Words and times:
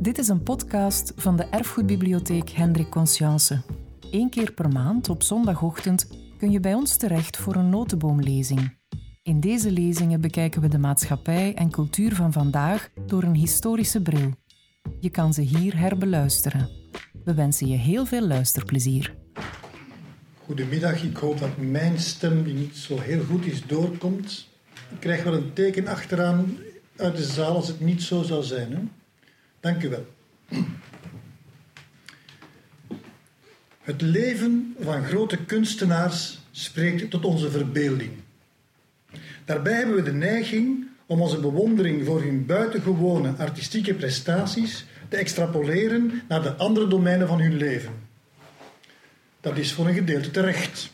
Dit 0.00 0.18
is 0.18 0.28
een 0.28 0.42
podcast 0.42 1.12
van 1.16 1.36
de 1.36 1.44
Erfgoedbibliotheek 1.44 2.50
Hendrik 2.50 2.88
Conscience. 2.88 3.62
Eén 4.10 4.30
keer 4.30 4.52
per 4.52 4.68
maand 4.68 5.08
op 5.08 5.22
zondagochtend 5.22 6.08
kun 6.38 6.50
je 6.50 6.60
bij 6.60 6.74
ons 6.74 6.96
terecht 6.96 7.36
voor 7.36 7.54
een 7.54 7.68
notenboomlezing. 7.68 8.76
In 9.22 9.40
deze 9.40 9.70
lezingen 9.70 10.20
bekijken 10.20 10.60
we 10.60 10.68
de 10.68 10.78
maatschappij 10.78 11.54
en 11.54 11.70
cultuur 11.70 12.14
van 12.14 12.32
vandaag 12.32 12.90
door 13.06 13.22
een 13.22 13.34
historische 13.34 14.02
bril. 14.02 14.30
Je 15.00 15.10
kan 15.10 15.34
ze 15.34 15.40
hier 15.40 15.78
herbeluisteren. 15.78 16.68
We 17.24 17.34
wensen 17.34 17.66
je 17.66 17.76
heel 17.76 18.06
veel 18.06 18.26
luisterplezier. 18.26 19.14
Goedemiddag, 20.44 21.02
ik 21.02 21.16
hoop 21.16 21.38
dat 21.38 21.56
mijn 21.56 21.98
stem, 21.98 22.42
die 22.42 22.54
niet 22.54 22.76
zo 22.76 22.98
heel 22.98 23.24
goed 23.24 23.46
is, 23.46 23.66
doorkomt. 23.66 24.48
Ik 24.90 25.00
krijg 25.00 25.22
wel 25.22 25.34
een 25.34 25.52
teken 25.52 25.86
achteraan 25.86 26.56
uit 26.96 27.16
de 27.16 27.24
zaal 27.24 27.54
als 27.54 27.68
het 27.68 27.80
niet 27.80 28.02
zo 28.02 28.22
zou 28.22 28.42
zijn. 28.42 28.72
Hè? 28.72 28.78
Dank 29.60 29.82
u 29.82 29.88
wel. 29.88 30.06
Het 33.80 34.00
leven 34.02 34.76
van 34.80 35.04
grote 35.04 35.36
kunstenaars 35.36 36.38
spreekt 36.50 37.10
tot 37.10 37.24
onze 37.24 37.50
verbeelding. 37.50 38.10
Daarbij 39.44 39.72
hebben 39.72 39.94
we 39.94 40.02
de 40.02 40.12
neiging 40.12 40.86
om 41.06 41.20
onze 41.20 41.40
bewondering 41.40 42.06
voor 42.06 42.22
hun 42.22 42.46
buitengewone 42.46 43.34
artistieke 43.38 43.94
prestaties 43.94 44.84
te 45.08 45.16
extrapoleren 45.16 46.22
naar 46.28 46.42
de 46.42 46.54
andere 46.54 46.88
domeinen 46.88 47.28
van 47.28 47.40
hun 47.40 47.56
leven. 47.56 47.92
Dat 49.40 49.56
is 49.56 49.72
voor 49.72 49.86
een 49.86 49.94
gedeelte 49.94 50.30
terecht. 50.30 50.90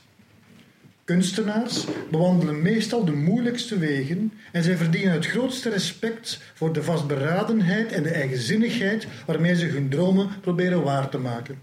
Kunstenaars 1.06 1.84
bewandelen 2.10 2.62
meestal 2.62 3.04
de 3.04 3.12
moeilijkste 3.12 3.78
wegen 3.78 4.32
en 4.52 4.62
zij 4.62 4.76
verdienen 4.76 5.12
het 5.12 5.26
grootste 5.26 5.70
respect 5.70 6.40
voor 6.54 6.72
de 6.72 6.82
vastberadenheid 6.82 7.92
en 7.92 8.02
de 8.02 8.10
eigenzinnigheid 8.10 9.06
waarmee 9.26 9.54
ze 9.54 9.66
hun 9.66 9.88
dromen 9.88 10.28
proberen 10.40 10.82
waar 10.82 11.08
te 11.08 11.18
maken. 11.18 11.58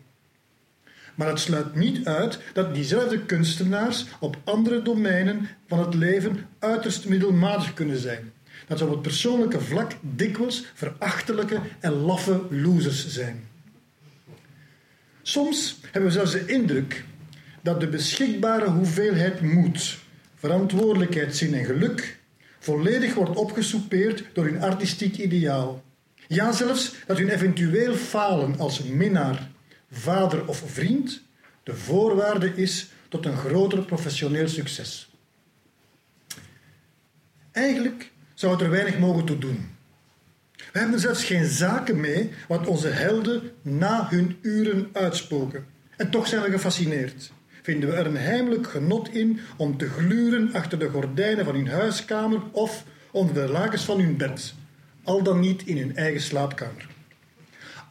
Maar 1.15 1.27
het 1.27 1.39
sluit 1.39 1.75
niet 1.75 2.05
uit 2.05 2.39
dat 2.53 2.73
diezelfde 2.73 3.19
kunstenaars 3.25 4.05
op 4.19 4.37
andere 4.43 4.81
domeinen 4.81 5.49
van 5.67 5.79
het 5.79 5.93
leven 5.93 6.47
uiterst 6.59 7.07
middelmatig 7.07 7.73
kunnen 7.73 7.97
zijn. 7.97 8.31
Dat 8.67 8.77
ze 8.77 8.85
op 8.85 8.91
het 8.91 9.01
persoonlijke 9.01 9.61
vlak 9.61 9.91
dikwijls 10.01 10.65
verachtelijke 10.73 11.59
en 11.79 11.91
laffe 11.91 12.41
losers 12.49 13.07
zijn. 13.07 13.43
Soms 15.21 15.79
hebben 15.83 16.11
we 16.11 16.15
zelfs 16.15 16.31
de 16.31 16.45
indruk 16.45 17.03
dat 17.63 17.79
de 17.79 17.87
beschikbare 17.87 18.69
hoeveelheid 18.69 19.41
moed, 19.41 19.97
verantwoordelijkheid, 20.35 21.35
zin 21.35 21.53
en 21.53 21.65
geluk 21.65 22.19
volledig 22.59 23.13
wordt 23.13 23.35
opgesoupeerd 23.35 24.25
door 24.33 24.45
hun 24.45 24.61
artistiek 24.61 25.17
ideaal. 25.17 25.83
Ja, 26.27 26.51
zelfs 26.51 26.95
dat 27.07 27.17
hun 27.17 27.29
eventueel 27.29 27.93
falen 27.93 28.59
als 28.59 28.83
minnaar, 28.83 29.49
vader 29.91 30.47
of 30.47 30.63
vriend 30.65 31.21
de 31.63 31.75
voorwaarde 31.75 32.55
is 32.55 32.89
tot 33.09 33.25
een 33.25 33.37
groter 33.37 33.85
professioneel 33.85 34.47
succes. 34.47 35.11
Eigenlijk 37.51 38.11
zou 38.33 38.53
het 38.53 38.61
er 38.61 38.69
weinig 38.69 38.99
mogen 38.99 39.25
toe 39.25 39.37
doen. 39.37 39.71
We 40.71 40.79
hebben 40.79 40.99
zelfs 40.99 41.23
geen 41.23 41.45
zaken 41.45 41.99
mee 41.99 42.31
wat 42.47 42.67
onze 42.67 42.87
helden 42.87 43.51
na 43.61 44.07
hun 44.09 44.37
uren 44.41 44.89
uitspoken. 44.93 45.65
En 45.97 46.09
toch 46.09 46.27
zijn 46.27 46.41
we 46.41 46.51
gefascineerd. 46.51 47.31
Vinden 47.63 47.89
we 47.89 47.95
er 47.95 48.05
een 48.05 48.17
heimelijk 48.17 48.69
genot 48.69 49.13
in 49.13 49.39
om 49.57 49.77
te 49.77 49.89
gluren 49.89 50.53
achter 50.53 50.79
de 50.79 50.89
gordijnen 50.89 51.45
van 51.45 51.55
hun 51.55 51.67
huiskamer 51.67 52.41
of 52.51 52.83
onder 53.11 53.33
de 53.33 53.51
lakens 53.51 53.83
van 53.83 53.99
hun 53.99 54.17
bed, 54.17 54.53
al 55.03 55.23
dan 55.23 55.39
niet 55.39 55.65
in 55.65 55.77
hun 55.77 55.95
eigen 55.95 56.21
slaapkamer. 56.21 56.87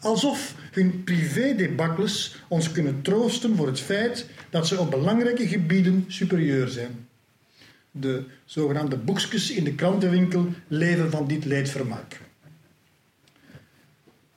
Alsof 0.01 0.55
hun 0.73 1.05
privé-debakles 1.05 2.37
ons 2.49 2.73
kunnen 2.73 3.03
troosten 3.03 3.57
voor 3.57 3.67
het 3.67 3.81
feit 3.81 4.27
dat 4.51 4.67
ze 4.67 4.79
op 4.79 4.91
belangrijke 4.91 5.49
gebieden 5.49 6.05
superieur 6.09 6.69
zijn. 6.69 7.09
De 7.91 8.25
zogenaamde 8.45 8.97
boekjes 8.97 9.51
in 9.51 9.65
de 9.65 9.75
krantenwinkel 9.75 10.47
leven 10.69 11.11
van 11.11 11.27
dit 11.27 11.45
leedvermaak. 11.45 12.21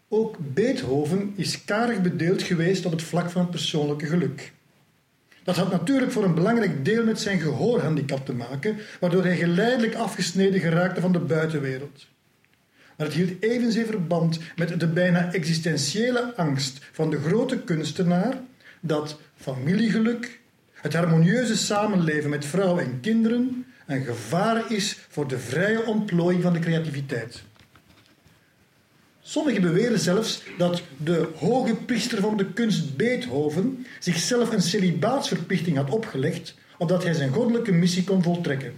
Ook 0.08 0.38
Beethoven 0.54 1.34
is 1.36 1.66
karig 1.66 2.02
bedeeld 2.02 2.42
geweest 2.42 2.86
op 2.86 2.92
het 2.92 3.04
vlak 3.04 3.30
van 3.30 3.50
persoonlijke 3.50 4.06
geluk. 4.06 4.54
Dat 5.46 5.56
had 5.56 5.72
natuurlijk 5.72 6.12
voor 6.12 6.24
een 6.24 6.36
belangrijk 6.36 6.86
deel 6.86 7.04
met 7.04 7.20
zijn 7.20 7.40
gehoorhandicap 7.40 8.26
te 8.26 8.34
maken, 8.34 8.78
waardoor 9.00 9.24
hij 9.24 9.38
geleidelijk 9.38 9.96
afgesneden 9.96 10.60
geraakte 10.60 11.02
van 11.02 11.12
de 11.12 11.20
buitenwereld. 11.20 12.08
Maar 12.98 13.08
het 13.08 13.16
hield 13.16 13.44
evenzeer 13.44 13.86
verband 13.86 14.40
met 14.56 14.80
de 14.80 14.88
bijna 14.88 15.34
existentiële 15.34 16.36
angst 16.36 16.80
van 16.92 17.10
de 17.10 17.20
grote 17.20 17.60
kunstenaar 17.60 18.38
dat 18.80 19.20
familiegeluk, 19.36 20.40
het 20.74 20.94
harmonieuze 20.94 21.58
samenleven 21.58 22.30
met 22.30 22.46
vrouw 22.46 22.78
en 22.78 23.00
kinderen, 23.02 23.66
een 23.86 24.04
gevaar 24.04 24.72
is 24.72 24.98
voor 25.10 25.28
de 25.28 25.40
vrije 25.40 25.86
ontplooiing 25.86 26.44
van 26.44 26.54
de 26.54 26.60
creativiteit. 26.60 27.44
Sommigen 29.28 29.62
beweren 29.62 30.00
zelfs 30.00 30.42
dat 30.58 30.82
de 30.98 31.30
hoge 31.36 31.76
priester 31.76 32.22
van 32.22 32.38
de 32.38 32.54
kunst 32.54 32.98
Beethoven 32.98 33.86
zichzelf 34.00 34.52
een 34.52 34.62
celibaatsverplichting 34.62 35.78
had 35.78 35.90
opgelegd, 35.90 36.56
opdat 36.78 37.04
hij 37.04 37.14
zijn 37.14 37.34
goddelijke 37.34 37.72
missie 37.72 38.04
kon 38.04 38.24
voltrekken. 38.24 38.74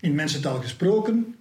In 0.00 0.14
mensentaal 0.14 0.60
gesproken, 0.60 1.36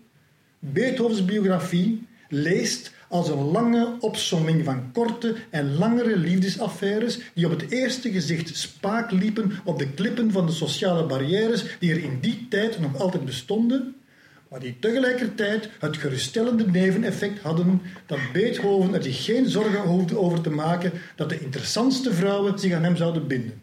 Beethovens 0.59 1.25
biografie 1.25 2.07
leest 2.29 2.91
als 3.09 3.29
een 3.29 3.51
lange 3.51 3.95
opsomming 3.99 4.65
van 4.65 4.91
korte 4.91 5.35
en 5.49 5.75
langere 5.75 6.17
liefdesaffaires 6.17 7.19
die 7.33 7.45
op 7.45 7.59
het 7.59 7.71
eerste 7.71 8.11
gezicht 8.11 8.57
spaak 8.57 9.11
liepen 9.11 9.51
op 9.63 9.79
de 9.79 9.89
klippen 9.93 10.31
van 10.31 10.45
de 10.45 10.51
sociale 10.51 11.05
barrières 11.05 11.77
die 11.79 11.91
er 11.91 12.03
in 12.03 12.17
die 12.21 12.47
tijd 12.49 12.79
nog 12.79 12.99
altijd 12.99 13.25
bestonden, 13.25 13.95
maar 14.49 14.59
die 14.59 14.79
tegelijkertijd 14.79 15.69
het 15.79 15.97
geruststellende 15.97 16.67
neveneffect 16.67 17.39
hadden 17.41 17.81
dat 18.05 18.19
Beethoven 18.33 18.93
er 18.93 19.03
zich 19.03 19.23
geen 19.23 19.49
zorgen 19.49 19.81
hoefde 19.81 20.17
over 20.17 20.41
te 20.41 20.49
maken 20.49 20.91
dat 21.15 21.29
de 21.29 21.39
interessantste 21.39 22.13
vrouwen 22.13 22.59
zich 22.59 22.73
aan 22.73 22.83
hem 22.83 22.95
zouden 22.95 23.27
binden. 23.27 23.61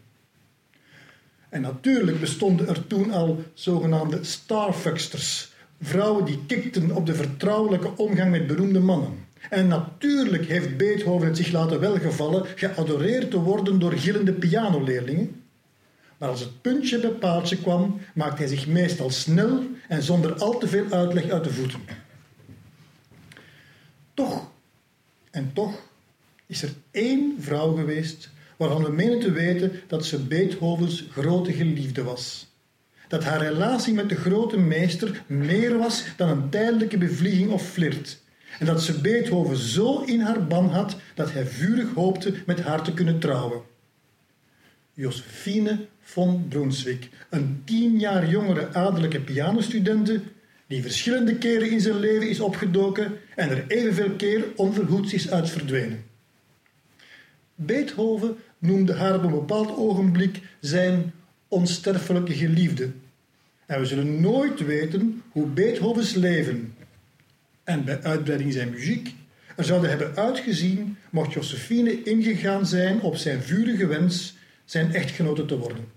En 1.49 1.61
natuurlijk 1.61 2.19
bestonden 2.19 2.67
er 2.67 2.87
toen 2.87 3.11
al 3.11 3.43
zogenaamde 3.53 4.23
starfucksters, 4.23 5.53
vrouwen 5.81 6.25
die 6.25 6.39
kikten 6.47 6.91
op 6.91 7.05
de 7.05 7.15
vertrouwelijke 7.15 7.97
omgang 7.97 8.31
met 8.31 8.47
beroemde 8.47 8.79
mannen. 8.79 9.25
En 9.49 9.67
natuurlijk 9.67 10.45
heeft 10.45 10.77
Beethoven 10.77 11.27
het 11.27 11.37
zich 11.37 11.51
laten 11.51 11.79
welgevallen 11.79 12.45
geadoreerd 12.55 13.31
te 13.31 13.39
worden 13.39 13.79
door 13.79 13.91
gillende 13.91 14.33
pianoleerlingen. 14.33 15.44
Maar 16.17 16.29
als 16.29 16.39
het 16.39 16.61
puntje 16.61 16.99
bij 16.99 17.09
paaltje 17.09 17.57
kwam, 17.57 17.99
maakte 18.13 18.37
hij 18.37 18.47
zich 18.47 18.67
meestal 18.67 19.09
snel 19.09 19.63
en 19.87 20.03
zonder 20.03 20.33
al 20.33 20.57
te 20.57 20.67
veel 20.67 20.85
uitleg 20.89 21.29
uit 21.29 21.43
de 21.43 21.53
voeten. 21.53 21.79
Toch, 24.13 24.47
en 25.31 25.51
toch, 25.53 25.81
is 26.45 26.61
er 26.61 26.73
één 26.91 27.35
vrouw 27.39 27.75
geweest 27.75 28.29
waarvan 28.57 28.83
we 28.83 28.91
menen 28.91 29.19
te 29.19 29.31
weten 29.31 29.71
dat 29.87 30.05
ze 30.05 30.19
Beethovens 30.19 31.05
grote 31.11 31.53
geliefde 31.53 32.03
was. 32.03 32.53
Dat 33.07 33.23
haar 33.23 33.41
relatie 33.41 33.93
met 33.93 34.09
de 34.09 34.15
grote 34.15 34.57
meester 34.57 35.23
meer 35.27 35.77
was 35.77 36.03
dan 36.17 36.29
een 36.29 36.49
tijdelijke 36.49 36.97
bevlieging 36.97 37.51
of 37.51 37.67
flirt. 37.67 38.23
En 38.59 38.65
dat 38.65 38.81
ze 38.81 39.01
Beethoven 39.01 39.57
zo 39.57 40.01
in 40.01 40.19
haar 40.19 40.47
ban 40.47 40.69
had 40.69 40.95
dat 41.15 41.31
hij 41.31 41.45
vurig 41.45 41.93
hoopte 41.93 42.33
met 42.45 42.61
haar 42.61 42.81
te 42.81 42.93
kunnen 42.93 43.19
trouwen. 43.19 43.61
Josephine 44.93 45.87
von 46.07 46.47
Brunswick, 46.47 47.09
een 47.29 47.61
tien 47.63 47.99
jaar 47.99 48.29
jongere 48.29 48.73
adellijke 48.73 49.21
pianostudente 49.21 50.21
die 50.67 50.81
verschillende 50.81 51.35
keren 51.37 51.71
in 51.71 51.79
zijn 51.81 51.99
leven 51.99 52.29
is 52.29 52.39
opgedoken 52.39 53.17
en 53.35 53.49
er 53.49 53.63
evenveel 53.67 54.11
keer 54.11 54.45
onverhoeds 54.55 55.13
is 55.13 55.29
uit 55.29 55.49
verdwenen. 55.49 56.03
Beethoven 57.55 58.35
noemde 58.57 58.93
haar 58.93 59.15
op 59.15 59.23
een 59.23 59.31
bepaald 59.31 59.77
ogenblik 59.77 60.41
zijn 60.59 61.13
onsterfelijke 61.47 62.33
geliefde. 62.33 62.89
En 63.65 63.79
we 63.79 63.85
zullen 63.85 64.21
nooit 64.21 64.65
weten 64.65 65.21
hoe 65.29 65.47
Beethovens 65.47 66.13
leven 66.13 66.75
en 67.63 67.85
bij 67.85 68.01
uitbreiding 68.01 68.53
zijn 68.53 68.69
muziek 68.69 69.15
er 69.55 69.63
zouden 69.63 69.89
hebben 69.89 70.15
uitgezien 70.15 70.97
mocht 71.09 71.33
Josephine 71.33 72.03
ingegaan 72.03 72.65
zijn 72.65 73.01
op 73.01 73.15
zijn 73.15 73.41
vurige 73.41 73.87
wens 73.87 74.35
zijn 74.65 74.93
echtgenote 74.93 75.45
te 75.45 75.57
worden. 75.57 75.94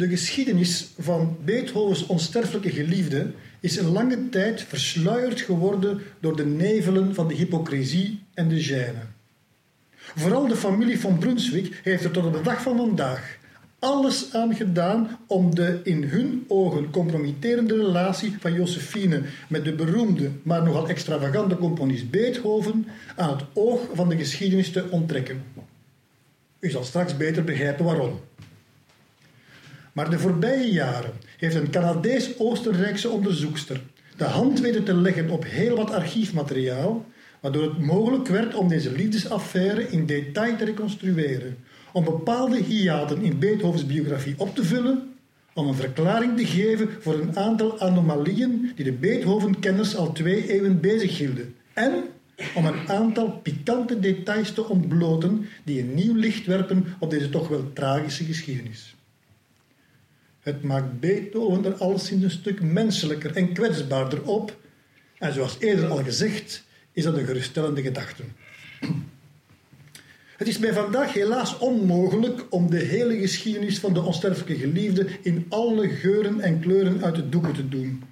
De 0.00 0.08
geschiedenis 0.08 0.88
van 0.98 1.36
Beethovens 1.44 2.06
onsterfelijke 2.06 2.70
geliefde 2.70 3.30
is 3.60 3.76
een 3.76 3.92
lange 3.92 4.28
tijd 4.28 4.62
versluierd 4.62 5.40
geworden 5.40 6.00
door 6.20 6.36
de 6.36 6.46
nevelen 6.46 7.14
van 7.14 7.28
de 7.28 7.34
hypocrisie 7.34 8.22
en 8.34 8.48
de 8.48 8.64
gêne. 8.64 9.06
Vooral 9.96 10.48
de 10.48 10.56
familie 10.56 11.00
van 11.00 11.18
Brunswick 11.18 11.80
heeft 11.82 12.04
er 12.04 12.10
tot 12.10 12.24
op 12.24 12.32
de 12.32 12.40
dag 12.40 12.62
van 12.62 12.76
vandaag 12.76 13.38
alles 13.78 14.34
aan 14.34 14.54
gedaan 14.54 15.18
om 15.26 15.54
de 15.54 15.80
in 15.84 16.02
hun 16.02 16.44
ogen 16.48 16.90
compromitterende 16.90 17.76
relatie 17.76 18.36
van 18.38 18.52
Josephine 18.52 19.22
met 19.48 19.64
de 19.64 19.72
beroemde, 19.72 20.30
maar 20.42 20.62
nogal 20.62 20.88
extravagante 20.88 21.56
componist 21.56 22.10
Beethoven 22.10 22.86
aan 23.16 23.30
het 23.36 23.44
oog 23.52 23.80
van 23.94 24.08
de 24.08 24.16
geschiedenis 24.16 24.70
te 24.70 24.90
onttrekken. 24.90 25.42
U 26.60 26.70
zal 26.70 26.84
straks 26.84 27.16
beter 27.16 27.44
begrijpen 27.44 27.84
waarom. 27.84 28.20
Maar 29.92 30.10
de 30.10 30.18
voorbije 30.18 30.72
jaren 30.72 31.12
heeft 31.36 31.54
een 31.54 31.70
Canadees-Oostenrijkse 31.70 33.08
onderzoekster 33.08 33.80
de 34.20 34.26
hand 34.26 34.60
weten 34.60 34.84
te 34.84 34.94
leggen 34.94 35.30
op 35.30 35.44
heel 35.46 35.76
wat 35.76 35.92
archiefmateriaal, 35.92 37.06
waardoor 37.40 37.62
het 37.62 37.78
mogelijk 37.78 38.28
werd 38.28 38.54
om 38.54 38.68
deze 38.68 38.92
liefdesaffaire 38.92 39.90
in 39.90 40.06
detail 40.06 40.56
te 40.56 40.64
reconstrueren, 40.64 41.56
om 41.92 42.04
bepaalde 42.04 42.62
hiaten 42.62 43.22
in 43.22 43.38
Beethovens 43.38 43.86
biografie 43.86 44.34
op 44.36 44.54
te 44.54 44.64
vullen, 44.64 45.14
om 45.54 45.68
een 45.68 45.74
verklaring 45.74 46.36
te 46.36 46.46
geven 46.46 46.88
voor 47.00 47.14
een 47.14 47.36
aantal 47.36 47.80
anomalieën 47.80 48.72
die 48.74 48.84
de 48.84 48.92
Beethoven-kenners 48.92 49.96
al 49.96 50.12
twee 50.12 50.52
eeuwen 50.52 50.80
bezighielden, 50.80 51.54
en 51.72 51.92
om 52.54 52.66
een 52.66 52.88
aantal 52.88 53.30
pikante 53.30 54.00
details 54.00 54.52
te 54.52 54.68
ontbloten 54.68 55.46
die 55.64 55.80
een 55.80 55.94
nieuw 55.94 56.14
licht 56.14 56.46
werpen 56.46 56.84
op 56.98 57.10
deze 57.10 57.30
toch 57.30 57.48
wel 57.48 57.72
tragische 57.72 58.24
geschiedenis. 58.24 58.94
Het 60.40 60.62
maakt 60.62 61.00
Beethoven 61.00 61.64
er 61.64 61.74
alleszins 61.74 62.22
een 62.22 62.30
stuk 62.30 62.62
menselijker 62.62 63.36
en 63.36 63.52
kwetsbaarder 63.52 64.22
op. 64.22 64.58
En 65.18 65.32
zoals 65.32 65.56
eerder 65.58 65.88
al 65.88 66.02
gezegd, 66.04 66.64
is 66.92 67.04
dat 67.04 67.16
een 67.16 67.26
geruststellende 67.26 67.82
gedachte. 67.82 68.22
Het 70.36 70.48
is 70.48 70.58
mij 70.58 70.72
vandaag 70.72 71.12
helaas 71.12 71.58
onmogelijk 71.58 72.46
om 72.50 72.70
de 72.70 72.78
hele 72.78 73.18
geschiedenis 73.18 73.78
van 73.78 73.94
de 73.94 74.02
onsterfelijke 74.02 74.56
geliefde 74.56 75.06
in 75.22 75.46
alle 75.48 75.88
geuren 75.88 76.40
en 76.40 76.60
kleuren 76.60 77.04
uit 77.04 77.14
de 77.14 77.28
doeken 77.28 77.52
te 77.52 77.68
doen. 77.68 78.02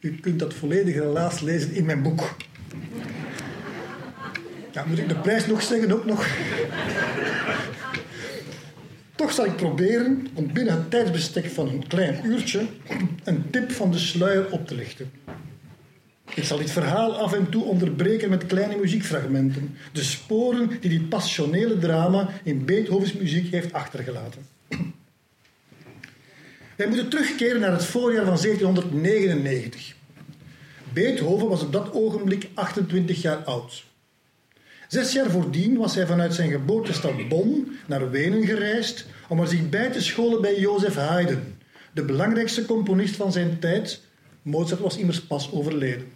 U 0.00 0.18
kunt 0.20 0.38
dat 0.38 0.54
volledig 0.54 0.94
helaas 0.94 1.40
lezen 1.40 1.72
in 1.72 1.84
mijn 1.84 2.02
boek. 2.02 2.36
Ja, 4.72 4.84
moet 4.84 4.98
ik 4.98 5.08
de 5.08 5.18
prijs 5.18 5.46
nog 5.46 5.62
zeggen? 5.62 5.92
Ook 5.92 6.04
nog. 6.04 6.26
Toch 9.16 9.32
zal 9.32 9.44
ik 9.44 9.56
proberen 9.56 10.26
om 10.34 10.52
binnen 10.52 10.74
het 10.74 10.90
tijdsbestek 10.90 11.46
van 11.46 11.68
een 11.68 11.86
klein 11.86 12.26
uurtje 12.26 12.66
een 13.24 13.50
tip 13.50 13.72
van 13.72 13.90
de 13.90 13.98
sluier 13.98 14.50
op 14.50 14.66
te 14.66 14.74
lichten. 14.74 15.10
Ik 16.34 16.44
zal 16.44 16.58
dit 16.58 16.70
verhaal 16.70 17.16
af 17.16 17.32
en 17.32 17.48
toe 17.48 17.64
onderbreken 17.64 18.30
met 18.30 18.46
kleine 18.46 18.76
muziekfragmenten, 18.76 19.76
de 19.92 20.02
sporen 20.02 20.70
die 20.80 20.90
dit 20.90 21.08
passionele 21.08 21.78
drama 21.78 22.28
in 22.42 22.64
Beethovens 22.64 23.12
muziek 23.12 23.50
heeft 23.50 23.72
achtergelaten. 23.72 24.46
Wij 26.76 26.86
moeten 26.86 27.08
terugkeren 27.08 27.60
naar 27.60 27.72
het 27.72 27.84
voorjaar 27.84 28.24
van 28.24 28.38
1799. 28.42 29.94
Beethoven 30.92 31.48
was 31.48 31.62
op 31.62 31.72
dat 31.72 31.92
ogenblik 31.92 32.48
28 32.54 33.22
jaar 33.22 33.36
oud. 33.36 33.84
Zes 34.88 35.12
jaar 35.12 35.30
voordien 35.30 35.76
was 35.76 35.94
hij 35.94 36.06
vanuit 36.06 36.34
zijn 36.34 36.50
geboortestad 36.50 37.28
Bonn 37.28 37.76
naar 37.86 38.10
Wenen 38.10 38.46
gereisd 38.46 39.06
om 39.28 39.40
er 39.40 39.48
zich 39.48 39.68
bij 39.68 39.90
te 39.90 40.02
scholen 40.02 40.40
bij 40.40 40.58
Jozef 40.58 40.94
Haydn, 40.94 41.56
de 41.92 42.04
belangrijkste 42.04 42.64
componist 42.64 43.16
van 43.16 43.32
zijn 43.32 43.58
tijd. 43.58 44.00
Mozart 44.42 44.80
was 44.80 44.96
immers 44.96 45.22
pas 45.22 45.52
overleden. 45.52 46.12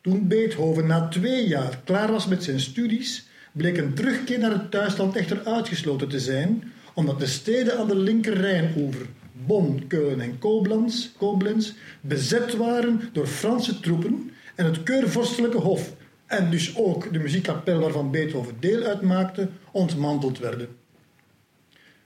Toen 0.00 0.28
Beethoven 0.28 0.86
na 0.86 1.08
twee 1.08 1.48
jaar 1.48 1.80
klaar 1.84 2.10
was 2.12 2.26
met 2.26 2.44
zijn 2.44 2.60
studies, 2.60 3.26
bleek 3.52 3.76
een 3.76 3.94
terugkeer 3.94 4.38
naar 4.38 4.50
het 4.50 4.70
thuisland 4.70 5.16
echter 5.16 5.44
uitgesloten 5.44 6.08
te 6.08 6.20
zijn, 6.20 6.72
omdat 6.94 7.20
de 7.20 7.26
steden 7.26 7.78
aan 7.78 7.88
de 7.88 7.96
linker 7.96 8.34
Rijnoever, 8.34 9.06
Bonn, 9.46 9.86
Keulen 9.86 10.20
en 10.20 10.38
Koblenz, 10.38 11.08
Koblenz, 11.16 11.72
bezet 12.00 12.56
waren 12.56 13.00
door 13.12 13.26
Franse 13.26 13.80
troepen 13.80 14.30
en 14.54 14.64
het 14.64 14.82
keurvorstelijke 14.82 15.58
hof 15.58 15.92
en 16.32 16.50
dus 16.50 16.76
ook 16.76 17.12
de 17.12 17.18
muziekkapel 17.18 17.78
waarvan 17.78 18.10
Beethoven 18.10 18.54
deel 18.60 18.82
uitmaakte, 18.82 19.48
ontmanteld 19.70 20.38
werden. 20.38 20.68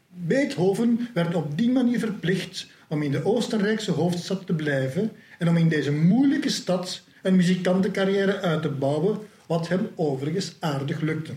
Beethoven 0.09 1.09
werd 1.15 1.35
op 1.35 1.59
die 1.59 1.71
manier 1.71 1.99
verplicht 1.99 2.67
om 2.89 3.03
in 3.03 3.11
de 3.11 3.25
Oostenrijkse 3.25 3.91
hoofdstad 3.91 4.47
te 4.47 4.55
blijven 4.55 5.13
en 5.39 5.49
om 5.49 5.57
in 5.57 5.69
deze 5.69 5.93
moeilijke 5.93 6.49
stad 6.49 7.03
een 7.23 7.37
muzikantencarrière 7.37 8.41
uit 8.41 8.63
te 8.63 8.69
bouwen, 8.69 9.19
wat 9.47 9.69
hem 9.69 9.89
overigens 9.95 10.57
aardig 10.61 11.01
lukte. 11.01 11.33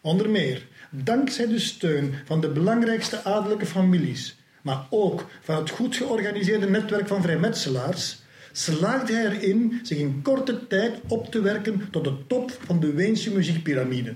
Onder 0.00 0.30
meer 0.30 0.66
dankzij 0.90 1.46
de 1.46 1.58
steun 1.58 2.14
van 2.24 2.40
de 2.40 2.48
belangrijkste 2.48 3.24
adellijke 3.24 3.66
families, 3.66 4.36
maar 4.62 4.86
ook 4.90 5.26
van 5.40 5.56
het 5.56 5.70
goed 5.70 5.96
georganiseerde 5.96 6.70
netwerk 6.70 7.06
van 7.06 7.22
vrijmetselaars, 7.22 8.19
slaagde 8.52 9.12
hij 9.12 9.26
erin 9.26 9.80
zich 9.82 9.98
in 9.98 10.22
korte 10.22 10.66
tijd 10.66 11.00
op 11.08 11.30
te 11.30 11.40
werken 11.40 11.88
tot 11.90 12.04
de 12.04 12.26
top 12.26 12.50
van 12.64 12.80
de 12.80 12.92
Weense 12.92 13.32
muziekpyramide. 13.32 14.14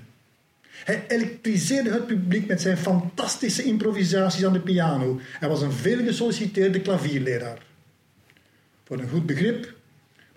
Hij 0.83 1.05
elektriseerde 1.07 1.91
het 1.91 2.07
publiek 2.07 2.47
met 2.47 2.61
zijn 2.61 2.77
fantastische 2.77 3.63
improvisaties 3.63 4.45
aan 4.45 4.53
de 4.53 4.59
piano 4.59 5.19
en 5.39 5.49
was 5.49 5.61
een 5.61 5.71
veelgesolliciteerde 5.71 6.81
klavierleraar. 6.81 7.57
Voor 8.83 8.99
een 8.99 9.09
goed 9.09 9.25
begrip, 9.25 9.73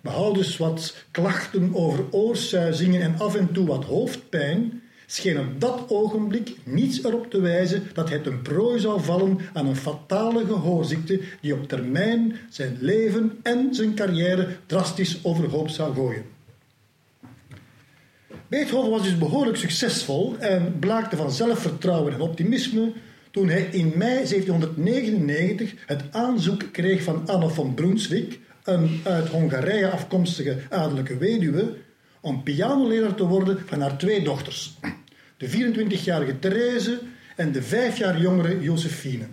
behoudens 0.00 0.56
wat 0.56 1.04
klachten 1.10 1.74
over 1.74 2.04
oorsuizingen 2.10 3.02
en 3.02 3.18
af 3.18 3.34
en 3.34 3.52
toe 3.52 3.66
wat 3.66 3.84
hoofdpijn, 3.84 4.82
scheen 5.10 5.38
op 5.38 5.60
dat 5.60 5.84
ogenblik 5.88 6.56
niets 6.64 7.05
erop 7.05 7.31
te 7.31 7.40
wijzen 7.40 7.82
dat 7.93 8.08
hij 8.08 8.19
ten 8.19 8.43
prooi 8.43 8.81
zou 8.81 9.00
vallen 9.02 9.38
aan 9.52 9.66
een 9.66 9.76
fatale 9.76 10.46
gehoorziekte 10.46 11.20
die 11.40 11.55
op 11.55 11.69
termijn 11.69 12.37
zijn 12.50 12.76
leven 12.81 13.38
en 13.43 13.75
zijn 13.75 13.94
carrière 13.94 14.49
drastisch 14.66 15.19
overhoop 15.22 15.69
zou 15.69 15.94
gooien. 15.94 16.25
Beethoven 18.49 18.90
was 18.90 19.02
dus 19.02 19.19
behoorlijk 19.19 19.56
succesvol 19.56 20.37
en 20.38 20.78
blaakte 20.78 21.16
van 21.16 21.32
zelfvertrouwen 21.32 22.12
en 22.12 22.20
optimisme 22.20 22.93
toen 23.31 23.49
hij 23.49 23.62
in 23.62 23.93
mei 23.96 24.14
1799 24.14 25.75
het 25.87 26.02
aanzoek 26.11 26.72
kreeg 26.72 27.02
van 27.02 27.22
Anne 27.26 27.49
van 27.49 27.75
Brunswick, 27.75 28.38
een 28.62 29.00
uit 29.04 29.28
Hongarije 29.28 29.90
afkomstige 29.90 30.56
adellijke 30.70 31.16
weduwe, 31.16 31.75
om 32.20 32.43
pianoleraar 32.43 33.14
te 33.14 33.26
worden 33.26 33.58
van 33.66 33.81
haar 33.81 33.99
twee 33.99 34.22
dochters, 34.22 34.78
de 35.38 35.49
24-jarige 35.49 36.38
Therese 36.38 37.00
en 37.37 37.52
de 37.52 37.62
vijf 37.62 37.99
jaar 37.99 38.20
jongere 38.20 38.61
Josephine. 38.61 39.25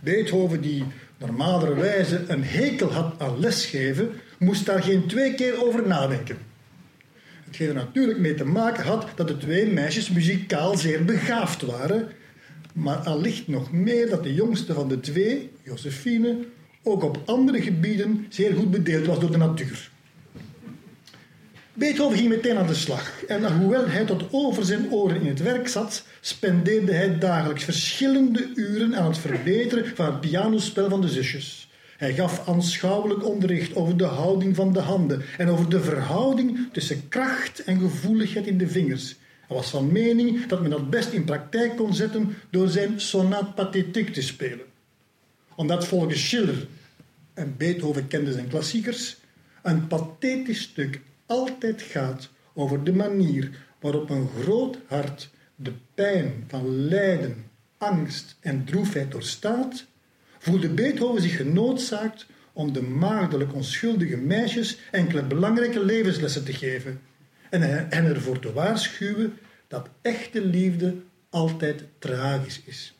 Beethoven, 0.00 0.60
die 0.60 0.84
normalerwijze 1.18 2.24
een 2.26 2.44
hekel 2.44 2.92
had 2.92 3.14
aan 3.18 3.40
lesgeven, 3.40 4.10
moest 4.38 4.66
daar 4.66 4.82
geen 4.82 5.06
twee 5.06 5.34
keer 5.34 5.66
over 5.66 5.86
nadenken. 5.86 6.38
Hetgeen 7.44 7.68
er 7.68 7.74
natuurlijk 7.74 8.18
mee 8.18 8.34
te 8.34 8.44
maken 8.44 8.84
had 8.84 9.06
dat 9.14 9.28
de 9.28 9.36
twee 9.36 9.66
meisjes 9.66 10.10
muzikaal 10.10 10.76
zeer 10.76 11.04
begaafd 11.04 11.62
waren, 11.62 12.08
maar 12.72 12.96
allicht 12.96 13.48
nog 13.48 13.72
meer 13.72 14.10
dat 14.10 14.22
de 14.22 14.34
jongste 14.34 14.74
van 14.74 14.88
de 14.88 15.00
twee, 15.00 15.50
Josephine, 15.62 16.36
ook 16.82 17.02
op 17.02 17.22
andere 17.24 17.62
gebieden 17.62 18.26
zeer 18.28 18.54
goed 18.54 18.70
bedeeld 18.70 19.06
was 19.06 19.20
door 19.20 19.30
de 19.30 19.36
natuur. 19.36 19.90
Beethoven 21.78 22.18
ging 22.18 22.28
meteen 22.28 22.56
aan 22.56 22.66
de 22.66 22.74
slag 22.74 23.24
en 23.24 23.56
hoewel 23.56 23.88
hij 23.88 24.04
tot 24.04 24.22
over 24.30 24.64
zijn 24.64 24.92
oren 24.92 25.20
in 25.20 25.26
het 25.26 25.42
werk 25.42 25.68
zat, 25.68 26.04
spendeerde 26.20 26.92
hij 26.92 27.18
dagelijks 27.18 27.64
verschillende 27.64 28.50
uren 28.54 28.96
aan 28.96 29.06
het 29.06 29.18
verbeteren 29.18 29.96
van 29.96 30.06
het 30.06 30.20
pianospel 30.20 30.88
van 30.88 31.00
de 31.00 31.08
zusjes. 31.08 31.68
Hij 31.96 32.14
gaf 32.14 32.48
aanschouwelijk 32.48 33.24
onderricht 33.24 33.76
over 33.76 33.96
de 33.96 34.04
houding 34.04 34.56
van 34.56 34.72
de 34.72 34.80
handen 34.80 35.22
en 35.36 35.48
over 35.48 35.68
de 35.70 35.80
verhouding 35.80 36.68
tussen 36.72 37.08
kracht 37.08 37.64
en 37.64 37.80
gevoeligheid 37.80 38.46
in 38.46 38.58
de 38.58 38.68
vingers. 38.68 39.16
Hij 39.46 39.56
was 39.56 39.70
van 39.70 39.92
mening 39.92 40.46
dat 40.46 40.60
men 40.60 40.70
dat 40.70 40.90
best 40.90 41.12
in 41.12 41.24
praktijk 41.24 41.76
kon 41.76 41.94
zetten 41.94 42.36
door 42.50 42.68
zijn 42.68 43.00
sonate 43.00 43.52
pathétique 43.52 44.10
te 44.10 44.22
spelen. 44.22 44.66
Omdat 45.54 45.86
volgens 45.86 46.28
Schiller, 46.28 46.66
en 47.34 47.54
Beethoven 47.56 48.06
kende 48.06 48.32
zijn 48.32 48.48
klassiekers, 48.48 49.16
een 49.62 49.86
pathetisch 49.86 50.62
stuk 50.62 51.00
altijd 51.28 51.82
gaat 51.82 52.28
over 52.54 52.84
de 52.84 52.92
manier 52.92 53.66
waarop 53.80 54.10
een 54.10 54.28
groot 54.40 54.78
hart 54.86 55.30
de 55.56 55.72
pijn 55.94 56.44
van 56.48 56.86
lijden, 56.88 57.44
angst 57.78 58.36
en 58.40 58.64
droefheid 58.64 59.10
doorstaat, 59.10 59.86
voelde 60.38 60.68
Beethoven 60.68 61.22
zich 61.22 61.36
genoodzaakt 61.36 62.26
om 62.52 62.72
de 62.72 62.82
maagdelijk 62.82 63.54
onschuldige 63.54 64.16
meisjes 64.16 64.78
enkele 64.90 65.22
belangrijke 65.22 65.84
levenslessen 65.84 66.44
te 66.44 66.52
geven 66.52 67.00
en 67.50 68.04
ervoor 68.04 68.38
te 68.38 68.52
waarschuwen 68.52 69.38
dat 69.68 69.88
echte 70.02 70.44
liefde 70.44 70.94
altijd 71.30 71.84
tragisch 71.98 72.62
is. 72.64 72.94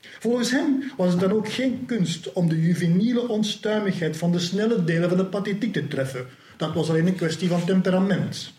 Volgens 0.00 0.50
hem 0.50 0.92
was 0.96 1.10
het 1.10 1.20
dan 1.20 1.32
ook 1.32 1.48
geen 1.48 1.84
kunst 1.86 2.32
om 2.32 2.48
de 2.48 2.60
juveniele 2.60 3.28
onstuimigheid 3.28 4.16
van 4.16 4.32
de 4.32 4.38
snelle 4.38 4.84
delen 4.84 5.08
van 5.08 5.18
de 5.18 5.26
pathetiek 5.26 5.72
te 5.72 5.88
treffen, 5.88 6.26
dat 6.56 6.74
was 6.74 6.88
alleen 6.88 7.06
een 7.06 7.14
kwestie 7.14 7.48
van 7.48 7.64
temperament. 7.64 8.52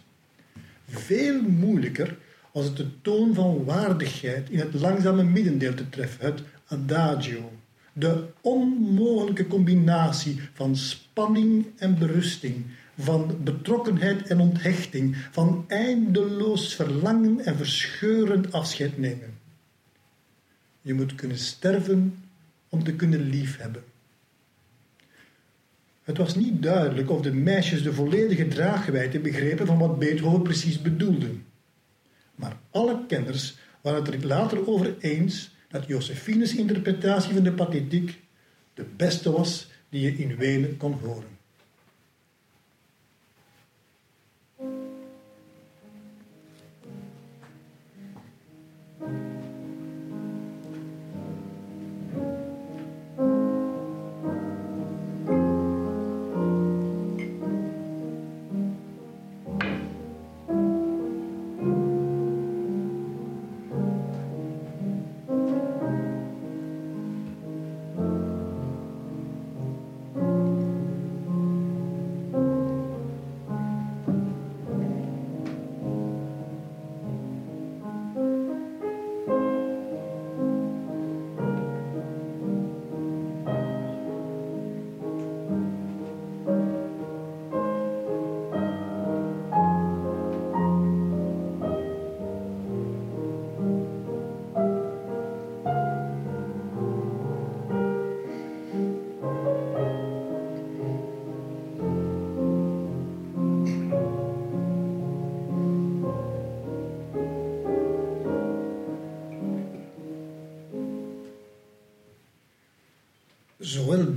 Veel 0.88 1.42
moeilijker 1.42 2.18
was 2.52 2.66
het 2.66 2.78
de 2.78 3.02
toon 3.02 3.34
van 3.34 3.64
waardigheid 3.64 4.50
in 4.50 4.60
het 4.60 4.74
langzame 4.74 5.24
middendeel 5.24 5.74
te 5.74 5.90
treffen, 5.90 6.26
het 6.26 6.42
adagio. 6.68 7.52
De 7.94 8.24
onmogelijke 8.42 9.48
combinatie 9.48 10.42
van 10.54 10.76
spanning 10.76 11.66
en 11.78 11.98
berusting, 12.00 12.66
van 12.98 13.38
betrokkenheid 13.44 14.28
en 14.28 14.40
onthechting, 14.40 15.16
van 15.32 15.66
eindeloos 15.68 16.76
verlangen 16.76 17.46
en 17.46 17.58
verscheurend 17.58 18.52
afscheid 18.52 18.98
nemen. 18.98 19.38
Je 20.82 20.94
moet 20.94 21.16
kunnen 21.16 21.38
sterven 21.38 22.24
om 22.70 22.84
te 22.84 22.94
kunnen 22.94 23.30
liefhebben. 23.30 23.84
Het 26.08 26.18
was 26.18 26.36
niet 26.36 26.62
duidelijk 26.62 27.10
of 27.10 27.22
de 27.22 27.34
meisjes 27.34 27.84
de 27.84 27.94
volledige 27.94 28.48
draagwijdte 28.48 29.20
begrepen 29.20 29.66
van 29.66 29.78
wat 29.78 30.00
Beethoven 30.00 30.42
precies 30.42 30.82
bedoelde. 30.82 31.28
Maar 32.36 32.58
alle 32.72 33.06
kenners 33.08 33.58
waren 33.82 34.04
het 34.04 34.14
er 34.14 34.28
later 34.28 34.68
over 34.68 34.96
eens 35.00 35.56
dat 35.70 35.88
Josephines 35.88 36.56
interpretatie 36.56 37.34
van 37.34 37.44
de 37.44 37.52
pathetiek 37.52 38.20
de 38.74 38.86
beste 38.96 39.32
was 39.32 39.72
die 39.90 40.02
je 40.02 40.18
in 40.18 40.36
Wenen 40.36 40.78
kon 40.78 40.94
horen. 41.04 41.37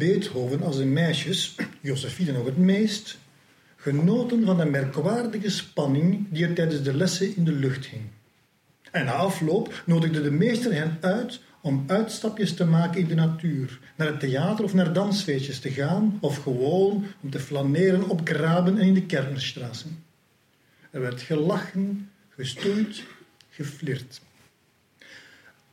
Beethoven 0.01 0.63
als 0.63 0.77
de 0.77 0.85
meisjes, 0.85 1.55
Josephine 1.81 2.33
nog 2.33 2.45
het 2.45 2.57
meest, 2.57 3.19
genoten 3.77 4.45
van 4.45 4.57
de 4.57 4.65
merkwaardige 4.65 5.51
spanning 5.51 6.27
die 6.31 6.47
er 6.47 6.55
tijdens 6.55 6.83
de 6.83 6.95
lessen 6.95 7.37
in 7.37 7.45
de 7.45 7.53
lucht 7.53 7.87
hing. 7.87 8.03
En 8.91 9.05
na 9.05 9.13
afloop 9.13 9.83
nodigde 9.87 10.23
de 10.23 10.31
meester 10.31 10.73
hen 10.73 10.99
uit 11.01 11.41
om 11.61 11.85
uitstapjes 11.87 12.55
te 12.55 12.65
maken 12.65 13.01
in 13.01 13.07
de 13.07 13.15
natuur, 13.15 13.79
naar 13.97 14.07
het 14.07 14.21
theater 14.21 14.65
of 14.65 14.75
naar 14.75 14.93
dansfeestjes 14.93 15.59
te 15.59 15.71
gaan, 15.71 16.19
of 16.21 16.43
gewoon 16.43 17.05
om 17.21 17.31
te 17.31 17.41
flaneren 17.41 18.09
op 18.09 18.21
graben 18.25 18.79
en 18.79 18.87
in 18.87 18.95
de 18.95 19.07
Kernerstraßen. 19.07 20.05
Er 20.91 21.01
werd 21.01 21.23
gelachen, 21.23 22.11
gestoeid, 22.29 23.03
geflirt. 23.51 24.21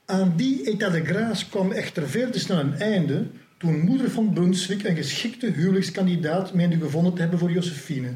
Aan 0.05 0.33
die 0.35 0.63
état 0.63 0.91
de 0.91 1.05
grâce 1.05 1.49
kwam 1.49 1.71
echter 1.71 2.09
veel 2.09 2.29
te 2.29 2.39
snel 2.39 2.59
een 2.59 2.73
einde 2.73 3.25
toen 3.57 3.79
moeder 3.79 4.09
van 4.11 4.33
Brunswick 4.33 4.83
een 4.83 4.95
geschikte 4.95 5.51
huwelijkskandidaat 5.51 6.53
meende 6.53 6.77
gevonden 6.77 7.13
te 7.13 7.21
hebben 7.21 7.39
voor 7.39 7.51
Josephine 7.51 8.09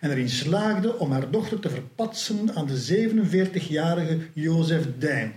en 0.00 0.10
erin 0.10 0.28
slaagde 0.28 0.98
om 0.98 1.12
haar 1.12 1.30
dochter 1.30 1.60
te 1.60 1.70
verpatsen 1.70 2.54
aan 2.54 2.66
de 2.66 3.08
47-jarige 3.10 4.18
Jozef 4.32 4.86
Dijn. 4.98 5.32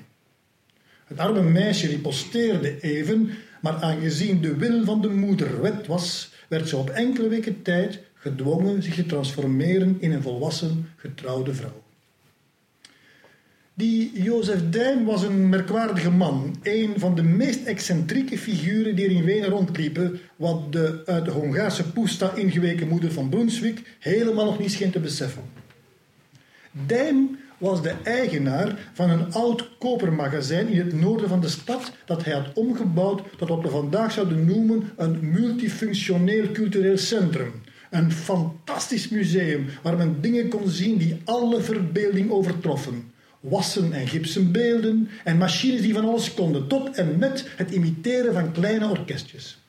Het 1.05 1.17
arme 1.17 1.41
meisje 1.41 1.87
riposteerde 1.87 2.79
even, 2.79 3.29
maar 3.61 3.81
aangezien 3.81 4.41
de 4.41 4.55
wil 4.55 4.83
van 4.83 5.01
de 5.01 5.09
moeder 5.09 5.61
wet 5.61 5.87
was, 5.87 6.33
werd 6.47 6.69
ze 6.69 6.77
op 6.77 6.89
enkele 6.89 7.27
weken 7.27 7.61
tijd 7.61 7.99
gedwongen 8.13 8.83
zich 8.83 8.95
te 8.95 9.05
transformeren 9.05 9.97
in 9.99 10.11
een 10.11 10.21
volwassen, 10.21 10.89
getrouwde 10.95 11.53
vrouw. 11.53 11.84
Die 13.77 14.11
Jozef 14.13 14.69
Dijn 14.69 15.05
was 15.05 15.23
een 15.23 15.49
merkwaardige 15.49 16.11
man. 16.11 16.55
Een 16.63 16.93
van 16.97 17.15
de 17.15 17.23
meest 17.23 17.65
excentrieke 17.65 18.37
figuren 18.37 18.95
die 18.95 19.05
er 19.05 19.11
in 19.11 19.23
Wenen 19.23 19.49
rondliepen, 19.49 20.19
wat 20.35 20.71
de 20.71 21.01
uit 21.05 21.25
de 21.25 21.31
Hongaarse 21.31 21.91
Pusta 21.91 22.33
ingeweken 22.33 22.87
moeder 22.87 23.11
van 23.11 23.29
Brunswick 23.29 23.97
helemaal 23.99 24.45
nog 24.45 24.59
niet 24.59 24.71
scheen 24.71 24.91
te 24.91 24.99
beseffen. 24.99 25.43
Dijn 26.71 27.39
was 27.57 27.81
de 27.81 27.93
eigenaar 28.03 28.91
van 28.93 29.09
een 29.09 29.33
oud 29.33 29.77
kopermagazijn 29.77 30.67
in 30.67 30.79
het 30.79 30.93
noorden 30.93 31.29
van 31.29 31.41
de 31.41 31.49
stad 31.49 31.91
dat 32.05 32.23
hij 32.23 32.33
had 32.33 32.53
omgebouwd 32.53 33.21
tot 33.37 33.49
wat 33.49 33.61
we 33.61 33.69
vandaag 33.69 34.11
zouden 34.11 34.45
noemen 34.45 34.83
een 34.97 35.31
multifunctioneel 35.31 36.51
cultureel 36.51 36.97
centrum. 36.97 37.51
Een 37.89 38.11
fantastisch 38.11 39.09
museum 39.09 39.65
waar 39.81 39.97
men 39.97 40.21
dingen 40.21 40.49
kon 40.49 40.69
zien 40.69 40.97
die 40.97 41.21
alle 41.25 41.61
verbeelding 41.61 42.31
overtroffen 42.31 43.13
wassen 43.49 43.93
en 43.93 44.07
gipsen 44.07 44.51
beelden 44.51 45.09
en 45.23 45.37
machines 45.37 45.81
die 45.81 45.93
van 45.93 46.05
alles 46.05 46.33
konden, 46.33 46.67
tot 46.67 46.95
en 46.95 47.17
met 47.17 47.47
het 47.55 47.71
imiteren 47.71 48.33
van 48.33 48.51
kleine 48.51 48.89
orkestjes. 48.89 49.59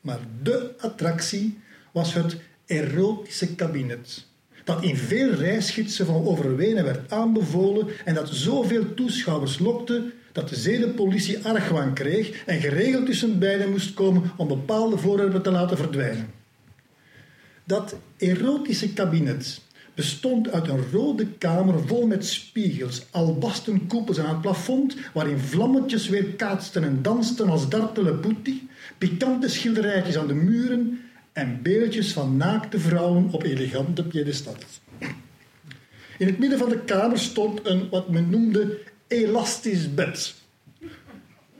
Maar 0.00 0.18
de 0.42 0.74
attractie 0.78 1.58
was 1.92 2.14
het 2.14 2.36
erotische 2.66 3.54
kabinet, 3.54 4.26
dat 4.64 4.82
in 4.82 4.96
veel 4.96 5.30
reisgidsen 5.30 6.06
van 6.06 6.26
Overwenen 6.26 6.84
werd 6.84 7.12
aanbevolen 7.12 7.88
en 8.04 8.14
dat 8.14 8.28
zoveel 8.28 8.94
toeschouwers 8.94 9.58
lokte 9.58 10.12
dat 10.32 10.48
de 10.48 10.56
zedenpolitie 10.56 11.46
argwaan 11.46 11.94
kreeg 11.94 12.44
en 12.44 12.60
geregeld 12.60 13.06
tussen 13.06 13.38
beiden 13.38 13.70
moest 13.70 13.94
komen 13.94 14.30
om 14.36 14.48
bepaalde 14.48 14.98
voorwerpen 14.98 15.42
te 15.42 15.50
laten 15.50 15.76
verdwijnen. 15.76 16.30
Dat 17.64 17.96
erotische 18.16 18.92
kabinet 18.92 19.60
bestond 19.94 20.50
uit 20.50 20.68
een 20.68 20.90
rode 20.92 21.26
kamer 21.26 21.86
vol 21.86 22.06
met 22.06 22.26
spiegels, 22.26 23.06
albasten 23.10 23.86
koepels 23.86 24.18
aan 24.18 24.28
het 24.28 24.40
plafond, 24.40 24.96
waarin 25.14 25.38
vlammetjes 25.38 26.08
weer 26.08 26.24
kaatsten 26.24 26.84
en 26.84 27.02
dansten 27.02 27.48
als 27.48 27.68
dartele 27.68 28.14
putti, 28.14 28.68
pikante 28.98 29.48
schilderijtjes 29.48 30.16
aan 30.16 30.26
de 30.26 30.34
muren 30.34 31.00
en 31.32 31.62
beeldjes 31.62 32.12
van 32.12 32.36
naakte 32.36 32.78
vrouwen 32.78 33.28
op 33.30 33.42
elegante 33.42 34.04
piedestals. 34.04 34.80
In 36.18 36.26
het 36.26 36.38
midden 36.38 36.58
van 36.58 36.68
de 36.68 36.78
kamer 36.78 37.18
stond 37.18 37.66
een 37.66 37.88
wat 37.88 38.08
men 38.08 38.30
noemde 38.30 38.78
elastisch 39.06 39.94
bed. 39.94 40.34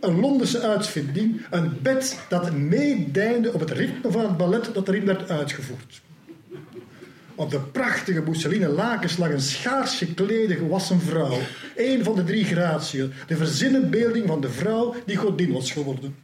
Een 0.01 0.21
Londense 0.21 0.61
uitvinding, 0.61 1.47
een 1.51 1.79
bed 1.83 2.19
dat 2.29 2.53
meedeinde 2.53 3.53
op 3.53 3.61
het 3.61 3.71
ritme 3.71 4.11
van 4.11 4.23
het 4.23 4.37
ballet 4.37 4.71
dat 4.75 4.89
erin 4.89 5.05
werd 5.05 5.31
uitgevoerd. 5.31 6.01
Op 7.35 7.51
de 7.51 7.61
prachtige 7.61 8.23
mousseline 8.23 8.69
lakens 8.69 9.17
lag 9.17 9.31
een 9.31 9.41
schaars 9.41 9.99
geklede 9.99 10.55
gewassen 10.55 11.01
vrouw. 11.01 11.39
Een 11.77 12.05
van 12.05 12.15
de 12.15 12.25
drie 12.25 12.45
gratieën. 12.45 13.13
De 13.27 13.37
verzinnenbeelding 13.37 14.27
van 14.27 14.41
de 14.41 14.51
vrouw 14.51 14.95
die 15.07 15.17
godin 15.17 15.53
was 15.53 15.73
geworden. 15.73 16.17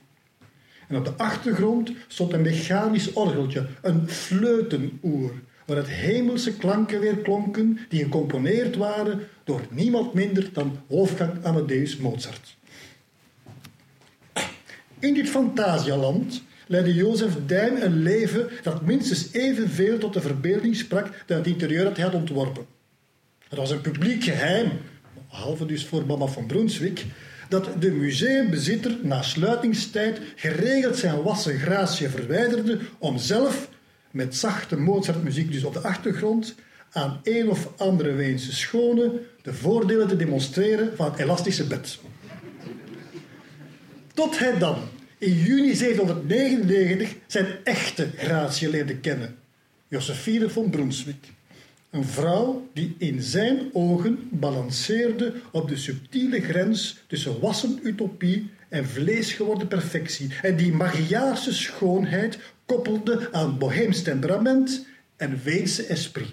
En 0.88 0.96
op 0.96 1.04
de 1.04 1.12
achtergrond 1.16 1.92
stond 2.06 2.32
een 2.32 2.42
mechanisch 2.42 3.12
orgeltje, 3.12 3.66
een 3.82 4.08
fleutenoer, 4.08 5.32
waar 5.66 5.76
het 5.76 5.88
hemelse 5.88 6.56
klanken 6.56 7.00
weer 7.00 7.16
klonken 7.16 7.78
die 7.88 8.02
gecomponeerd 8.02 8.76
waren 8.76 9.20
door 9.44 9.60
niemand 9.70 10.14
minder 10.14 10.50
dan 10.52 10.78
Wolfgang 10.86 11.44
Amadeus 11.44 11.96
Mozart. 11.96 12.56
In 14.98 15.14
dit 15.14 15.28
fantasialand 15.28 16.42
leidde 16.68 16.94
Jozef 16.94 17.32
Dijn 17.46 17.84
een 17.84 18.02
leven 18.02 18.48
dat 18.62 18.82
minstens 18.82 19.32
evenveel 19.32 19.98
tot 19.98 20.12
de 20.12 20.20
verbeelding 20.20 20.76
sprak 20.76 21.08
dan 21.26 21.36
het 21.36 21.46
interieur 21.46 21.84
dat 21.84 21.96
hij 21.96 22.04
had 22.04 22.14
ontworpen. 22.14 22.66
Het 23.48 23.58
was 23.58 23.70
een 23.70 23.80
publiek 23.80 24.24
geheim, 24.24 24.70
behalve 25.30 25.66
dus 25.66 25.86
voor 25.86 26.06
mama 26.06 26.26
van 26.26 26.46
Brunswick, 26.46 27.04
dat 27.48 27.68
de 27.80 27.90
museumbezitter 27.90 28.96
na 29.02 29.22
sluitingstijd 29.22 30.20
geregeld 30.36 30.96
zijn 30.96 31.22
wassen 31.22 31.58
gratie 31.58 32.08
verwijderde 32.08 32.78
om 32.98 33.18
zelf, 33.18 33.68
met 34.10 34.36
zachte 34.36 34.76
Mozartmuziek 34.76 35.52
dus 35.52 35.64
op 35.64 35.72
de 35.72 35.80
achtergrond, 35.80 36.54
aan 36.92 37.20
een 37.22 37.50
of 37.50 37.68
andere 37.76 38.12
Weense 38.12 38.54
schone 38.54 39.12
de 39.42 39.54
voordelen 39.54 40.08
te 40.08 40.16
demonstreren 40.16 40.96
van 40.96 41.10
het 41.10 41.18
elastische 41.18 41.66
bed. 41.66 41.98
Tot 44.14 44.38
hij 44.38 44.58
dan 44.58 44.76
in 45.18 45.32
juni 45.32 45.74
1799 45.76 47.14
zijn 47.26 47.46
echte 47.64 48.08
gratie 48.16 48.70
leerde 48.70 48.96
kennen, 48.96 49.36
Josephine 49.88 50.50
von 50.50 50.70
Brunswick. 50.70 51.26
Een 51.90 52.04
vrouw 52.04 52.68
die 52.72 52.94
in 52.98 53.22
zijn 53.22 53.60
ogen 53.72 54.28
balanceerde 54.30 55.34
op 55.50 55.68
de 55.68 55.76
subtiele 55.76 56.40
grens 56.40 56.98
tussen 57.06 57.40
wassen 57.40 57.78
utopie 57.82 58.50
en 58.68 58.86
vleesgeworden 58.88 59.68
perfectie 59.68 60.28
en 60.42 60.56
die 60.56 60.72
Magiaarse 60.72 61.54
schoonheid 61.54 62.38
koppelde 62.66 63.28
aan 63.32 63.58
boheems 63.58 64.02
temperament 64.02 64.86
en 65.16 65.40
Weense 65.44 65.86
esprit. 65.86 66.28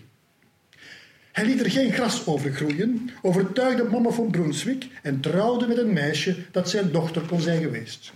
Hij 1.32 1.46
liet 1.46 1.60
er 1.60 1.72
geen 1.72 1.92
gras 1.92 2.26
over 2.26 2.54
groeien, 2.54 3.10
overtuigde 3.22 3.84
mama 3.84 4.10
van 4.10 4.32
Brunswick 4.32 4.88
en 5.02 5.20
trouwde 5.20 5.68
met 5.68 5.78
een 5.78 5.94
meisje 5.94 6.36
dat 6.52 6.70
zijn 6.70 6.92
dochter 6.92 7.22
kon 7.22 7.42
zijn 7.42 7.62
geweest. 7.62 8.14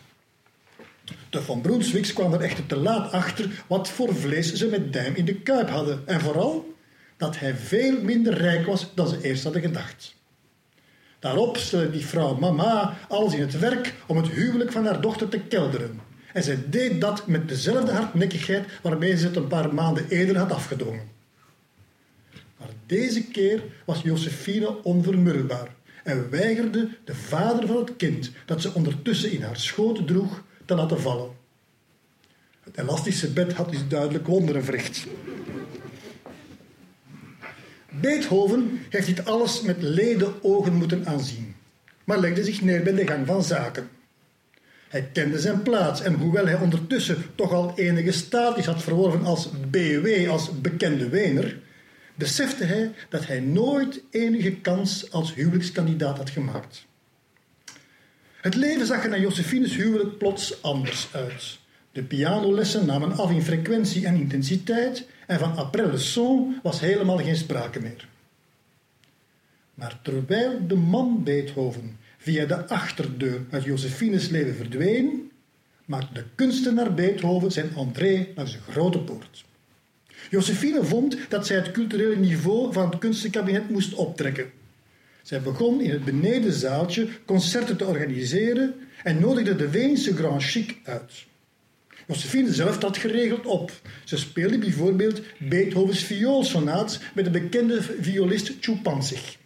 De 1.29 1.41
Van 1.41 1.61
Brunswicks 1.61 2.13
kwamen 2.13 2.39
er 2.39 2.45
echter 2.45 2.65
te 2.65 2.77
laat 2.77 3.11
achter 3.11 3.63
wat 3.67 3.89
voor 3.89 4.15
vlees 4.15 4.53
ze 4.53 4.67
met 4.67 4.93
duim 4.93 5.15
in 5.15 5.25
de 5.25 5.35
kuip 5.35 5.69
hadden. 5.69 6.07
En 6.07 6.21
vooral 6.21 6.73
dat 7.17 7.39
hij 7.39 7.55
veel 7.55 8.01
minder 8.01 8.33
rijk 8.33 8.65
was 8.65 8.91
dan 8.95 9.07
ze 9.07 9.21
eerst 9.21 9.43
hadden 9.43 9.61
gedacht. 9.61 10.15
Daarop 11.19 11.57
stelde 11.57 11.89
die 11.91 12.05
vrouw 12.05 12.35
mama 12.35 12.97
alles 13.07 13.33
in 13.33 13.41
het 13.41 13.59
werk 13.59 13.93
om 14.07 14.17
het 14.17 14.27
huwelijk 14.27 14.71
van 14.71 14.85
haar 14.85 15.01
dochter 15.01 15.29
te 15.29 15.39
kelderen. 15.39 15.99
En 16.33 16.43
zij 16.43 16.63
deed 16.69 17.01
dat 17.01 17.27
met 17.27 17.47
dezelfde 17.47 17.91
hardnekkigheid 17.91 18.65
waarmee 18.81 19.17
ze 19.17 19.25
het 19.25 19.35
een 19.35 19.47
paar 19.47 19.73
maanden 19.73 20.07
eerder 20.09 20.37
had 20.37 20.51
afgedwongen. 20.51 21.07
Maar 22.57 22.69
deze 22.85 23.23
keer 23.23 23.63
was 23.85 24.01
Josephine 24.01 24.83
onvermurwbaar 24.83 25.75
en 26.03 26.29
weigerde 26.29 26.89
de 27.03 27.15
vader 27.15 27.67
van 27.67 27.75
het 27.75 27.95
kind 27.95 28.31
dat 28.45 28.61
ze 28.61 28.73
ondertussen 28.73 29.31
in 29.31 29.41
haar 29.41 29.57
schoot 29.57 30.07
droeg 30.07 30.43
te 30.69 30.75
laten 30.75 31.01
vallen. 31.01 31.29
Het 32.63 32.77
elastische 32.77 33.31
bed 33.33 33.53
had 33.53 33.71
dus 33.71 33.87
duidelijk 33.87 34.27
wonderen 34.27 34.63
verricht. 34.63 35.07
Beethoven 37.89 38.81
heeft 38.89 39.07
dit 39.07 39.25
alles 39.25 39.61
met 39.61 39.81
leden 39.81 40.43
ogen 40.43 40.73
moeten 40.73 41.05
aanzien, 41.07 41.55
maar 42.03 42.19
legde 42.19 42.43
zich 42.43 42.61
neer 42.61 42.83
bij 42.83 42.93
de 42.93 43.07
gang 43.07 43.27
van 43.27 43.43
zaken. 43.43 43.89
Hij 44.89 45.09
kende 45.13 45.39
zijn 45.39 45.61
plaats 45.61 46.01
en 46.01 46.13
hoewel 46.13 46.45
hij 46.45 46.59
ondertussen 46.59 47.25
toch 47.35 47.53
al 47.53 47.71
enige 47.75 48.11
status 48.11 48.65
had 48.65 48.83
verworven 48.83 49.25
als 49.25 49.49
BW, 49.69 50.29
als 50.29 50.61
bekende 50.61 51.09
Wener, 51.09 51.59
besefte 52.15 52.63
hij 52.63 52.91
dat 53.09 53.27
hij 53.27 53.39
nooit 53.39 54.01
enige 54.09 54.51
kans 54.51 55.11
als 55.11 55.33
huwelijkskandidaat 55.33 56.17
had 56.17 56.29
gemaakt. 56.29 56.87
Het 58.41 58.55
leven 58.55 58.85
zag 58.85 59.03
er 59.03 59.09
na 59.09 59.17
Josephines 59.17 59.75
huwelijk 59.75 60.17
plots 60.17 60.61
anders 60.61 61.07
uit. 61.11 61.57
De 61.91 62.03
pianolessen 62.03 62.85
namen 62.85 63.17
af 63.17 63.31
in 63.31 63.41
frequentie 63.41 64.05
en 64.05 64.15
intensiteit 64.15 65.07
en 65.27 65.39
van 65.39 65.55
après 65.55 65.91
le 65.91 65.97
son 65.97 66.59
was 66.63 66.79
helemaal 66.79 67.17
geen 67.17 67.35
sprake 67.35 67.79
meer. 67.79 68.07
Maar 69.73 69.99
terwijl 70.01 70.67
de 70.67 70.75
man 70.75 71.23
Beethoven 71.23 71.97
via 72.17 72.45
de 72.45 72.67
achterdeur 72.67 73.41
uit 73.49 73.63
Josephines 73.63 74.29
leven 74.29 74.55
verdween, 74.55 75.31
maakte 75.85 76.13
de 76.13 76.23
kunstenaar 76.35 76.93
Beethoven 76.93 77.51
zijn 77.51 77.75
entree 77.75 78.31
naar 78.35 78.47
zijn 78.47 78.61
grote 78.69 78.99
poort. 78.99 79.45
Josephine 80.29 80.83
vond 80.83 81.17
dat 81.29 81.47
zij 81.47 81.55
het 81.55 81.71
culturele 81.71 82.15
niveau 82.15 82.73
van 82.73 82.89
het 82.89 82.99
kunstenkabinet 82.99 83.69
moest 83.69 83.93
optrekken. 83.93 84.51
Zij 85.23 85.41
begon 85.41 85.81
in 85.81 85.89
het 85.89 86.05
benedenzaaltje 86.05 87.07
concerten 87.25 87.77
te 87.77 87.85
organiseren 87.85 88.73
en 89.03 89.19
nodigde 89.19 89.55
de 89.55 89.69
Weense 89.69 90.15
Grand 90.15 90.43
Chic 90.43 90.77
uit. 90.83 91.27
Josephine 92.07 92.53
zelf 92.53 92.77
trad 92.77 92.97
geregeld 92.97 93.45
op. 93.45 93.71
Ze 94.03 94.17
speelde 94.17 94.57
bijvoorbeeld 94.57 95.21
Beethovens 95.37 96.03
vioolsonaat 96.03 96.99
met 97.13 97.25
de 97.25 97.31
bekende 97.31 97.81
violist 97.81 98.53
Chupanzig. 98.59 99.37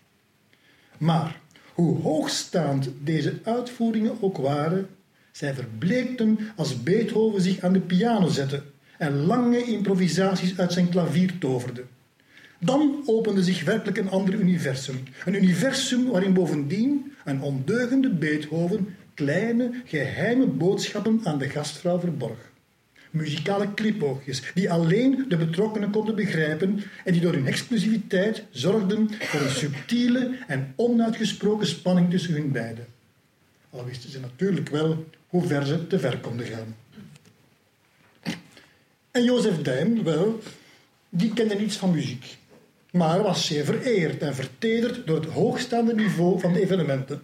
Maar 0.97 1.39
hoe 1.73 2.01
hoogstaand 2.01 2.89
deze 2.99 3.39
uitvoeringen 3.43 4.17
ook 4.21 4.37
waren, 4.37 4.89
zij 5.31 5.53
verbleekten 5.53 6.39
als 6.55 6.83
Beethoven 6.83 7.41
zich 7.41 7.59
aan 7.59 7.73
de 7.73 7.79
piano 7.79 8.27
zette 8.27 8.63
en 8.97 9.25
lange 9.25 9.63
improvisaties 9.63 10.59
uit 10.59 10.73
zijn 10.73 10.89
klavier 10.89 11.37
toverde. 11.37 11.83
Dan 12.63 13.03
opende 13.05 13.43
zich 13.43 13.63
werkelijk 13.63 13.97
een 13.97 14.09
ander 14.09 14.33
universum. 14.33 15.03
Een 15.25 15.33
universum 15.33 16.09
waarin 16.09 16.33
bovendien 16.33 17.13
een 17.25 17.41
ondeugende 17.41 18.09
Beethoven 18.09 18.95
kleine, 19.13 19.81
geheime 19.85 20.45
boodschappen 20.45 21.21
aan 21.23 21.37
de 21.37 21.49
gastvrouw 21.49 21.99
verborg. 21.99 22.51
Muzikale 23.11 23.73
knipoogjes 23.73 24.41
die 24.53 24.71
alleen 24.71 25.25
de 25.29 25.37
betrokkenen 25.37 25.91
konden 25.91 26.15
begrijpen 26.15 26.83
en 27.03 27.11
die 27.13 27.21
door 27.21 27.33
hun 27.33 27.47
exclusiviteit 27.47 28.43
zorgden 28.51 29.09
voor 29.19 29.41
een 29.41 29.49
subtiele 29.49 30.37
en 30.47 30.73
onuitgesproken 30.75 31.67
spanning 31.67 32.09
tussen 32.09 32.33
hun 32.33 32.51
beiden. 32.51 32.85
Al 33.69 33.85
wisten 33.85 34.09
ze 34.09 34.19
natuurlijk 34.19 34.69
wel 34.69 35.05
hoe 35.27 35.47
ver 35.47 35.65
ze 35.65 35.87
te 35.87 35.99
ver 35.99 36.17
konden 36.17 36.45
gaan. 36.45 36.75
En 39.11 39.23
Jozef 39.23 39.61
Dijm, 39.61 40.03
wel, 40.03 40.39
die 41.09 41.33
kende 41.33 41.55
niets 41.55 41.77
van 41.77 41.91
muziek 41.91 42.37
maar 42.93 43.23
was 43.23 43.45
zeer 43.45 43.65
vereerd 43.65 44.21
en 44.21 44.35
vertederd 44.35 45.07
door 45.07 45.15
het 45.15 45.29
hoogstaande 45.29 45.95
niveau 45.95 46.39
van 46.39 46.53
de 46.53 46.61
evenementen. 46.61 47.21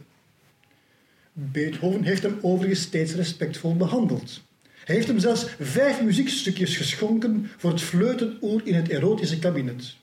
Beethoven 1.33 2.03
heeft 2.03 2.23
hem 2.23 2.39
overigens 2.41 2.81
steeds 2.81 3.13
respectvol 3.13 3.75
behandeld. 3.75 4.41
Hij 4.85 4.95
heeft 4.95 5.07
hem 5.07 5.19
zelfs 5.19 5.45
vijf 5.59 6.01
muziekstukjes 6.01 6.77
geschonken 6.77 7.49
voor 7.57 7.71
het 7.71 7.81
fleutenoer 7.81 8.61
in 8.63 8.73
het 8.73 8.89
erotische 8.89 9.39
kabinet. 9.39 9.95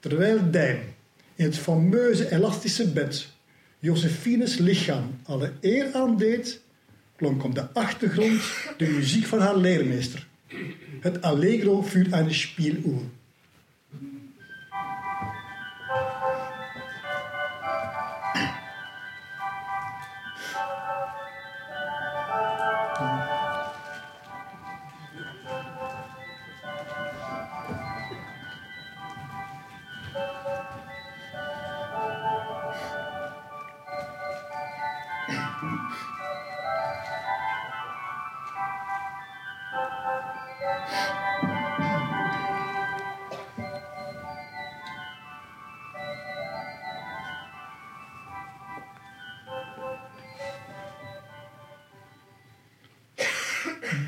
Terwijl 0.00 0.50
Dijn 0.50 0.80
in 1.34 1.44
het 1.44 1.58
fameuze 1.58 2.32
elastische 2.32 2.92
bed 2.92 3.28
Josephines 3.78 4.56
lichaam 4.56 5.20
alle 5.22 5.52
eer 5.60 5.92
aandeed, 5.92 6.60
klonk 7.16 7.44
op 7.44 7.54
de 7.54 7.72
achtergrond 7.72 8.40
de 8.76 8.86
muziek 8.86 9.24
van 9.24 9.40
haar 9.40 9.56
leermeester, 9.56 10.26
het 11.00 11.22
Allegro 11.22 11.82
für 11.82 12.06
eine 12.10 12.32
Spieluhr. 12.32 13.02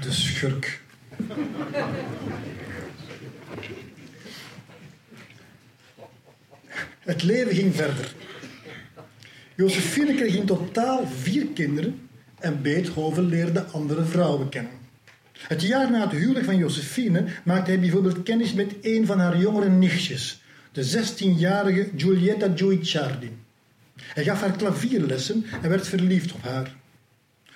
De 0.01 0.13
schurk. 0.13 0.81
Het 7.01 7.23
leven 7.23 7.55
ging 7.55 7.75
verder. 7.75 8.20
Josephine 9.61 10.15
kreeg 10.15 10.35
in 10.35 10.47
totaal 10.47 11.07
vier 11.07 11.47
kinderen 11.55 12.09
en 12.39 12.63
Beethoven 12.63 13.27
leerde 13.27 13.65
andere 13.65 14.05
vrouwen 14.05 14.49
kennen. 14.49 14.73
Het 15.33 15.63
jaar 15.63 15.91
na 15.91 16.01
het 16.01 16.19
huwelijk 16.19 16.45
van 16.45 16.57
Josephine 16.57 17.25
maakte 17.45 17.71
hij 17.71 17.81
bijvoorbeeld 17.81 18.23
kennis 18.23 18.53
met 18.53 18.75
een 18.81 19.07
van 19.07 19.19
haar 19.19 19.39
jongere 19.39 19.69
nichtjes, 19.69 20.43
de 20.73 20.85
16-jarige 20.85 21.89
Giulietta 21.97 22.53
Guicciardi. 22.55 23.31
Hij 23.97 24.25
gaf 24.25 24.41
haar 24.41 24.57
klavierlessen 24.57 25.45
en 25.63 25.69
werd 25.69 25.89
verliefd 25.89 26.33
op 26.33 26.43
haar. 26.43 26.77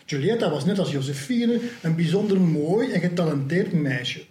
Giulietta 0.04 0.50
was 0.50 0.64
net 0.64 0.78
als 0.78 0.90
Josephine 0.90 1.60
een 1.82 1.96
bijzonder 1.96 2.40
mooi 2.40 2.90
en 2.90 3.00
getalenteerd 3.00 3.72
meisje. 3.72 4.24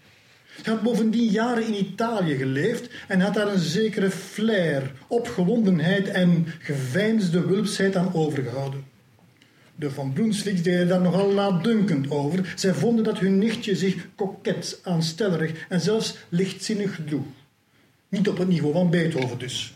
Ze 0.63 0.69
had 0.69 0.81
bovendien 0.81 1.29
jaren 1.29 1.67
in 1.67 1.85
Italië 1.85 2.35
geleefd 2.35 2.89
en 3.07 3.19
had 3.19 3.33
daar 3.33 3.47
een 3.47 3.59
zekere 3.59 4.11
flair, 4.11 4.91
opgewondenheid 5.07 6.07
en 6.07 6.45
geveinsde 6.59 7.45
wulpsheid 7.45 7.95
aan 7.95 8.13
overgehouden. 8.13 8.83
De 9.75 9.91
Van 9.91 10.13
Brunswicks 10.13 10.61
deden 10.61 10.87
daar 10.87 11.01
nogal 11.01 11.31
laatdunkend 11.31 12.11
over. 12.11 12.53
Zij 12.55 12.73
vonden 12.73 13.03
dat 13.03 13.19
hun 13.19 13.37
nichtje 13.37 13.75
zich 13.75 14.07
koket, 14.15 14.79
aanstellerig 14.83 15.65
en 15.69 15.81
zelfs 15.81 16.17
lichtzinnig 16.29 16.95
gedroeg. 16.95 17.25
Niet 18.09 18.29
op 18.29 18.37
het 18.37 18.47
niveau 18.47 18.73
van 18.73 18.89
Beethoven 18.89 19.39
dus. 19.39 19.73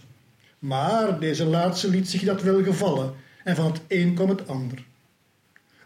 Maar 0.60 1.20
deze 1.20 1.46
laatste 1.46 1.90
liet 1.90 2.10
zich 2.10 2.24
dat 2.24 2.42
wel 2.42 2.63
gevallen 2.63 3.13
en 3.44 3.56
van 3.56 3.66
het 3.66 3.82
een 3.88 4.13
kwam 4.13 4.30
het 4.30 4.48
ander. 4.48 4.84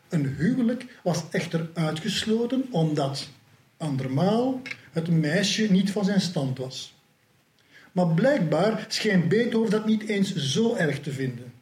Een 0.10 0.36
huwelijk 0.38 0.86
was 1.04 1.24
echter 1.32 1.70
uitgesloten 1.74 2.66
omdat, 2.72 3.30
andermaal, 3.82 4.62
het 4.92 5.08
meisje 5.08 5.72
niet 5.72 5.92
van 5.92 6.06
zijn 6.06 6.22
stand 6.22 6.58
was. 6.58 6.94
Maar 7.92 8.08
blijkbaar 8.08 8.86
scheen 8.88 9.28
Beethoven 9.28 9.72
dat 9.72 9.86
niet 9.86 10.08
eens 10.08 10.36
zo 10.36 10.76
erg 10.76 11.00
te 11.00 11.12
vinden. 11.12 11.54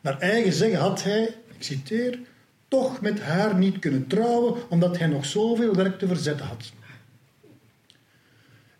Naar 0.00 0.18
eigen 0.18 0.52
zeggen 0.52 0.78
had 0.78 1.02
hij, 1.02 1.22
ik 1.56 1.62
citeer, 1.62 2.18
toch 2.68 3.00
met 3.00 3.20
haar 3.20 3.54
niet 3.54 3.78
kunnen 3.78 4.06
trouwen 4.06 4.70
omdat 4.70 4.98
hij 4.98 5.06
nog 5.06 5.24
zoveel 5.24 5.74
werk 5.74 5.98
te 5.98 6.06
verzetten 6.06 6.46
had. 6.46 6.72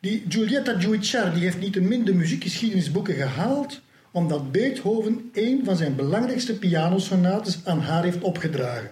Die 0.00 0.24
Giulietta 0.28 0.80
Guicciardi 0.80 1.40
heeft 1.40 1.60
niet 1.60 1.74
de 1.74 2.14
muziekgeschiedenisboeken 2.14 3.14
gehaald 3.14 3.80
omdat 4.10 4.52
Beethoven 4.52 5.30
een 5.32 5.64
van 5.64 5.76
zijn 5.76 5.96
belangrijkste 5.96 6.58
pianosonates 6.58 7.60
aan 7.64 7.80
haar 7.80 8.02
heeft 8.02 8.20
opgedragen. 8.20 8.90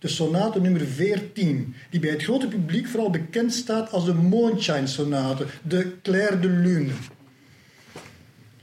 De 0.00 0.08
sonate 0.08 0.60
nummer 0.60 0.86
14, 0.86 1.74
die 1.90 2.00
bij 2.00 2.10
het 2.10 2.22
grote 2.22 2.48
publiek 2.48 2.86
vooral 2.86 3.10
bekend 3.10 3.52
staat 3.52 3.90
als 3.92 4.04
de 4.04 4.14
Moonshine-sonate, 4.14 5.46
de 5.62 5.92
Claire 6.02 6.40
de 6.40 6.48
Lune. 6.48 6.92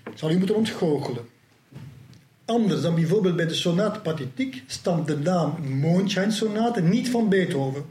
Ik 0.04 0.17
zal 0.17 0.32
u 0.32 0.38
moeten 0.38 0.56
ontgoochelen. 0.56 1.24
Anders 2.45 2.82
dan 2.82 2.95
bijvoorbeeld 2.95 3.36
bij 3.36 3.48
de 3.48 3.54
sonate 3.54 4.00
pathétique 4.00 4.62
stamt 4.67 5.08
de 5.08 5.17
naam 5.17 5.78
Moonshine-sonate 5.80 6.82
niet 6.82 7.10
van 7.10 7.30
Beethoven, 7.30 7.86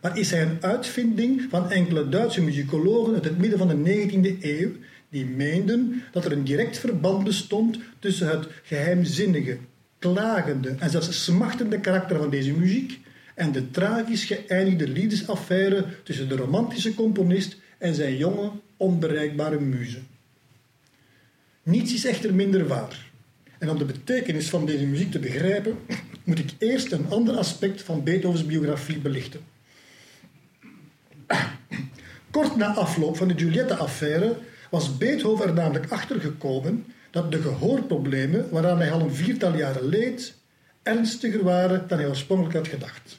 maar 0.00 0.18
is 0.18 0.30
hij 0.30 0.42
een 0.42 0.58
uitvinding 0.60 1.46
van 1.50 1.70
enkele 1.70 2.08
Duitse 2.08 2.42
muzikologen 2.42 3.14
uit 3.14 3.24
het 3.24 3.38
midden 3.38 3.58
van 3.58 3.68
de 3.68 4.08
19e 4.08 4.42
eeuw 4.42 4.70
die 5.08 5.26
meenden 5.26 6.02
dat 6.12 6.24
er 6.24 6.32
een 6.32 6.44
direct 6.44 6.78
verband 6.78 7.24
bestond 7.24 7.78
tussen 7.98 8.28
het 8.28 8.48
geheimzinnige, 8.62 9.58
klagende 9.98 10.74
en 10.78 10.90
zelfs 10.90 11.24
smachtende 11.24 11.80
karakter 11.80 12.18
van 12.18 12.30
deze 12.30 12.52
muziek 12.52 13.00
en 13.34 13.52
de 13.52 13.70
tragisch 13.70 14.24
geëindigde 14.24 14.88
liefdesaffaire 14.88 15.84
tussen 16.04 16.28
de 16.28 16.36
romantische 16.36 16.94
componist 16.94 17.56
en 17.78 17.94
zijn 17.94 18.16
jonge, 18.16 18.50
onbereikbare 18.76 19.60
muze. 19.60 19.98
Niets 21.62 21.94
is 21.94 22.04
echter 22.04 22.34
minder 22.34 22.66
waar. 22.66 23.06
En 23.58 23.70
om 23.70 23.78
de 23.78 23.84
betekenis 23.84 24.48
van 24.48 24.66
deze 24.66 24.86
muziek 24.86 25.10
te 25.10 25.18
begrijpen, 25.18 25.78
moet 26.24 26.38
ik 26.38 26.50
eerst 26.58 26.92
een 26.92 27.10
ander 27.10 27.36
aspect 27.36 27.82
van 27.82 28.04
Beethovens 28.04 28.46
biografie 28.46 28.98
belichten. 28.98 29.40
Kort 32.30 32.56
na 32.56 32.74
afloop 32.74 33.16
van 33.16 33.28
de 33.28 33.34
Giulietta-affaire 33.36 34.36
was 34.70 34.96
Beethoven 34.96 35.46
er 35.46 35.54
namelijk 35.54 35.92
achter 35.92 36.20
gekomen 36.20 36.84
dat 37.10 37.32
de 37.32 37.42
gehoorproblemen 37.42 38.50
waaraan 38.50 38.78
hij 38.78 38.92
al 38.92 39.00
een 39.00 39.14
viertal 39.14 39.56
jaren 39.56 39.88
leed, 39.88 40.34
ernstiger 40.82 41.44
waren 41.44 41.88
dan 41.88 41.98
hij 41.98 42.08
oorspronkelijk 42.08 42.54
had 42.54 42.68
gedacht. 42.68 43.18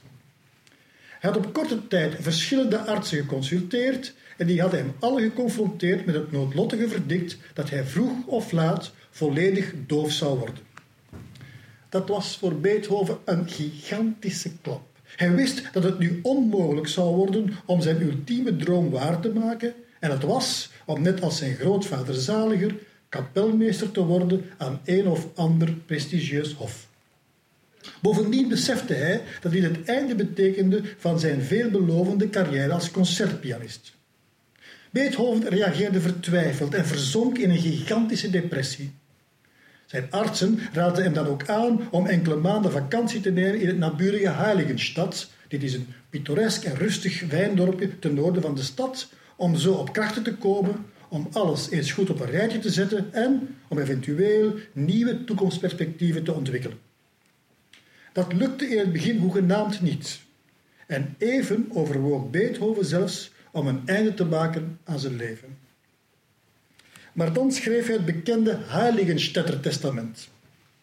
Hij 1.20 1.30
had 1.32 1.46
op 1.46 1.54
korte 1.54 1.88
tijd 1.88 2.16
verschillende 2.20 2.78
artsen 2.78 3.18
geconsulteerd 3.18 4.14
en 4.38 4.48
die 4.48 4.62
hadden 4.62 4.80
hem 4.80 4.94
alle 5.00 5.22
geconfronteerd 5.22 6.06
met 6.06 6.16
het 6.16 6.32
noodlottige 6.32 6.90
verdict 6.90 7.38
dat 7.54 7.70
hij 7.70 7.84
vroeg 7.84 8.26
of 8.26 8.52
laat 8.52 8.92
volledig 9.10 9.74
doof 9.88 10.12
zou 10.12 10.40
worden. 10.40 10.68
Dat 11.90 12.08
was 12.08 12.38
voor 12.38 12.60
Beethoven 12.60 13.18
een 13.26 13.50
gigantische 13.50 14.52
klap. 14.62 14.82
Hij 15.16 15.32
wist 15.36 15.74
dat 15.74 15.84
het 15.84 16.00
nu 16.00 16.20
onmogelijk 16.24 16.88
zou 16.88 17.16
worden 17.16 17.54
om 17.66 17.82
zijn 17.82 18.02
ultieme 18.02 18.56
droom 18.56 18.90
waar 18.90 19.20
te 19.20 19.30
maken 19.30 19.74
en 20.00 20.12
het 20.12 20.24
was 20.24 20.70
om 20.86 21.02
net 21.02 21.22
als 21.22 21.38
zijn 21.38 21.56
grootvader 21.56 22.16
Zaliger 22.16 22.76
kapelmeester 23.10 23.92
te 23.92 24.04
worden 24.06 24.46
aan 24.58 24.82
een 24.86 25.08
of 25.08 25.28
ander 25.36 25.74
prestigieus 25.86 26.54
hof. 26.54 26.88
Bovendien 28.02 28.48
besefte 28.48 28.94
hij 28.94 29.22
dat 29.42 29.52
dit 29.52 29.64
het 29.64 29.84
einde 29.84 30.16
betekende 30.16 30.82
van 30.98 31.20
zijn 31.20 31.42
veelbelovende 31.42 32.30
carrière 32.30 32.74
als 32.74 32.92
concertpianist. 32.92 33.98
Beethoven 34.92 35.50
reageerde 35.50 36.02
vertwijfeld 36.02 36.74
en 36.74 36.86
verzonk 36.86 37.38
in 37.38 37.50
een 37.50 37.58
gigantische 37.58 38.30
depressie. 38.30 38.92
Zijn 39.86 40.08
artsen 40.10 40.60
raadden 40.74 41.04
hem 41.04 41.14
dan 41.14 41.28
ook 41.28 41.48
aan 41.48 41.88
om 41.92 42.08
enkele 42.08 42.36
maanden 42.36 42.72
vakantie 42.72 43.22
te 43.22 43.32
nemen 43.32 43.60
in 43.60 43.68
het 43.68 43.78
naburige 43.78 44.30
Heiligenstad. 44.30 45.30
Dit 45.48 45.64
is 45.64 45.74
een 45.74 45.88
pittoresk 46.10 46.64
en 46.64 46.76
rustig 46.76 47.24
wijndorpje 47.30 48.00
ten 48.00 48.14
noorden 48.14 48.42
van 48.42 48.56
de 48.56 48.64
stad, 48.64 49.10
om 49.36 49.56
zo 49.56 49.74
op 49.74 49.94
krachten 49.94 50.24
te 50.24 50.36
komen, 50.36 50.86
om 51.10 51.28
alles 51.32 51.70
eens 51.70 51.92
goed 51.92 52.10
op 52.10 52.20
een 52.20 52.30
rijtje 52.30 52.60
te 52.60 52.70
zetten 52.70 53.14
en 53.14 53.56
om 53.68 53.80
eventueel 53.80 54.54
nieuwe 54.72 55.24
toekomstperspectieven 55.24 56.24
te 56.24 56.34
ontwikkelen. 56.34 56.80
Dat 58.14 58.34
lukte 58.34 58.66
in 58.66 58.78
het 58.78 58.92
begin 58.92 59.18
hoegenaamd 59.18 59.82
niet. 59.82 60.20
En 60.88 61.16
even 61.18 61.70
overwoog 61.74 62.30
Beethoven 62.30 62.86
zelfs 62.86 63.32
om 63.52 63.68
een 63.68 63.82
einde 63.86 64.14
te 64.14 64.26
maken 64.26 64.80
aan 64.84 65.00
zijn 65.00 65.16
leven. 65.16 65.58
Maar 67.14 67.34
dan 67.34 67.52
schreef 67.52 67.86
hij 67.86 67.96
het 67.96 68.06
bekende 68.06 68.58
Heiligenstädter 68.62 69.60
Testament. 69.60 70.30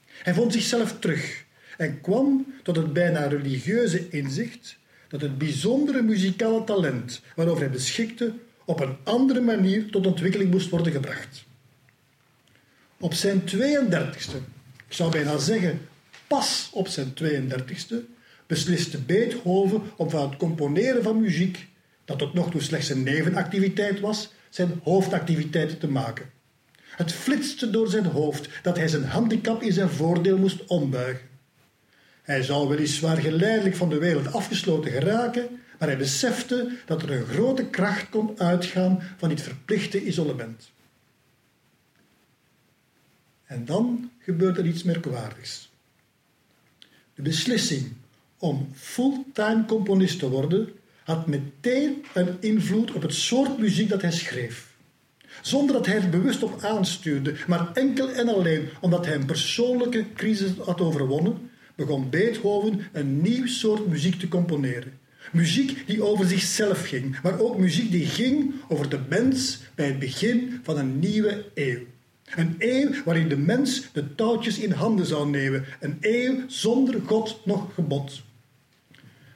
Hij 0.06 0.34
vond 0.34 0.52
zichzelf 0.52 0.98
terug 0.98 1.44
en 1.76 2.00
kwam 2.00 2.46
tot 2.62 2.76
het 2.76 2.92
bijna 2.92 3.26
religieuze 3.26 4.08
inzicht 4.08 4.78
dat 5.08 5.20
het 5.20 5.38
bijzondere 5.38 6.02
muzikale 6.02 6.64
talent 6.64 7.22
waarover 7.34 7.62
hij 7.62 7.70
beschikte 7.70 8.34
op 8.66 8.80
een 8.80 8.96
andere 9.04 9.40
manier 9.40 9.90
tot 9.90 10.06
ontwikkeling 10.06 10.50
moest 10.50 10.70
worden 10.70 10.92
gebracht. 10.92 11.44
Op 12.98 13.14
zijn 13.14 13.40
32e, 13.40 14.36
ik 14.86 14.92
zou 14.92 15.10
bijna 15.10 15.38
zeggen 15.38 15.80
pas 16.26 16.70
op 16.72 16.88
zijn 16.88 17.12
32e, 17.22 17.94
besliste 18.46 18.98
Beethoven 18.98 19.82
om 19.96 20.10
van 20.10 20.28
het 20.28 20.38
componeren 20.38 21.02
van 21.02 21.20
muziek, 21.20 21.68
dat 22.04 22.18
tot 22.18 22.34
nog 22.34 22.50
toe 22.50 22.60
slechts 22.60 22.88
een 22.88 23.02
nevenactiviteit 23.02 24.00
was, 24.00 24.32
zijn 24.50 24.80
hoofdactiviteit 24.82 25.80
te 25.80 25.88
maken. 25.88 26.30
Het 26.82 27.12
flitste 27.12 27.70
door 27.70 27.88
zijn 27.88 28.06
hoofd 28.06 28.48
dat 28.62 28.76
hij 28.76 28.88
zijn 28.88 29.04
handicap 29.04 29.62
in 29.62 29.72
zijn 29.72 29.88
voordeel 29.88 30.38
moest 30.38 30.64
ombuigen. 30.64 31.28
Hij 32.22 32.42
zou 32.42 32.68
weliswaar 32.68 33.16
geleidelijk 33.16 33.76
van 33.76 33.88
de 33.88 33.98
wereld 33.98 34.32
afgesloten 34.32 34.90
geraken, 34.90 35.60
maar 35.78 35.88
hij 35.88 35.96
besefte 35.96 36.76
dat 36.86 37.02
er 37.02 37.10
een 37.10 37.26
grote 37.26 37.66
kracht 37.66 38.08
kon 38.08 38.40
uitgaan 38.40 39.02
van 39.16 39.28
dit 39.28 39.42
verplichte 39.42 40.04
isolement. 40.04 40.70
En 43.44 43.64
dan 43.64 44.10
gebeurde 44.18 44.60
er 44.60 44.66
iets 44.66 44.82
merkwaardigs. 44.82 45.70
De 47.14 47.22
beslissing 47.22 47.92
om 48.38 48.68
fulltime 48.74 49.64
componist 49.64 50.18
te 50.18 50.28
worden 50.28 50.68
had 51.04 51.26
meteen 51.26 52.04
een 52.14 52.36
invloed 52.40 52.92
op 52.92 53.02
het 53.02 53.14
soort 53.14 53.58
muziek 53.58 53.88
dat 53.88 54.02
hij 54.02 54.12
schreef. 54.12 54.74
Zonder 55.42 55.74
dat 55.74 55.86
hij 55.86 55.96
er 55.96 56.08
bewust 56.08 56.42
op 56.42 56.62
aanstuurde, 56.62 57.34
maar 57.46 57.72
enkel 57.72 58.08
en 58.08 58.28
alleen 58.28 58.68
omdat 58.80 59.06
hij 59.06 59.14
een 59.14 59.26
persoonlijke 59.26 60.04
crisis 60.14 60.50
had 60.64 60.80
overwonnen, 60.80 61.50
begon 61.74 62.10
Beethoven 62.10 62.80
een 62.92 63.20
nieuw 63.20 63.46
soort 63.46 63.86
muziek 63.86 64.18
te 64.18 64.28
componeren. 64.28 64.98
Muziek 65.32 65.86
die 65.86 66.02
over 66.02 66.26
zichzelf 66.26 66.86
ging, 66.86 67.20
maar 67.22 67.38
ook 67.40 67.58
muziek 67.58 67.90
die 67.90 68.06
ging 68.06 68.54
over 68.68 68.88
de 68.88 69.00
mens 69.08 69.58
bij 69.74 69.86
het 69.86 69.98
begin 69.98 70.60
van 70.62 70.78
een 70.78 70.98
nieuwe 70.98 71.44
eeuw. 71.54 71.78
Een 72.34 72.54
eeuw 72.58 72.90
waarin 73.04 73.28
de 73.28 73.36
mens 73.36 73.88
de 73.92 74.14
touwtjes 74.14 74.58
in 74.58 74.72
handen 74.72 75.06
zou 75.06 75.30
nemen. 75.30 75.64
Een 75.80 75.96
eeuw 76.00 76.34
zonder 76.46 77.00
God 77.04 77.40
nog 77.44 77.74
gebod. 77.74 78.22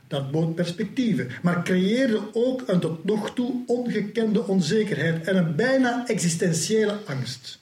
Dat 0.06 0.30
bood 0.30 0.54
perspectieven, 0.54 1.28
maar 1.42 1.62
creëerde 1.62 2.20
ook 2.32 2.62
een 2.66 2.80
tot 2.80 3.04
nog 3.04 3.34
toe 3.34 3.62
ongekende 3.66 4.46
onzekerheid 4.46 5.26
en 5.26 5.36
een 5.36 5.56
bijna 5.56 6.06
existentiële 6.06 6.98
angst. 7.06 7.58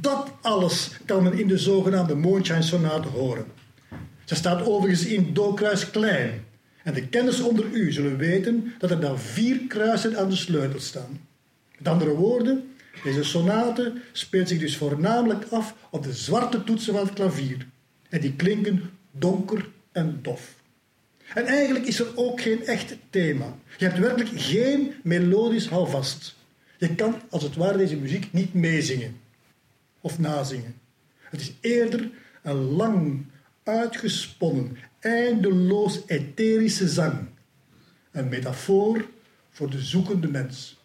Dat 0.00 0.32
alles 0.40 0.90
kan 1.04 1.22
men 1.22 1.38
in 1.38 1.48
de 1.48 1.58
zogenaamde 1.58 2.14
Moonshine-sonate 2.14 3.08
horen. 3.08 3.46
Ze 4.24 4.34
staat 4.34 4.66
overigens 4.66 5.06
in 5.06 5.32
Do 5.32 5.52
kruis 5.52 5.90
klein. 5.90 6.44
En 6.88 6.94
de 6.94 7.08
kenners 7.08 7.40
onder 7.40 7.64
u 7.72 7.92
zullen 7.92 8.16
weten 8.16 8.74
dat 8.78 8.90
er 8.90 9.00
dan 9.00 9.18
vier 9.18 9.58
kruisen 9.66 10.18
aan 10.18 10.28
de 10.28 10.36
sleutel 10.36 10.80
staan. 10.80 11.20
Met 11.78 11.88
andere 11.88 12.10
woorden, 12.10 12.74
deze 13.04 13.24
sonate 13.24 13.92
speelt 14.12 14.48
zich 14.48 14.58
dus 14.58 14.76
voornamelijk 14.76 15.44
af 15.44 15.74
op 15.90 16.02
de 16.02 16.12
zwarte 16.12 16.64
toetsen 16.64 16.94
van 16.94 17.04
het 17.04 17.14
klavier. 17.14 17.66
En 18.08 18.20
die 18.20 18.32
klinken 18.32 18.90
donker 19.10 19.68
en 19.92 20.18
dof. 20.22 20.54
En 21.34 21.44
eigenlijk 21.46 21.86
is 21.86 22.00
er 22.00 22.06
ook 22.14 22.40
geen 22.40 22.66
echt 22.66 22.96
thema. 23.10 23.56
Je 23.78 23.84
hebt 23.84 23.98
werkelijk 23.98 24.30
geen 24.34 24.94
melodisch 25.02 25.68
houvast. 25.68 26.36
Je 26.78 26.94
kan 26.94 27.14
als 27.30 27.42
het 27.42 27.56
ware 27.56 27.78
deze 27.78 27.96
muziek 27.96 28.32
niet 28.32 28.54
meezingen 28.54 29.16
of 30.00 30.18
nazingen. 30.18 30.74
Het 31.18 31.40
is 31.40 31.52
eerder 31.60 32.10
een 32.42 32.60
lang, 32.60 33.24
uitgesponnen, 33.62 34.76
eindeloos 35.00 36.00
etherische 36.06 36.88
zang. 36.88 37.28
Een 38.10 38.28
metafoor 38.28 39.08
voor 39.50 39.70
de 39.70 39.80
zoekende 39.80 40.28
mens. 40.28 40.76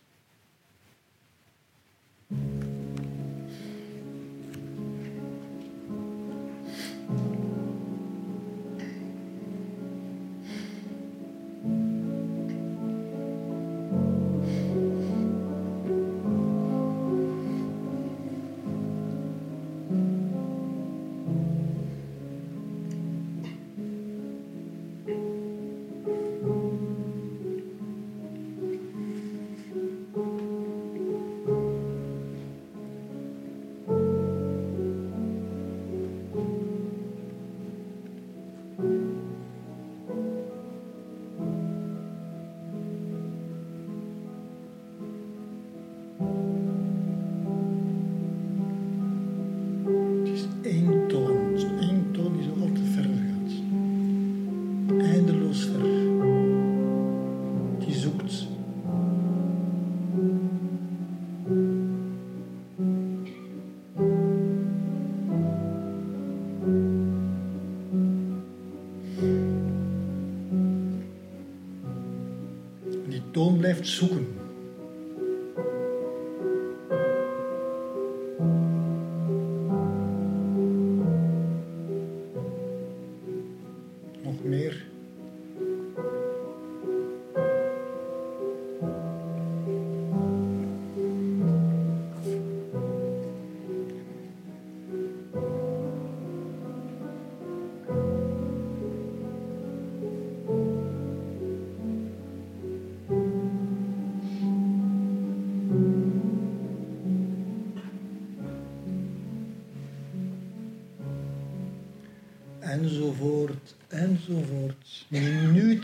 Toon 73.83 74.32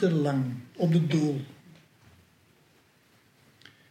Minutenlang 0.02 0.46
op 0.76 0.92
de 0.92 1.08
doel. 1.08 1.42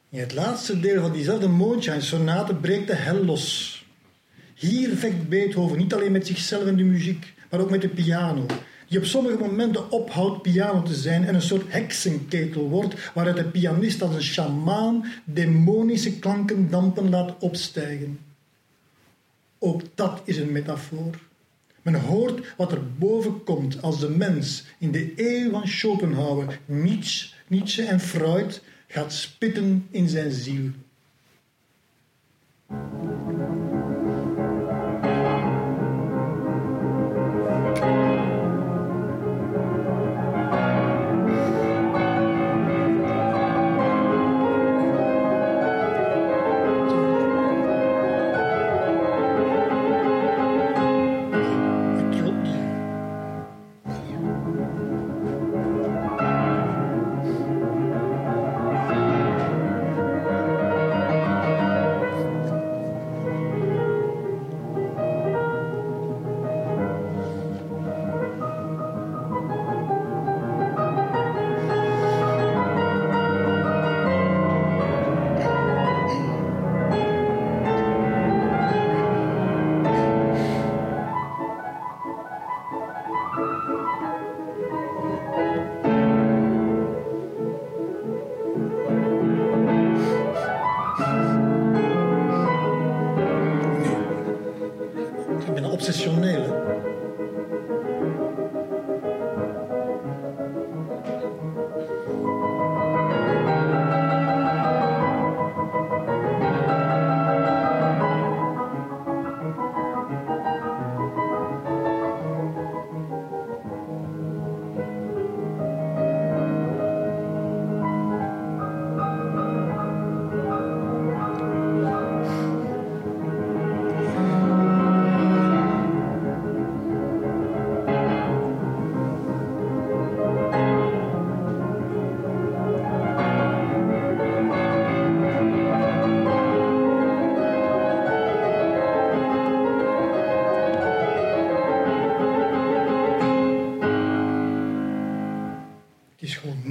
In 0.08 0.18
het 0.18 0.34
laatste 0.34 0.80
deel 0.80 1.00
van 1.00 1.12
diezelfde 1.12 1.48
Mondschein-sonate 1.48 2.54
breekt 2.54 2.86
de 2.86 2.94
hel 2.94 3.24
los. 3.24 3.86
Hier 4.54 4.96
vecht 4.96 5.28
Beethoven 5.28 5.78
niet 5.78 5.94
alleen 5.94 6.12
met 6.12 6.26
zichzelf 6.26 6.64
en 6.64 6.76
de 6.76 6.82
muziek, 6.82 7.34
maar 7.50 7.60
ook 7.60 7.70
met 7.70 7.80
de 7.80 7.88
piano, 7.88 8.46
die 8.88 8.98
op 8.98 9.04
sommige 9.04 9.38
momenten 9.38 9.90
ophoudt 9.90 10.42
piano 10.42 10.82
te 10.82 10.94
zijn 10.94 11.24
en 11.24 11.34
een 11.34 11.42
soort 11.42 11.72
heksenketel 11.72 12.68
wordt, 12.68 13.12
waaruit 13.14 13.36
de 13.36 13.44
pianist 13.44 14.02
als 14.02 14.14
een 14.14 14.22
sjamaan 14.22 15.04
demonische 15.24 16.18
klanken 16.18 16.70
dampen 16.70 17.10
laat 17.10 17.34
opstijgen. 17.38 18.18
Ook 19.58 19.82
dat 19.94 20.20
is 20.24 20.36
een 20.36 20.52
metafoor. 20.52 21.27
Men 21.90 22.00
hoort 22.00 22.54
wat 22.56 22.72
er 22.72 22.94
boven 22.98 23.44
komt 23.44 23.82
als 23.82 24.00
de 24.00 24.10
mens 24.10 24.64
in 24.78 24.92
de 24.92 25.12
eeuw 25.16 25.50
van 25.50 25.68
Schopenhauer, 25.68 26.60
Nietzsche, 26.64 27.34
Nietzsche 27.46 27.82
en 27.82 28.00
Freud 28.00 28.62
gaat 28.86 29.12
spitten 29.12 29.86
in 29.90 30.08
zijn 30.08 30.30
ziel. 30.30 30.70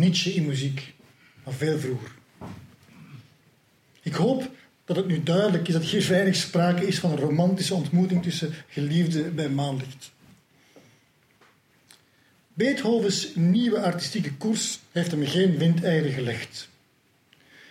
Nietzsche 0.07 0.33
in 0.33 0.45
muziek, 0.45 0.93
maar 1.43 1.53
veel 1.53 1.79
vroeger. 1.79 2.11
Ik 4.01 4.13
hoop 4.13 4.49
dat 4.85 4.95
het 4.95 5.07
nu 5.07 5.23
duidelijk 5.23 5.67
is 5.67 5.73
dat 5.73 5.83
hier 5.83 6.07
weinig 6.07 6.35
sprake 6.35 6.87
is 6.87 6.99
van 6.99 7.11
een 7.11 7.17
romantische 7.17 7.73
ontmoeting 7.73 8.23
tussen 8.23 8.53
geliefden 8.67 9.35
bij 9.35 9.49
maanlicht. 9.49 10.11
Beethovens 12.53 13.27
nieuwe 13.35 13.81
artistieke 13.81 14.33
koers 14.33 14.79
heeft 14.91 15.11
hem 15.11 15.25
geen 15.25 15.57
windeieren 15.57 16.11
gelegd. 16.11 16.69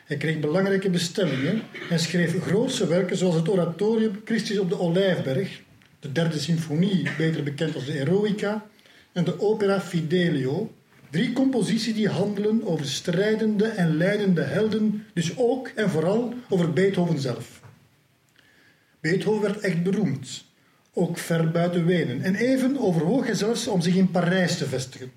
Hij 0.05 0.17
kreeg 0.17 0.41
belangrijke 0.41 0.91
bestellingen 0.91 1.63
en 1.91 1.99
schreef 1.99 2.43
grootse 2.43 2.87
werken 2.87 3.17
zoals 3.17 3.35
het 3.35 3.49
oratorium 3.49 4.21
Christus 4.25 4.59
op 4.59 4.69
de 4.69 4.79
Olijfberg, 4.79 5.61
de 6.01 6.13
derde 6.13 6.39
symfonie, 6.39 7.09
beter 7.17 7.43
bekend 7.43 7.75
als 7.75 7.85
de 7.85 7.99
Eroica, 7.99 8.67
en 9.13 9.25
de 9.25 9.41
opera 9.41 9.81
Fidelio, 9.81 10.75
Drie 11.17 11.33
composities 11.33 11.95
die 11.95 12.09
handelen 12.09 12.67
over 12.67 12.87
strijdende 12.87 13.65
en 13.65 13.97
leidende 13.97 14.43
helden, 14.43 15.05
dus 15.13 15.37
ook 15.37 15.69
en 15.75 15.91
vooral 15.91 16.35
over 16.49 16.73
Beethoven 16.73 17.19
zelf. 17.19 17.61
Beethoven 19.01 19.43
werd 19.43 19.59
echt 19.59 19.83
beroemd, 19.83 20.45
ook 20.93 21.19
ver 21.19 21.51
buiten 21.51 21.87
Wenen, 21.87 22.23
en 22.23 22.35
even 22.35 22.79
overwoog 22.79 23.27
hij 23.27 23.35
zelfs 23.35 23.67
om 23.67 23.81
zich 23.81 23.95
in 23.95 24.11
Parijs 24.11 24.59
te 24.59 24.67
vestigen. 24.67 25.13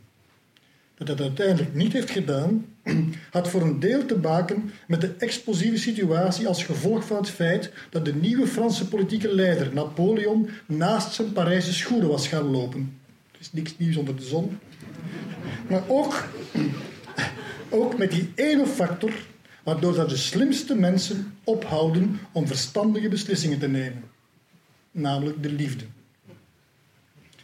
Dat 0.95 1.07
hij 1.07 1.17
uiteindelijk 1.17 1.73
niet 1.73 1.93
heeft 1.93 2.11
gedaan, 2.11 2.65
had 3.31 3.49
voor 3.49 3.61
een 3.61 3.79
deel 3.79 4.05
te 4.05 4.17
maken 4.17 4.71
met 4.87 5.01
de 5.01 5.13
explosieve 5.17 5.77
situatie 5.77 6.47
als 6.47 6.63
gevolg 6.63 7.05
van 7.05 7.17
het 7.17 7.29
feit 7.29 7.71
dat 7.89 8.05
de 8.05 8.15
nieuwe 8.15 8.47
Franse 8.47 8.87
politieke 8.87 9.35
leider 9.35 9.73
Napoleon 9.73 10.49
naast 10.65 11.13
zijn 11.13 11.33
Parijse 11.33 11.73
schoenen 11.73 12.09
was 12.09 12.27
gaan 12.27 12.51
lopen. 12.51 12.99
Er 13.31 13.39
is 13.39 13.51
niks 13.51 13.77
nieuws 13.77 13.95
onder 13.95 14.15
de 14.15 14.25
zon. 14.25 14.57
Maar 15.69 15.83
ook, 15.87 16.27
ook 17.69 17.97
met 17.97 18.11
die 18.11 18.31
ene 18.35 18.65
factor 18.65 19.13
waardoor 19.63 19.93
dat 19.93 20.09
de 20.09 20.17
slimste 20.17 20.75
mensen 20.75 21.33
ophouden 21.43 22.19
om 22.31 22.47
verstandige 22.47 23.09
beslissingen 23.09 23.59
te 23.59 23.67
nemen. 23.67 24.03
Namelijk 24.91 25.43
de 25.43 25.51
liefde. 25.51 25.85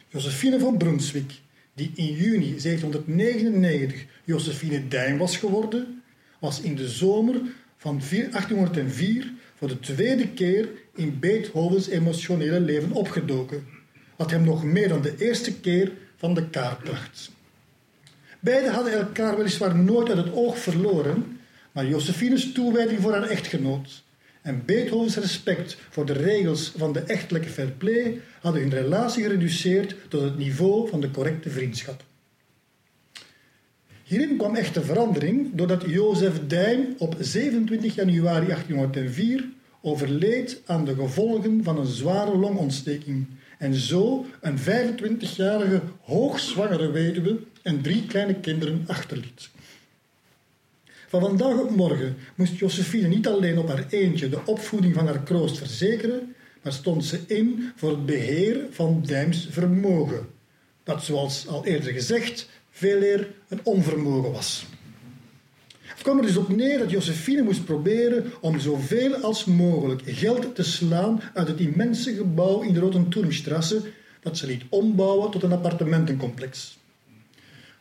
Josephine 0.07 0.59
van 0.59 0.77
Brunswick, 0.77 1.31
die 1.73 1.91
in 1.95 2.13
juni 2.13 2.55
1799 2.61 4.05
Josephine 4.23 4.87
Dijn 4.87 5.17
was 5.17 5.37
geworden, 5.37 6.03
was 6.39 6.61
in 6.61 6.75
de 6.75 6.89
zomer 6.89 7.41
van 7.77 8.01
1804 8.09 9.33
voor 9.55 9.67
de 9.67 9.79
tweede 9.79 10.27
keer 10.27 10.69
in 10.95 11.19
Beethovens 11.19 11.87
emotionele 11.87 12.59
leven 12.59 12.91
opgedoken, 12.91 13.67
wat 14.15 14.31
hem 14.31 14.43
nog 14.43 14.63
meer 14.63 14.87
dan 14.87 15.01
de 15.01 15.15
eerste 15.17 15.59
keer 15.59 15.91
van 16.15 16.33
de 16.33 16.49
kaart 16.49 16.83
bracht. 16.83 17.31
Beiden 18.45 18.73
hadden 18.73 18.93
elkaar 18.93 19.37
weliswaar 19.37 19.75
nooit 19.75 20.09
uit 20.09 20.17
het 20.17 20.33
oog 20.33 20.59
verloren, 20.59 21.39
maar 21.71 21.87
Josephine's 21.87 22.51
toewijding 22.51 23.01
voor 23.01 23.11
haar 23.11 23.29
echtgenoot 23.29 24.03
en 24.41 24.65
Beethovens 24.65 25.15
respect 25.15 25.77
voor 25.89 26.05
de 26.05 26.13
regels 26.13 26.73
van 26.77 26.93
de 26.93 26.99
echtelijke 26.99 27.49
fair 27.49 27.71
play 27.71 28.21
hadden 28.41 28.61
hun 28.61 28.71
relatie 28.71 29.23
gereduceerd 29.23 29.95
tot 30.09 30.21
het 30.21 30.37
niveau 30.37 30.89
van 30.89 31.01
de 31.01 31.11
correcte 31.11 31.49
vriendschap. 31.49 32.03
Hierin 34.03 34.37
kwam 34.37 34.55
echte 34.55 34.83
verandering 34.83 35.49
doordat 35.53 35.83
Jozef 35.87 36.47
Dijn 36.47 36.95
op 36.97 37.15
27 37.19 37.95
januari 37.95 38.45
1804 38.45 39.49
overleed 39.81 40.61
aan 40.65 40.85
de 40.85 40.95
gevolgen 40.95 41.63
van 41.63 41.79
een 41.79 41.85
zware 41.85 42.37
longontsteking 42.37 43.27
en 43.57 43.73
zo 43.73 44.25
een 44.41 44.59
25-jarige 44.59 45.81
hoogzwangere 46.01 46.91
weduwe 46.91 47.39
en 47.61 47.81
drie 47.81 48.05
kleine 48.05 48.35
kinderen 48.35 48.83
achterliet. 48.87 49.49
Van 51.07 51.21
vandaag 51.21 51.59
op 51.59 51.75
morgen 51.75 52.17
moest 52.35 52.57
Josephine 52.57 53.07
niet 53.07 53.27
alleen 53.27 53.57
op 53.57 53.67
haar 53.67 53.85
eentje 53.89 54.29
de 54.29 54.45
opvoeding 54.45 54.93
van 54.93 55.05
haar 55.05 55.23
kroost 55.23 55.57
verzekeren, 55.57 56.35
maar 56.61 56.73
stond 56.73 57.05
ze 57.05 57.19
in 57.27 57.71
voor 57.75 57.89
het 57.89 58.05
beheer 58.05 58.65
van 58.71 59.03
Dijms 59.05 59.47
vermogen, 59.51 60.27
dat 60.83 61.03
zoals 61.03 61.47
al 61.47 61.65
eerder 61.65 61.93
gezegd 61.93 62.49
veel 62.69 63.01
eer 63.01 63.27
een 63.47 63.59
onvermogen 63.63 64.31
was. 64.31 64.65
Het 65.95 66.03
kwam 66.03 66.17
er 66.17 66.25
dus 66.25 66.37
op 66.37 66.49
neer 66.49 66.77
dat 66.77 66.91
Josephine 66.91 67.41
moest 67.41 67.65
proberen 67.65 68.31
om 68.41 68.59
zoveel 68.59 69.15
als 69.15 69.45
mogelijk 69.45 70.01
geld 70.05 70.55
te 70.55 70.63
slaan 70.63 71.21
uit 71.33 71.47
het 71.47 71.59
immense 71.59 72.15
gebouw 72.15 72.61
in 72.61 72.73
de 72.73 72.79
Rotenturmstrasse 72.79 73.81
dat 74.21 74.37
ze 74.37 74.47
liet 74.47 74.63
ombouwen 74.69 75.31
tot 75.31 75.43
een 75.43 75.51
appartementencomplex. 75.51 76.77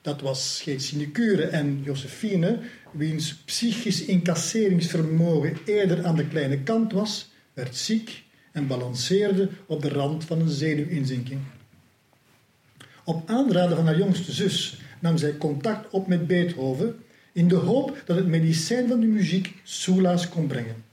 Dat 0.02 0.20
was 0.20 0.60
geen 0.62 0.80
sinecure 0.80 1.42
en 1.42 1.80
Josephine, 1.82 2.58
wiens 2.90 3.34
psychisch 3.34 4.04
incasseringsvermogen 4.04 5.56
eerder 5.64 6.04
aan 6.04 6.16
de 6.16 6.28
kleine 6.28 6.58
kant 6.62 6.92
was, 6.92 7.30
werd 7.52 7.76
ziek 7.76 8.22
en 8.52 8.66
balanceerde 8.66 9.48
op 9.66 9.82
de 9.82 9.88
rand 9.88 10.24
van 10.24 10.40
een 10.40 10.48
zenuwinzinking. 10.48 11.40
Op 13.04 13.30
aanraden 13.30 13.76
van 13.76 13.86
haar 13.86 13.98
jongste 13.98 14.32
zus 14.32 14.78
nam 15.00 15.16
zij 15.16 15.36
contact 15.36 15.90
op 15.90 16.06
met 16.06 16.26
Beethoven 16.26 17.03
in 17.34 17.48
de 17.48 17.54
hoop 17.54 18.02
dat 18.06 18.16
het 18.16 18.26
medicijn 18.26 18.88
van 18.88 19.00
de 19.00 19.06
muziek 19.06 19.54
soelaas 19.62 20.28
kon 20.28 20.46
brengen. 20.46 20.84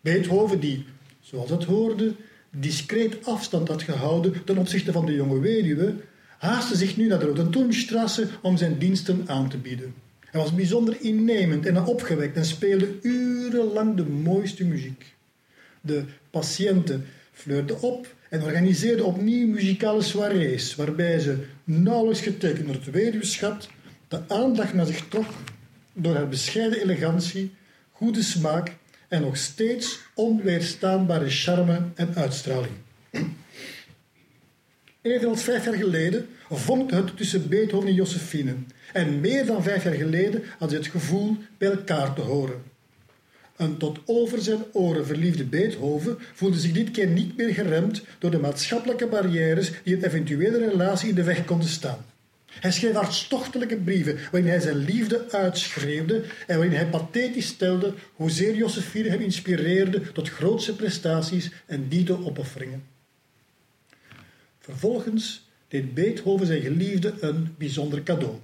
Beethoven, 0.00 0.60
die, 0.60 0.84
zoals 1.20 1.50
het 1.50 1.64
hoorde, 1.64 2.14
discreet 2.50 3.26
afstand 3.26 3.68
had 3.68 3.82
gehouden 3.82 4.44
ten 4.44 4.58
opzichte 4.58 4.92
van 4.92 5.06
de 5.06 5.14
jonge 5.14 5.40
weduwe, 5.40 5.94
haastte 6.38 6.76
zich 6.76 6.96
nu 6.96 7.06
naar 7.06 7.18
de 7.18 7.26
Rotenturmstrasse 7.26 8.28
om 8.42 8.56
zijn 8.56 8.78
diensten 8.78 9.24
aan 9.26 9.48
te 9.48 9.56
bieden. 9.56 9.94
Hij 10.30 10.40
was 10.40 10.54
bijzonder 10.54 10.96
innemend 11.00 11.66
en 11.66 11.84
opgewekt 11.84 12.36
en 12.36 12.44
speelde 12.44 12.98
urenlang 13.02 13.96
de 13.96 14.04
mooiste 14.04 14.64
muziek. 14.64 15.14
De 15.80 16.04
patiënten 16.30 17.06
fleurden 17.32 17.80
op 17.80 18.14
en 18.28 18.42
organiseerden 18.42 19.06
opnieuw 19.06 19.46
muzikale 19.46 20.02
soirées, 20.02 20.74
waarbij 20.74 21.18
ze, 21.18 21.38
nauwelijks 21.64 22.20
getekend 22.20 22.66
door 22.66 22.74
het 22.74 22.90
weduwschap, 22.90 23.66
de 24.14 24.34
aandacht 24.34 24.74
naar 24.74 24.86
zich 24.86 25.08
trok 25.08 25.26
door 25.92 26.14
haar 26.14 26.28
bescheiden 26.28 26.80
elegantie, 26.80 27.54
goede 27.92 28.22
smaak 28.22 28.76
en 29.08 29.20
nog 29.20 29.36
steeds 29.36 30.00
onweerstaanbare 30.14 31.30
charme 31.30 31.80
en 31.94 32.14
uitstraling. 32.14 32.74
Evenals 35.02 35.42
vijf 35.42 35.64
jaar 35.64 35.74
geleden 35.74 36.28
vonkte 36.50 36.94
het 36.94 37.16
tussen 37.16 37.48
Beethoven 37.48 37.88
en 37.88 37.94
Josephine. 37.94 38.54
En 38.92 39.20
meer 39.20 39.46
dan 39.46 39.62
vijf 39.62 39.84
jaar 39.84 39.94
geleden 39.94 40.42
had 40.58 40.70
hij 40.70 40.78
het 40.78 40.88
gevoel 40.88 41.36
bij 41.58 41.70
elkaar 41.70 42.14
te 42.14 42.20
horen. 42.20 42.62
Een 43.56 43.76
tot 43.76 43.98
over 44.04 44.42
zijn 44.42 44.64
oren 44.72 45.06
verliefde 45.06 45.44
Beethoven 45.44 46.18
voelde 46.34 46.58
zich 46.58 46.72
dit 46.72 46.90
keer 46.90 47.06
niet 47.06 47.36
meer 47.36 47.54
geremd 47.54 48.02
door 48.18 48.30
de 48.30 48.38
maatschappelijke 48.38 49.06
barrières 49.06 49.72
die 49.84 49.96
een 49.96 50.04
eventuele 50.04 50.58
relatie 50.58 51.08
in 51.08 51.14
de 51.14 51.22
weg 51.24 51.44
konden 51.44 51.68
staan. 51.68 52.04
Hij 52.60 52.72
schreef 52.72 52.94
hartstochtelijke 52.94 53.76
brieven 53.76 54.18
waarin 54.30 54.50
hij 54.50 54.60
zijn 54.60 54.76
liefde 54.76 55.30
uitschreeuwde 55.30 56.24
en 56.46 56.56
waarin 56.56 56.76
hij 56.76 56.86
pathetisch 56.86 57.46
stelde 57.46 57.94
hoezeer 58.12 58.54
Josephine 58.54 59.08
hem 59.08 59.20
inspireerde 59.20 60.12
tot 60.12 60.28
grootse 60.28 60.76
prestaties 60.76 61.50
en 61.66 61.88
dito-opofferingen. 61.88 62.84
Vervolgens 64.58 65.48
deed 65.68 65.94
Beethoven 65.94 66.46
zijn 66.46 66.62
geliefde 66.62 67.14
een 67.20 67.54
bijzonder 67.58 68.02
cadeau. 68.02 68.34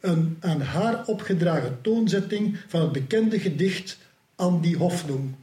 Een 0.00 0.36
aan 0.40 0.60
haar 0.60 1.06
opgedragen 1.06 1.78
toonzetting 1.80 2.56
van 2.68 2.80
het 2.80 2.92
bekende 2.92 3.40
gedicht 3.40 3.98
Aan 4.36 4.60
die 4.60 4.76
Hoffnung, 4.76 5.34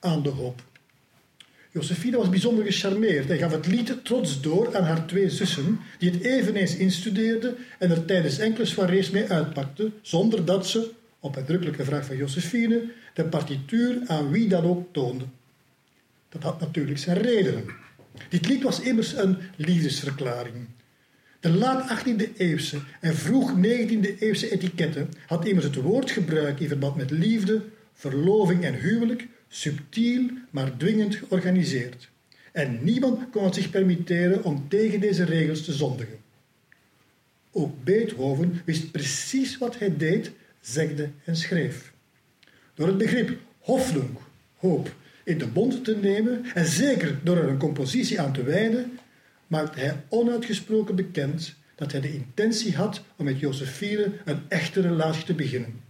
aan 0.00 0.22
de 0.22 0.28
hoop. 0.28 0.62
Josephine 1.76 2.16
was 2.16 2.28
bijzonder 2.28 2.64
gecharmeerd 2.64 3.30
en 3.30 3.38
gaf 3.38 3.52
het 3.52 3.66
lied 3.66 4.04
trots 4.04 4.40
door 4.40 4.76
aan 4.76 4.84
haar 4.84 5.06
twee 5.06 5.30
zussen, 5.30 5.80
die 5.98 6.10
het 6.10 6.22
eveneens 6.22 6.76
instudeerden 6.76 7.56
en 7.78 7.90
er 7.90 8.04
tijdens 8.04 8.38
enkele 8.38 8.66
soirées 8.66 9.10
mee 9.10 9.28
uitpakten, 9.28 9.92
zonder 10.02 10.44
dat 10.44 10.66
ze, 10.66 10.90
op 11.20 11.36
uitdrukkelijke 11.36 11.84
vraag 11.84 12.06
van 12.06 12.16
Josephine, 12.16 12.82
de 13.14 13.24
partituur 13.24 13.98
aan 14.06 14.30
wie 14.30 14.48
dan 14.48 14.64
ook 14.64 14.92
toonde. 14.92 15.24
Dat 16.28 16.42
had 16.42 16.60
natuurlijk 16.60 16.98
zijn 16.98 17.18
redenen. 17.18 17.64
Dit 18.28 18.48
lied 18.48 18.62
was 18.62 18.80
immers 18.80 19.12
een 19.12 19.36
liefdesverklaring. 19.56 20.66
De 21.40 21.50
laat 21.50 21.98
18e 21.98 22.36
eeuwse 22.36 22.78
en 23.00 23.14
vroeg 23.14 23.52
19e 23.56 24.18
eeuwse 24.18 24.50
etiketten 24.50 25.08
had 25.26 25.46
immers 25.46 25.66
het 25.66 25.74
woordgebruik 25.74 26.60
in 26.60 26.68
verband 26.68 26.96
met 26.96 27.10
liefde, 27.10 27.62
verloving 27.94 28.64
en 28.64 28.74
huwelijk 28.74 29.26
subtiel 29.48 30.30
maar 30.50 30.76
dwingend 30.76 31.14
georganiseerd. 31.14 32.08
En 32.52 32.84
niemand 32.84 33.30
kon 33.30 33.44
het 33.44 33.54
zich 33.54 33.70
permitteren 33.70 34.44
om 34.44 34.68
tegen 34.68 35.00
deze 35.00 35.24
regels 35.24 35.64
te 35.64 35.72
zondigen. 35.72 36.18
Ook 37.52 37.84
Beethoven 37.84 38.62
wist 38.64 38.90
precies 38.90 39.58
wat 39.58 39.78
hij 39.78 39.96
deed, 39.96 40.30
zegde 40.60 41.10
en 41.24 41.36
schreef. 41.36 41.92
Door 42.74 42.86
het 42.86 42.98
begrip 42.98 43.38
Hoffnung, 43.58 44.16
hoop, 44.56 44.94
in 45.24 45.38
de 45.38 45.46
bond 45.46 45.84
te 45.84 45.96
nemen 45.96 46.44
en 46.54 46.66
zeker 46.66 47.18
door 47.22 47.36
er 47.36 47.48
een 47.48 47.58
compositie 47.58 48.20
aan 48.20 48.32
te 48.32 48.42
wijden, 48.42 48.98
maakte 49.46 49.80
hij 49.80 50.02
onuitgesproken 50.08 50.96
bekend 50.96 51.54
dat 51.74 51.92
hij 51.92 52.00
de 52.00 52.12
intentie 52.12 52.76
had 52.76 53.02
om 53.16 53.24
met 53.24 53.40
Josephine 53.40 54.12
een 54.24 54.40
echte 54.48 54.80
relatie 54.80 55.24
te 55.24 55.34
beginnen. 55.34 55.80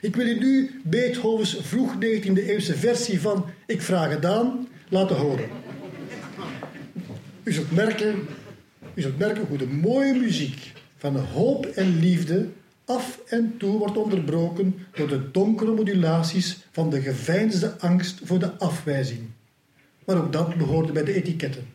Ik 0.00 0.16
wil 0.16 0.26
u 0.26 0.38
nu 0.38 0.80
Beethovens 0.84 1.56
vroeg 1.60 1.94
19e 1.94 2.46
eeuwse 2.46 2.74
versie 2.74 3.20
van 3.20 3.46
Ik 3.66 3.82
vraag 3.82 4.10
het 4.10 4.24
aan 4.24 4.68
laten 4.88 5.16
horen. 5.16 5.48
U 7.42 7.52
zult 7.52 7.70
merken, 7.70 8.26
u 8.94 9.00
zult 9.00 9.18
merken 9.18 9.46
hoe 9.46 9.58
de 9.58 9.66
mooie 9.66 10.14
muziek 10.14 10.72
van 10.96 11.16
hoop 11.16 11.66
en 11.66 11.98
liefde 11.98 12.48
af 12.84 13.20
en 13.26 13.54
toe 13.58 13.78
wordt 13.78 13.96
onderbroken 13.96 14.74
door 14.94 15.08
de 15.08 15.30
donkere 15.30 15.74
modulaties 15.74 16.56
van 16.70 16.90
de 16.90 17.00
geveinsde 17.00 17.78
angst 17.78 18.20
voor 18.24 18.38
de 18.38 18.58
afwijzing. 18.58 19.20
Maar 20.04 20.16
ook 20.16 20.32
dat 20.32 20.56
behoorde 20.56 20.92
bij 20.92 21.04
de 21.04 21.14
etiketten. 21.14 21.66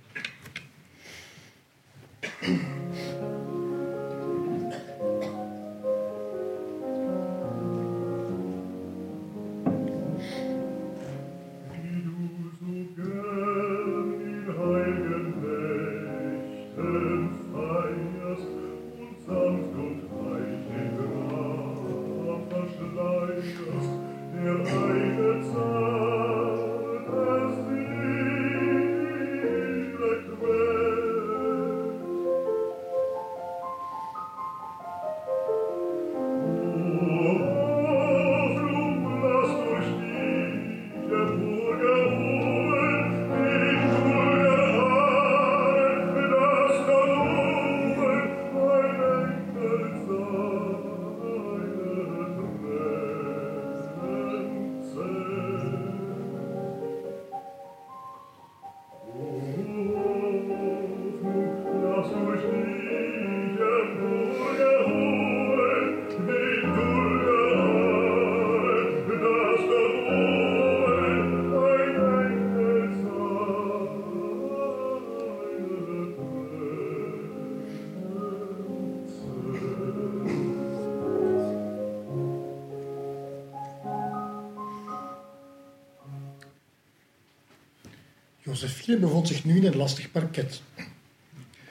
Josephine 88.62 88.98
bevond 88.98 89.28
zich 89.28 89.46
nu 89.46 89.56
in 89.56 89.66
een 89.66 89.76
lastig 89.76 90.12
parket. 90.12 90.62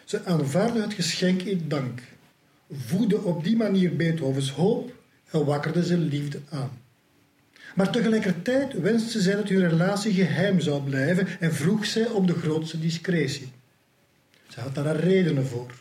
Ze 0.04 0.24
aanvaarde 0.24 0.80
het 0.80 0.92
geschenk 0.92 1.42
in 1.42 1.64
dank, 1.68 2.02
voedde 2.72 3.22
op 3.22 3.44
die 3.44 3.56
manier 3.56 3.96
Beethovens 3.96 4.50
hoop 4.50 4.92
en 5.30 5.44
wakkerde 5.44 5.84
zijn 5.84 6.02
liefde 6.02 6.40
aan. 6.48 6.70
Maar 7.74 7.92
tegelijkertijd 7.92 8.72
wenste 8.72 9.20
zij 9.20 9.34
dat 9.34 9.48
hun 9.48 9.68
relatie 9.68 10.12
geheim 10.12 10.60
zou 10.60 10.82
blijven 10.82 11.40
en 11.40 11.54
vroeg 11.54 11.86
zij 11.86 12.06
om 12.06 12.26
de 12.26 12.34
grootste 12.34 12.80
discretie. 12.80 13.52
Ze 14.48 14.60
had 14.60 14.74
daar 14.74 14.96
redenen 14.96 15.46
voor. 15.46 15.74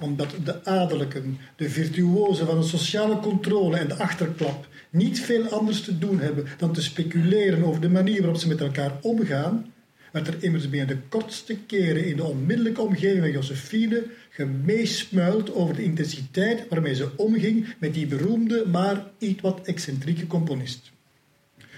Omdat 0.00 0.34
de 0.44 0.64
adellijken, 0.64 1.38
de 1.56 1.70
virtuozen 1.70 2.46
van 2.46 2.60
de 2.60 2.66
sociale 2.66 3.18
controle 3.18 3.76
en 3.76 3.88
de 3.88 3.96
achterklap 3.96 4.68
niet 4.90 5.20
veel 5.20 5.48
anders 5.48 5.82
te 5.82 5.98
doen 5.98 6.20
hebben 6.20 6.46
dan 6.56 6.72
te 6.72 6.82
speculeren 6.82 7.64
over 7.64 7.80
de 7.80 7.90
manier 7.90 8.20
waarop 8.20 8.40
ze 8.40 8.48
met 8.48 8.60
elkaar 8.60 8.92
omgaan, 9.00 9.72
werd 10.12 10.26
er 10.26 10.36
immers 10.40 10.70
binnen 10.70 10.88
de 10.88 10.98
kortste 11.08 11.56
keren 11.66 12.06
in 12.06 12.16
de 12.16 12.24
onmiddellijke 12.24 12.80
omgeving 12.80 13.20
van 13.20 13.30
Josephine 13.30 14.04
gemeesmuild 14.30 15.54
over 15.54 15.74
de 15.74 15.82
intensiteit 15.82 16.68
waarmee 16.68 16.94
ze 16.94 17.16
omging 17.16 17.74
met 17.78 17.94
die 17.94 18.06
beroemde, 18.06 18.66
maar 18.66 19.04
iets 19.18 19.40
wat 19.40 19.60
excentrieke 19.64 20.26
componist. 20.26 20.90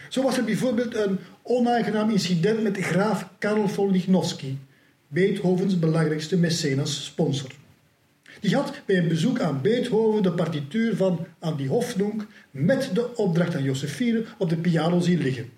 Zo 0.08 0.22
was 0.22 0.36
er 0.36 0.44
bijvoorbeeld 0.44 0.94
een 0.94 1.18
onaangenaam 1.42 2.10
incident 2.10 2.62
met 2.62 2.78
graaf 2.78 3.28
Karl 3.38 3.68
von 3.68 3.90
Lichnowsky, 3.90 4.56
Beethovens 5.08 5.78
belangrijkste 5.78 6.36
mecenas 6.36 7.04
sponsor. 7.04 7.50
Die 8.40 8.54
had 8.54 8.80
bij 8.86 8.98
een 8.98 9.08
bezoek 9.08 9.40
aan 9.40 9.60
Beethoven 9.62 10.22
de 10.22 10.32
partituur 10.32 10.96
van 10.96 11.26
Andy 11.38 11.66
Hofnunk 11.66 12.26
met 12.50 12.90
de 12.94 13.16
opdracht 13.16 13.54
aan 13.54 13.62
Josephine 13.62 14.24
op 14.38 14.48
de 14.48 14.56
piano 14.56 15.00
zien 15.00 15.22
liggen. 15.22 15.50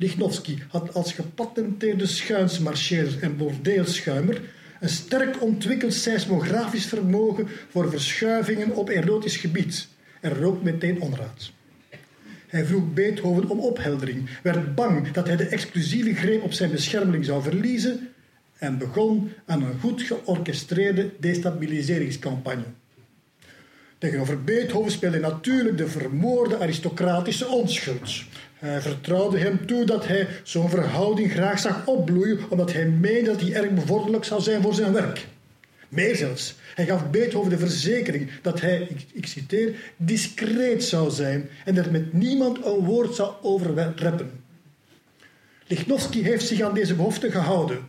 Lichnowsky 0.00 0.58
had 0.68 0.94
als 0.94 1.12
gepatenteerde 1.12 2.06
schuinsmarcheerder 2.06 3.22
en 3.22 3.36
bordeelschuimer 3.36 4.40
een 4.80 4.88
sterk 4.88 5.42
ontwikkeld 5.42 5.94
seismografisch 5.94 6.86
vermogen 6.86 7.48
voor 7.70 7.90
verschuivingen 7.90 8.74
op 8.74 8.88
erotisch 8.88 9.36
gebied 9.36 9.88
en 10.20 10.34
rook 10.34 10.62
meteen 10.62 11.00
onraad. 11.00 11.50
Hij 12.46 12.64
vroeg 12.64 12.92
Beethoven 12.94 13.48
om 13.48 13.60
opheldering, 13.60 14.28
werd 14.42 14.74
bang 14.74 15.10
dat 15.10 15.26
hij 15.26 15.36
de 15.36 15.46
exclusieve 15.46 16.14
greep 16.14 16.42
op 16.42 16.52
zijn 16.52 16.70
beschermeling 16.70 17.24
zou 17.24 17.42
verliezen 17.42 18.08
en 18.58 18.78
begon 18.78 19.32
aan 19.46 19.62
een 19.62 19.80
goed 19.80 20.02
georchestreerde 20.02 21.10
destabiliseringscampagne. 21.18 22.64
Tegenover 23.98 24.44
Beethoven 24.44 24.92
speelde 24.92 25.18
natuurlijk 25.18 25.78
de 25.78 25.88
vermoorde 25.88 26.58
aristocratische 26.58 27.46
onschuld. 27.48 28.24
Hij 28.60 28.80
vertrouwde 28.80 29.38
hem 29.38 29.66
toe 29.66 29.84
dat 29.84 30.06
hij 30.06 30.28
zo'n 30.42 30.70
verhouding 30.70 31.32
graag 31.32 31.58
zag 31.58 31.86
opbloeien, 31.86 32.38
omdat 32.48 32.72
hij 32.72 32.86
meende 32.86 33.30
dat 33.30 33.40
die 33.40 33.54
erg 33.54 33.70
bevorderlijk 33.70 34.24
zou 34.24 34.40
zijn 34.40 34.62
voor 34.62 34.74
zijn 34.74 34.92
werk. 34.92 35.26
Meer 35.88 36.16
zelfs, 36.16 36.54
hij 36.74 36.86
gaf 36.86 37.10
Beethoven 37.10 37.50
de 37.50 37.58
verzekering 37.58 38.30
dat 38.42 38.60
hij, 38.60 38.88
ik, 39.12 39.26
citeer, 39.26 39.74
discreet 39.96 40.84
zou 40.84 41.10
zijn 41.10 41.48
en 41.64 41.76
er 41.76 41.90
met 41.90 42.12
niemand 42.12 42.64
een 42.64 42.84
woord 42.84 43.14
zou 43.14 43.32
overreppen. 43.42 44.30
Lichnowsky 45.66 46.22
heeft 46.22 46.46
zich 46.46 46.60
aan 46.60 46.74
deze 46.74 46.94
belofte 46.94 47.30
gehouden. 47.30 47.88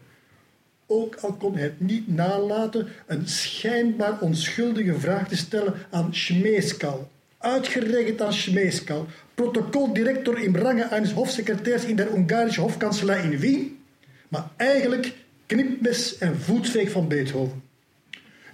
Ook 0.85 1.15
al 1.15 1.33
kon 1.33 1.53
hij 1.53 1.63
het 1.63 1.79
niet 1.79 2.07
nalaten 2.07 2.87
een 3.07 3.27
schijnbaar 3.27 4.19
onschuldige 4.19 4.99
vraag 4.99 5.27
te 5.27 5.37
stellen 5.37 5.73
aan 5.89 6.15
Schmeeskal. 6.15 7.09
Uitgerekend 7.41 8.21
aan 8.21 8.33
Schmeeskal, 8.33 9.07
protocoldirector 9.35 10.39
in 10.39 10.55
range 10.55 10.83
eines 10.83 11.11
hofsecretairs 11.11 11.83
in 11.83 11.95
de 11.95 12.05
Hongarische 12.05 12.61
hofkanselij 12.61 13.23
in 13.23 13.37
Wien, 13.37 13.79
maar 14.27 14.49
eigenlijk 14.57 15.13
knipmes 15.45 16.17
en 16.17 16.39
voetveeg 16.39 16.91
van 16.91 17.07
Beethoven. 17.07 17.63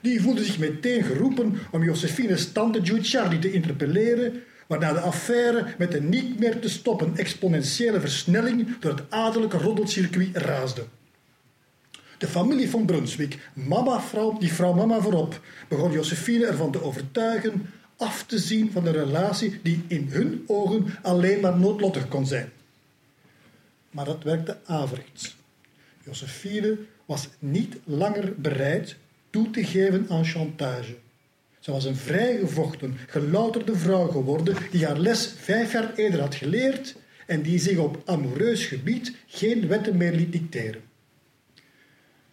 Die 0.02 0.22
voelde 0.22 0.44
zich 0.44 0.60
meteen 0.60 1.04
geroepen 1.04 1.58
om 1.72 1.84
Josephine's 1.84 2.52
tante 2.52 2.80
Guicciardi 2.84 3.40
te 3.40 3.52
interpelleren, 3.52 4.44
waarna 4.68 4.94
de 4.94 5.00
affaire 5.00 5.66
met 5.78 5.94
een 5.94 6.10
niet 6.10 6.40
meer 6.40 6.60
te 6.60 6.70
stoppen 6.70 7.18
exponentiële 7.18 8.00
versnelling 8.00 8.80
door 8.80 8.92
het 8.92 9.04
adellijke 9.10 9.58
roddelcircuit 9.58 10.38
raasde. 10.38 10.84
De 12.18 12.28
familie 12.28 12.70
van 12.70 12.86
Brunswick, 12.86 13.38
mama, 13.54 14.02
vrouw, 14.02 14.38
die 14.38 14.54
vrouw 14.54 14.74
mama 14.74 15.00
voorop, 15.00 15.40
begon 15.68 15.92
Josephine 15.92 16.46
ervan 16.46 16.72
te 16.72 16.84
overtuigen 16.84 17.70
af 17.98 18.24
te 18.26 18.40
zien 18.40 18.72
van 18.72 18.86
een 18.86 18.94
relatie 18.94 19.60
die 19.64 19.84
in 19.88 20.08
hun 20.10 20.44
ogen 20.48 20.86
alleen 21.02 21.40
maar 21.40 21.58
noodlottig 21.58 22.08
kon 22.08 22.26
zijn. 22.26 22.52
Maar 23.90 24.06
dat 24.06 24.24
werkte 24.24 24.58
averechts. 24.66 25.36
Josephine 26.04 26.78
was 27.06 27.30
niet 27.40 27.76
langer 27.84 28.34
bereid 28.38 28.96
toe 29.30 29.50
te 29.50 29.66
geven 29.66 30.06
aan 30.10 30.26
chantage. 30.26 30.96
Ze 31.60 31.72
was 31.72 31.86
een 31.86 31.96
vrijgevochten, 31.96 32.98
gelouterde 33.08 33.76
vrouw 33.76 34.08
geworden 34.08 34.56
die 34.72 34.86
haar 34.86 35.00
les 35.00 35.34
vijf 35.38 35.72
jaar 35.72 35.94
eerder 35.96 36.20
had 36.20 36.36
geleerd 36.36 36.96
en 37.26 37.42
die 37.42 37.60
zich 37.60 37.78
op 37.78 38.02
amoureus 38.06 38.66
gebied 38.66 39.16
geen 39.28 39.68
wetten 39.68 39.98
meer 39.98 40.12
liet 40.12 40.32
dicteren. 40.32 40.82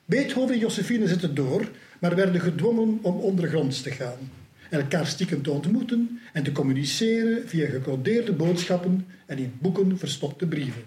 Beethoven 0.04 0.54
en 0.54 0.60
Josephine 0.60 1.08
zetten 1.08 1.34
door, 1.34 1.70
maar 1.98 2.14
werden 2.14 2.40
gedwongen 2.40 2.98
om 3.02 3.20
ondergronds 3.20 3.82
te 3.82 3.90
gaan, 3.90 4.30
elkaar 4.74 5.06
stiekem 5.06 5.42
te 5.42 5.50
ontmoeten 5.50 6.20
en 6.32 6.42
te 6.42 6.52
communiceren 6.52 7.48
via 7.48 7.66
gecodeerde 7.66 8.32
boodschappen 8.32 9.06
en 9.26 9.38
in 9.38 9.52
boeken 9.58 9.98
verstopte 9.98 10.46
brieven. 10.46 10.82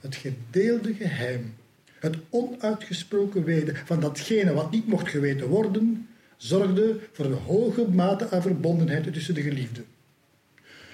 Het 0.00 0.16
gedeelde 0.16 0.94
geheim 0.94 1.54
het 2.04 2.16
onuitgesproken 2.30 3.44
weten 3.44 3.76
van 3.84 4.00
datgene 4.00 4.54
wat 4.54 4.70
niet 4.70 4.86
mocht 4.86 5.08
geweten 5.08 5.46
worden, 5.46 6.08
zorgde 6.36 6.98
voor 7.12 7.24
een 7.24 7.32
hoge 7.32 7.88
mate 7.88 8.30
aan 8.30 8.42
verbondenheid 8.42 9.12
tussen 9.12 9.34
de 9.34 9.42
geliefden. 9.42 9.84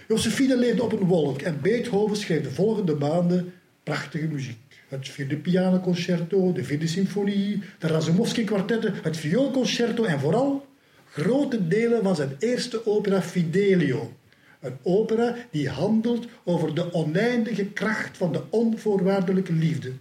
Josephine 0.09 0.57
leefde 0.57 0.83
op 0.83 0.93
een 0.93 1.07
wolk 1.07 1.43
en 1.43 1.61
Beethoven 1.61 2.17
schreef 2.17 2.43
de 2.43 2.51
volgende 2.51 2.95
maanden 2.95 3.53
prachtige 3.83 4.27
muziek. 4.27 4.59
Het 4.89 5.09
vierde 5.09 5.37
pianoconcerto, 5.37 6.53
de 6.53 6.65
vierde 6.65 6.87
symfonie, 6.87 7.63
de 7.79 7.87
Razumowski-kwartetten, 7.87 8.95
het 9.03 9.17
vioolconcerto 9.17 10.05
en 10.05 10.21
vooral 10.21 10.67
grote 11.11 11.69
delen 11.69 12.03
van 12.03 12.17
zijn 12.17 12.37
eerste 12.39 12.87
opera 12.87 13.23
Fidelio. 13.23 14.13
Een 14.61 14.77
opera 14.83 15.37
die 15.51 15.69
handelt 15.69 16.27
over 16.45 16.75
de 16.75 16.93
oneindige 16.93 17.65
kracht 17.65 18.17
van 18.17 18.33
de 18.33 18.43
onvoorwaardelijke 18.51 19.53
liefde 19.53 19.93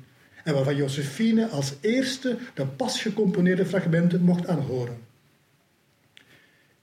en 0.43 0.53
waarvan 0.53 0.75
Josephine 0.75 1.47
als 1.47 1.73
eerste 1.81 2.37
de 2.53 2.65
pas 2.65 3.01
gecomponeerde 3.01 3.65
fragmenten 3.65 4.21
mocht 4.21 4.47
aanhoren. 4.47 4.97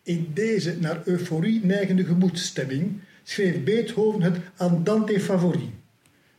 In 0.03 0.31
deze 0.35 0.77
naar 0.81 1.03
euforie 1.05 1.65
neigende 1.65 2.05
gemoedstemming 2.05 3.01
schreef 3.23 3.65
Beethoven 3.65 4.23
het 4.23 4.37
Andante 4.57 5.21
Favori, 5.21 5.75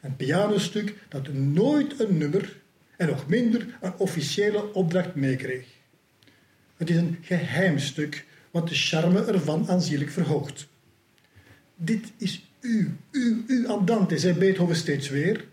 een 0.02 0.16
pianostuk 0.16 0.96
dat 1.10 1.34
nooit 1.34 2.00
een 2.00 2.18
nummer 2.18 2.58
en 2.98 3.08
nog 3.08 3.28
minder 3.28 3.78
een 3.82 3.94
officiële 3.98 4.74
opdracht 4.74 5.16
meekreeg. 5.16 5.77
Het 6.78 6.90
is 6.90 6.96
een 6.96 7.18
geheim 7.22 7.80
stuk 7.80 8.26
wat 8.52 8.68
de 8.70 8.76
charme 8.76 9.26
ervan 9.26 9.68
aanzienlijk 9.70 10.12
verhoogt. 10.12 10.68
Dit 11.76 12.12
is 12.18 12.46
u, 12.60 12.98
u, 13.12 13.44
u 13.48 13.68
Andante, 13.68 14.18
zei 14.18 14.38
Beethoven 14.38 14.76
steeds 14.76 15.10
weer, 15.10 15.46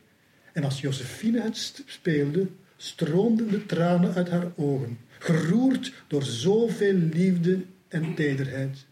en 0.53 0.65
als 0.65 0.81
Josephine 0.81 1.41
het 1.41 1.83
speelde, 1.87 2.47
stroomden 2.77 3.51
de 3.51 3.67
tranen 3.67 4.15
uit 4.15 4.29
haar 4.29 4.53
ogen, 4.55 4.99
geroerd 5.19 5.93
door 6.07 6.23
zoveel 6.23 6.95
liefde 6.95 7.61
en 7.89 8.15
tederheid. 8.15 8.87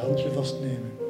handje 0.00 0.30
vastnemen. 0.30 1.01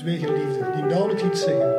Twee 0.00 0.18
geliefden 0.18 0.72
die 0.72 0.82
nauwelijks 0.82 1.22
iets 1.22 1.42
zeggen. 1.42 1.69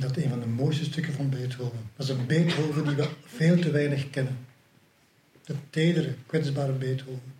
Dat 0.00 0.16
een 0.16 0.28
van 0.28 0.40
de 0.40 0.46
mooiste 0.46 0.84
stukken 0.84 1.12
van 1.12 1.30
Beethoven. 1.30 1.78
Dat 1.96 2.08
is 2.08 2.14
een 2.14 2.26
Beethoven 2.26 2.84
die 2.84 2.96
we 2.96 3.08
veel 3.24 3.58
te 3.58 3.70
weinig 3.70 4.10
kennen. 4.10 4.38
De 5.44 5.54
tedere, 5.70 6.14
kwetsbare 6.26 6.72
Beethoven. 6.72 7.34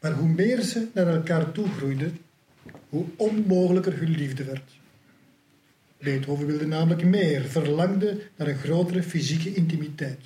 Maar 0.00 0.12
hoe 0.12 0.28
meer 0.28 0.62
ze 0.62 0.88
naar 0.94 1.06
elkaar 1.06 1.52
toe 1.52 1.68
groeiden, 1.68 2.18
hoe 2.88 3.04
onmogelijker 3.16 3.98
hun 3.98 4.10
liefde 4.10 4.44
werd. 4.44 4.70
Beethoven 5.98 6.46
wilde 6.46 6.66
namelijk 6.66 7.04
meer, 7.04 7.42
verlangde 7.42 8.20
naar 8.36 8.48
een 8.48 8.58
grotere 8.58 9.02
fysieke 9.02 9.54
intimiteit. 9.54 10.20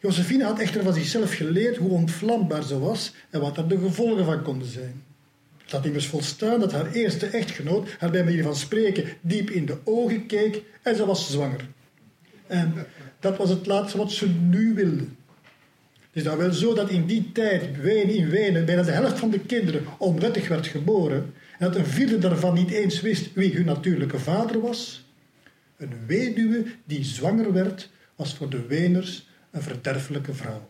Josephine 0.00 0.44
had 0.44 0.58
echter 0.58 0.82
van 0.82 0.94
zichzelf 0.94 1.34
geleerd 1.34 1.76
hoe 1.76 1.90
ontvlambaar 1.90 2.62
ze 2.62 2.78
was 2.78 3.12
en 3.30 3.40
wat 3.40 3.56
er 3.56 3.68
de 3.68 3.78
gevolgen 3.78 4.24
van 4.24 4.42
konden 4.42 4.68
zijn. 4.68 5.02
Had 5.68 5.84
immers 5.84 6.06
volstaan 6.06 6.60
dat 6.60 6.72
haar 6.72 6.92
eerste 6.92 7.26
echtgenoot 7.26 7.96
haar 7.98 8.10
bij 8.10 8.24
manier 8.24 8.42
van 8.42 8.56
spreken 8.56 9.04
diep 9.20 9.50
in 9.50 9.66
de 9.66 9.76
ogen 9.84 10.26
keek 10.26 10.62
en 10.82 10.96
ze 10.96 11.06
was 11.06 11.30
zwanger. 11.30 11.68
En 12.46 12.86
dat 13.20 13.36
was 13.36 13.48
het 13.48 13.66
laatste 13.66 13.98
wat 13.98 14.12
ze 14.12 14.28
nu 14.28 14.74
wilde. 14.74 15.04
Het 16.14 16.22
is 16.22 16.22
dan 16.22 16.38
wel 16.38 16.52
zo 16.52 16.74
dat 16.74 16.90
in 16.90 17.06
die 17.06 17.32
tijd 17.32 17.80
Wenen 17.80 18.14
in 18.14 18.28
Wenen 18.28 18.64
bijna 18.64 18.82
de 18.82 18.90
helft 18.90 19.18
van 19.18 19.30
de 19.30 19.38
kinderen 19.38 19.84
onwettig 19.98 20.48
werd 20.48 20.66
geboren 20.66 21.34
en 21.58 21.66
dat 21.66 21.76
een 21.76 21.86
vierde 21.86 22.18
daarvan 22.18 22.54
niet 22.54 22.70
eens 22.70 23.00
wist 23.00 23.32
wie 23.32 23.54
hun 23.54 23.64
natuurlijke 23.64 24.18
vader 24.18 24.60
was. 24.60 25.04
Een 25.76 25.92
weduwe 26.06 26.64
die 26.84 27.04
zwanger 27.04 27.52
werd, 27.52 27.90
was 28.16 28.34
voor 28.34 28.50
de 28.50 28.66
Weners 28.66 29.28
een 29.50 29.62
verderfelijke 29.62 30.34
vrouw. 30.34 30.68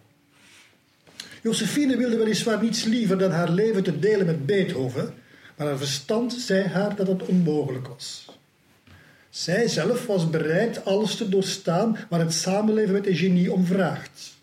Josephine 1.45 1.97
wilde 1.97 2.16
weliswaar 2.16 2.62
niets 2.62 2.84
liever 2.84 3.18
dan 3.18 3.30
haar 3.30 3.51
leven 3.51 3.82
te 3.82 3.99
delen 3.99 4.26
met 4.26 4.47
Beethoven, 4.47 5.14
maar 5.57 5.66
haar 5.66 5.78
verstand 5.78 6.32
zei 6.32 6.66
haar 6.66 6.97
dat 6.97 7.07
het 7.07 7.26
onmogelijk 7.26 7.88
was. 7.88 8.28
Zij 9.30 9.68
zelf 9.68 10.07
was 10.07 10.30
bereid 10.30 10.84
alles 10.84 11.16
te 11.16 11.28
doorstaan 11.28 11.99
waar 12.09 12.20
het 12.20 12.32
samenleven 12.32 12.92
met 12.92 13.07
een 13.07 13.16
genie 13.16 13.53
om 13.53 13.64
vraagt. 13.64 14.36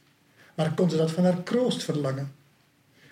Maar 0.55 0.73
kon 0.73 0.89
ze 0.89 0.97
dat 0.97 1.11
van 1.11 1.23
haar 1.23 1.43
kroost 1.43 1.83
verlangen? 1.83 2.31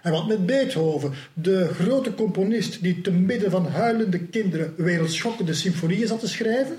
En 0.01 0.11
wat 0.11 0.27
met 0.27 0.45
Beethoven, 0.45 1.13
de 1.33 1.67
grote 1.67 2.13
componist 2.15 2.81
die 2.81 3.01
te 3.01 3.11
midden 3.11 3.51
van 3.51 3.67
huilende 3.67 4.19
kinderen 4.19 4.73
wereldschokkende 4.77 5.53
symfonieën 5.53 6.07
zat 6.07 6.19
te 6.19 6.27
schrijven? 6.27 6.77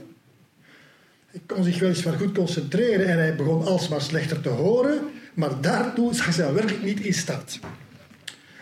Hij 1.26 1.40
kon 1.46 1.64
zich 1.64 1.78
weliswaar 1.78 2.18
goed 2.18 2.34
concentreren 2.34 3.06
en 3.06 3.18
hij 3.18 3.36
begon 3.36 3.64
alsmaar 3.64 4.02
slechter 4.02 4.40
te 4.40 4.48
horen, 4.48 5.00
maar 5.34 5.60
daartoe 5.60 6.14
zag 6.14 6.32
zij 6.32 6.52
werkelijk 6.52 6.82
niet 6.82 7.00
in 7.00 7.14
staat. 7.14 7.58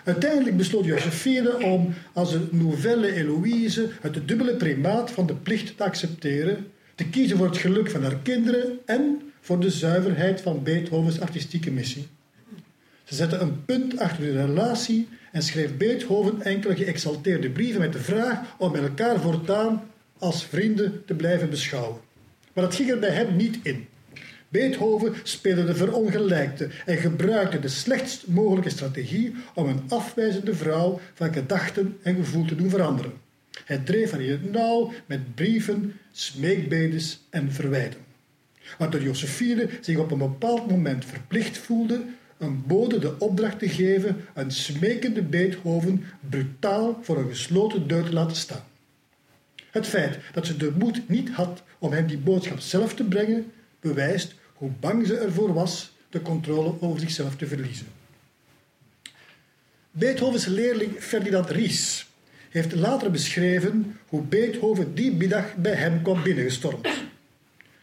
Uiteindelijk 0.04 0.56
besloot 0.56 0.84
Josephine 0.84 1.62
om 1.64 1.94
als 2.12 2.32
een 2.32 2.48
nouvelle 2.50 3.12
Eloïse 3.12 3.88
het 4.00 4.28
dubbele 4.28 4.56
primaat 4.56 5.10
van 5.10 5.26
de 5.26 5.34
plicht 5.34 5.76
te 5.76 5.84
accepteren, 5.84 6.66
te 6.94 7.08
kiezen 7.08 7.36
voor 7.36 7.46
het 7.46 7.56
geluk 7.56 7.90
van 7.90 8.02
haar 8.02 8.16
kinderen 8.16 8.78
en 8.86 9.22
voor 9.40 9.60
de 9.60 9.70
zuiverheid 9.70 10.40
van 10.40 10.62
Beethovens 10.62 11.20
artistieke 11.20 11.70
missie. 11.70 12.08
Ze 13.04 13.14
zette 13.14 13.36
een 13.36 13.64
punt 13.64 13.98
achter 13.98 14.24
de 14.24 14.46
relatie 14.46 15.08
en 15.32 15.42
schreef 15.42 15.76
Beethoven 15.76 16.42
enkele 16.42 16.76
geëxalteerde 16.76 17.50
brieven 17.50 17.80
met 17.80 17.92
de 17.92 17.98
vraag 17.98 18.40
om 18.58 18.74
elkaar 18.74 19.20
voortaan 19.20 19.90
als 20.18 20.44
vrienden 20.44 21.02
te 21.06 21.14
blijven 21.14 21.50
beschouwen. 21.50 22.00
Maar 22.52 22.64
dat 22.64 22.74
ging 22.74 22.90
er 22.90 22.98
bij 22.98 23.10
hem 23.10 23.36
niet 23.36 23.58
in. 23.62 23.86
Beethoven 24.48 25.14
speelde 25.22 25.64
de 25.64 25.74
verongelijkte 25.74 26.68
en 26.86 26.96
gebruikte 26.96 27.58
de 27.58 27.68
slechtst 27.68 28.26
mogelijke 28.26 28.70
strategie 28.70 29.34
om 29.54 29.68
een 29.68 29.82
afwijzende 29.88 30.54
vrouw 30.54 31.00
van 31.14 31.32
gedachten 31.32 31.98
en 32.02 32.14
gevoel 32.14 32.44
te 32.44 32.54
doen 32.54 32.70
veranderen. 32.70 33.12
Hij 33.64 33.78
dreef 33.78 34.10
haar 34.10 34.20
in 34.20 34.30
het 34.30 34.52
nauw 34.52 34.92
met 35.06 35.34
brieven, 35.34 35.96
smeekbedes 36.12 37.26
en 37.30 37.52
verwijten. 37.52 38.00
Waardoor 38.78 39.02
Josephine 39.02 39.68
zich 39.80 39.98
op 39.98 40.10
een 40.10 40.18
bepaald 40.18 40.70
moment 40.70 41.04
verplicht 41.04 41.58
voelde 41.58 42.00
een 42.38 42.66
bode 42.66 42.98
de 42.98 43.18
opdracht 43.18 43.58
te 43.58 43.68
geven 43.68 44.16
een 44.34 44.50
smekende 44.50 45.22
Beethoven 45.22 46.04
brutaal 46.28 46.98
voor 47.02 47.18
een 47.18 47.28
gesloten 47.28 47.88
deur 47.88 48.04
te 48.04 48.12
laten 48.12 48.36
staan. 48.36 48.64
Het 49.70 49.86
feit 49.86 50.18
dat 50.32 50.46
ze 50.46 50.56
de 50.56 50.72
moed 50.78 51.08
niet 51.08 51.30
had 51.30 51.62
om 51.78 51.92
hem 51.92 52.06
die 52.06 52.18
boodschap 52.18 52.58
zelf 52.58 52.94
te 52.94 53.04
brengen, 53.04 53.52
bewijst 53.80 54.34
hoe 54.58 54.70
bang 54.80 55.06
ze 55.06 55.16
ervoor 55.16 55.52
was 55.52 55.92
de 56.08 56.22
controle 56.22 56.74
over 56.80 57.00
zichzelf 57.00 57.36
te 57.36 57.46
verliezen. 57.46 57.86
Beethovens 59.90 60.46
leerling 60.46 60.92
Ferdinand 60.98 61.50
Ries 61.50 62.06
heeft 62.50 62.74
later 62.74 63.10
beschreven 63.10 63.98
hoe 64.08 64.22
Beethoven 64.22 64.94
die 64.94 65.12
middag 65.12 65.56
bij 65.56 65.74
hem 65.74 66.02
kwam 66.02 66.22
binnengestormd. 66.22 66.88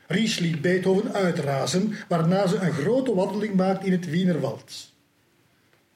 Ries 0.08 0.40
liet 0.40 0.62
Beethoven 0.62 1.14
uitrazen, 1.14 1.94
waarna 2.08 2.48
ze 2.48 2.58
een 2.58 2.72
grote 2.72 3.14
wandeling 3.14 3.56
maakte 3.56 3.86
in 3.86 3.92
het 3.92 4.10
Wienerwald. 4.10 4.94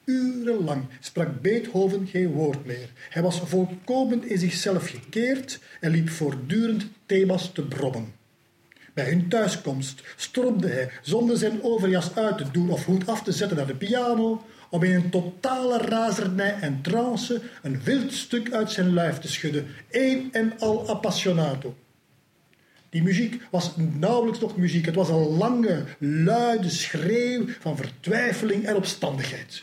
Urenlang 0.04 0.84
sprak 1.00 1.40
Beethoven 1.40 2.06
geen 2.06 2.32
woord 2.32 2.66
meer. 2.66 2.92
Hij 3.08 3.22
was 3.22 3.40
volkomen 3.40 4.28
in 4.28 4.38
zichzelf 4.38 4.88
gekeerd 4.88 5.60
en 5.80 5.90
liep 5.90 6.08
voortdurend 6.08 6.86
thema's 7.06 7.52
te 7.52 7.62
brommen. 7.62 8.19
Bij 9.00 9.08
hun 9.08 9.28
thuiskomst 9.28 10.02
stormde 10.16 10.68
hij 10.68 10.90
zonder 11.02 11.36
zijn 11.36 11.62
overjas 11.62 12.14
uit 12.14 12.38
te 12.38 12.50
doen 12.50 12.70
of 12.70 12.84
hoed 12.84 13.06
af 13.06 13.22
te 13.22 13.32
zetten 13.32 13.56
naar 13.56 13.66
de 13.66 13.74
piano, 13.74 14.44
om 14.70 14.82
in 14.82 14.94
een 14.94 15.10
totale 15.10 15.78
razernij 15.78 16.54
en 16.60 16.82
trance 16.82 17.40
een 17.62 17.82
wild 17.82 18.12
stuk 18.12 18.52
uit 18.52 18.70
zijn 18.70 18.94
lijf 18.94 19.18
te 19.18 19.28
schudden, 19.28 19.66
één 19.90 20.28
en 20.32 20.52
al 20.58 20.88
appassionato. 20.88 21.74
Die 22.90 23.02
muziek 23.02 23.42
was 23.50 23.72
nauwelijks 23.76 24.40
nog 24.40 24.56
muziek. 24.56 24.86
Het 24.86 24.94
was 24.94 25.08
een 25.08 25.36
lange, 25.36 25.84
luide 25.98 26.70
schreeuw 26.70 27.44
van 27.60 27.76
vertwijfeling 27.76 28.64
en 28.64 28.76
opstandigheid. 28.76 29.62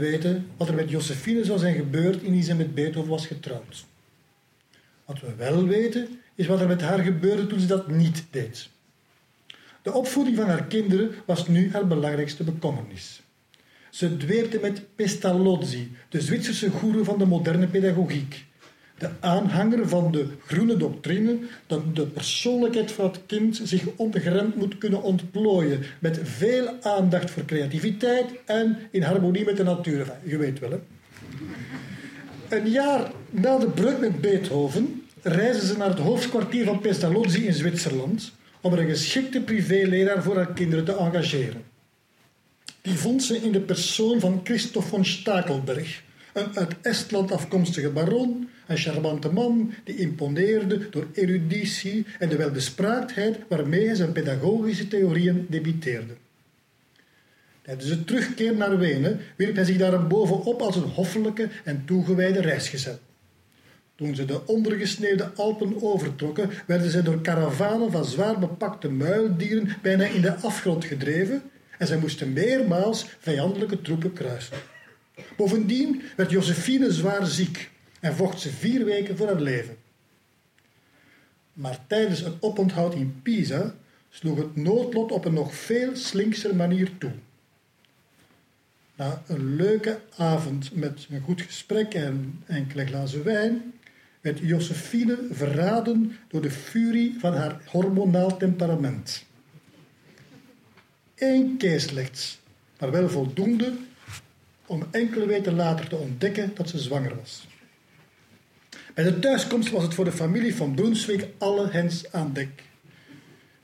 Weten 0.00 0.46
wat 0.56 0.68
er 0.68 0.74
met 0.74 0.90
Josephine 0.90 1.44
zou 1.44 1.58
zijn 1.58 1.74
gebeurd 1.74 2.22
indien 2.22 2.42
ze 2.42 2.54
met 2.54 2.74
Beethoven 2.74 3.10
was 3.10 3.26
getrouwd. 3.26 3.84
Wat 5.04 5.20
we 5.20 5.34
wel 5.34 5.66
weten, 5.66 6.08
is 6.34 6.46
wat 6.46 6.60
er 6.60 6.68
met 6.68 6.80
haar 6.80 6.98
gebeurde 6.98 7.46
toen 7.46 7.60
ze 7.60 7.66
dat 7.66 7.88
niet 7.88 8.24
deed. 8.30 8.68
De 9.82 9.92
opvoeding 9.92 10.36
van 10.36 10.48
haar 10.48 10.64
kinderen 10.64 11.10
was 11.24 11.48
nu 11.48 11.70
haar 11.72 11.86
belangrijkste 11.86 12.44
bekommernis. 12.44 13.22
Ze 13.90 14.16
dweepte 14.16 14.58
met 14.62 14.82
Pestalozzi, 14.94 15.92
de 16.08 16.20
Zwitserse 16.20 16.70
goeroe 16.70 17.04
van 17.04 17.18
de 17.18 17.26
moderne 17.26 17.66
pedagogiek, 17.66 18.44
de 19.00 19.08
aanhanger 19.20 19.88
van 19.88 20.12
de 20.12 20.26
groene 20.46 20.76
doctrine 20.76 21.38
dat 21.66 21.96
de 21.96 22.06
persoonlijkheid 22.06 22.92
van 22.92 23.04
het 23.04 23.20
kind 23.26 23.60
zich 23.64 23.84
onbegrensd 23.96 24.56
moet 24.56 24.78
kunnen 24.78 25.02
ontplooien 25.02 25.82
met 25.98 26.20
veel 26.22 26.68
aandacht 26.82 27.30
voor 27.30 27.44
creativiteit 27.44 28.26
en 28.44 28.78
in 28.90 29.02
harmonie 29.02 29.44
met 29.44 29.56
de 29.56 29.62
natuur. 29.62 30.12
je 30.24 30.36
weet 30.36 30.58
wel, 30.58 30.70
hè. 30.70 30.78
Een 32.56 32.70
jaar 32.70 33.10
na 33.30 33.58
de 33.58 33.68
breuk 33.68 34.00
met 34.00 34.20
Beethoven 34.20 35.02
reizen 35.22 35.66
ze 35.66 35.76
naar 35.76 35.88
het 35.88 35.98
hoofdkwartier 35.98 36.64
van 36.64 36.80
Pestalozzi 36.80 37.46
in 37.46 37.54
Zwitserland 37.54 38.32
om 38.60 38.72
er 38.72 38.78
een 38.78 38.88
geschikte 38.88 39.40
privéleraar 39.40 40.22
voor 40.22 40.36
haar 40.36 40.52
kinderen 40.52 40.84
te 40.84 40.96
engageren. 40.96 41.62
Die 42.82 42.94
vond 42.94 43.22
ze 43.22 43.36
in 43.36 43.52
de 43.52 43.60
persoon 43.60 44.20
van 44.20 44.40
Christoph 44.44 44.88
von 44.88 45.04
Stakelberg, 45.04 46.02
een 46.32 46.56
uit 46.56 46.74
Estland 46.82 47.32
afkomstige 47.32 47.90
baron, 47.90 48.48
een 48.66 48.76
charmante 48.76 49.32
man 49.32 49.74
die 49.84 49.96
imponeerde 49.96 50.88
door 50.90 51.06
eruditie 51.12 52.06
en 52.18 52.28
de 52.28 52.36
welbespraaktheid 52.36 53.38
waarmee 53.48 53.86
hij 53.86 53.94
zijn 53.94 54.12
pedagogische 54.12 54.88
theorieën 54.88 55.46
debiteerde. 55.48 56.12
Tijdens 57.62 57.88
de 57.88 58.04
terugkeer 58.04 58.56
naar 58.56 58.78
Wenen 58.78 59.20
wierp 59.36 59.54
hij 59.54 59.64
zich 59.64 59.76
daar 59.76 60.06
bovenop 60.06 60.60
als 60.60 60.76
een 60.76 60.82
hoffelijke 60.82 61.48
en 61.64 61.82
toegewijde 61.84 62.40
reisgezel. 62.40 62.98
Toen 63.94 64.14
ze 64.14 64.24
de 64.24 64.46
ondergesneeuwde 64.46 65.30
Alpen 65.34 65.82
overtrokken, 65.82 66.50
werden 66.66 66.90
ze 66.90 67.02
door 67.02 67.20
karavanen 67.20 67.92
van 67.92 68.04
zwaar 68.04 68.38
bepakte 68.38 68.88
muildieren 68.88 69.68
bijna 69.82 70.04
in 70.04 70.20
de 70.20 70.34
afgrond 70.34 70.84
gedreven 70.84 71.42
en 71.78 71.86
zij 71.86 71.98
moesten 71.98 72.32
meermaals 72.32 73.06
vijandelijke 73.18 73.80
troepen 73.82 74.12
kruisen. 74.12 74.56
Bovendien 75.36 76.02
werd 76.16 76.30
Josephine 76.30 76.92
zwaar 76.92 77.26
ziek 77.26 77.70
en 78.00 78.14
vocht 78.14 78.40
ze 78.40 78.50
vier 78.50 78.84
weken 78.84 79.16
voor 79.16 79.26
haar 79.26 79.40
leven. 79.40 79.76
Maar 81.52 81.78
tijdens 81.86 82.20
een 82.22 82.36
oponthoud 82.40 82.94
in 82.94 83.20
Pisa 83.22 83.74
sloeg 84.10 84.38
het 84.38 84.56
noodlot 84.56 85.12
op 85.12 85.24
een 85.24 85.34
nog 85.34 85.54
veel 85.54 85.96
slinkser 85.96 86.56
manier 86.56 86.98
toe. 86.98 87.12
Na 88.96 89.22
een 89.26 89.56
leuke 89.56 90.00
avond 90.16 90.74
met 90.74 91.06
een 91.10 91.20
goed 91.20 91.42
gesprek 91.42 91.94
en 91.94 92.42
enkele 92.46 92.86
glazen 92.86 93.24
wijn 93.24 93.72
werd 94.20 94.38
Josephine 94.38 95.18
verraden 95.30 96.16
door 96.28 96.42
de 96.42 96.50
furie 96.50 97.16
van 97.18 97.34
haar 97.34 97.60
hormonaal 97.66 98.36
temperament. 98.36 99.24
Eén 101.14 101.56
keer 101.56 101.80
slechts, 101.80 102.40
maar 102.78 102.90
wel 102.90 103.08
voldoende 103.08 103.72
om 104.70 104.86
enkele 104.90 105.26
weken 105.26 105.54
later 105.54 105.88
te 105.88 105.96
ontdekken 105.96 106.50
dat 106.54 106.68
ze 106.68 106.78
zwanger 106.78 107.16
was. 107.16 107.46
Bij 108.94 109.04
de 109.04 109.18
thuiskomst 109.18 109.70
was 109.70 109.82
het 109.82 109.94
voor 109.94 110.04
de 110.04 110.12
familie 110.12 110.54
van 110.54 110.74
Brunswick 110.74 111.28
alle 111.38 111.70
hens 111.70 112.12
aan 112.12 112.32
dek. 112.32 112.62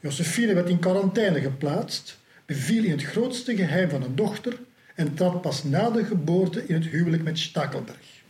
Josephine 0.00 0.54
werd 0.54 0.68
in 0.68 0.78
quarantaine 0.78 1.40
geplaatst, 1.40 2.18
beviel 2.46 2.84
in 2.84 2.90
het 2.90 3.02
grootste 3.02 3.56
geheim 3.56 3.90
van 3.90 4.02
een 4.02 4.14
dochter 4.14 4.58
en 4.94 5.14
trad 5.14 5.42
pas 5.42 5.64
na 5.64 5.90
de 5.90 6.04
geboorte 6.04 6.66
in 6.66 6.74
het 6.74 6.86
huwelijk 6.86 7.22
met 7.22 7.38
Stakelberg. 7.38 8.22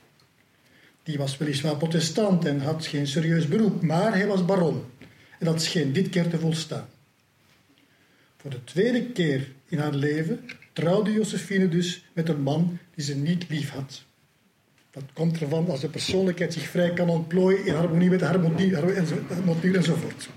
Die 1.02 1.18
was 1.18 1.36
weliswaar 1.36 1.76
protestant 1.76 2.44
en 2.44 2.60
had 2.60 2.86
geen 2.86 3.06
serieus 3.06 3.48
beroep, 3.48 3.82
maar 3.82 4.14
hij 4.14 4.26
was 4.26 4.44
baron. 4.44 4.84
En 5.38 5.46
dat 5.46 5.62
scheen 5.62 5.92
dit 5.92 6.08
keer 6.08 6.28
te 6.28 6.38
volstaan. 6.38 6.88
Voor 8.36 8.50
de 8.50 8.64
tweede 8.64 9.06
keer 9.06 9.52
in 9.68 9.78
haar 9.78 9.94
leven 9.94 10.44
trouwde 10.76 11.12
Josephine 11.12 11.68
dus 11.68 12.04
met 12.12 12.28
een 12.28 12.40
man 12.40 12.78
die 12.94 13.04
ze 13.04 13.16
niet 13.16 13.48
lief 13.48 13.70
had. 13.70 14.02
Dat 14.90 15.02
komt 15.12 15.40
ervan 15.40 15.68
als 15.68 15.80
de 15.80 15.88
persoonlijkheid 15.88 16.52
zich 16.52 16.68
vrij 16.68 16.92
kan 16.92 17.08
ontplooien 17.08 17.66
in 17.66 17.74
harmonie 17.74 18.10
met 18.10 18.18
de 18.18 18.24
harmonie, 18.24 18.70
natuur 19.44 19.76
enzovoort. 19.76 20.28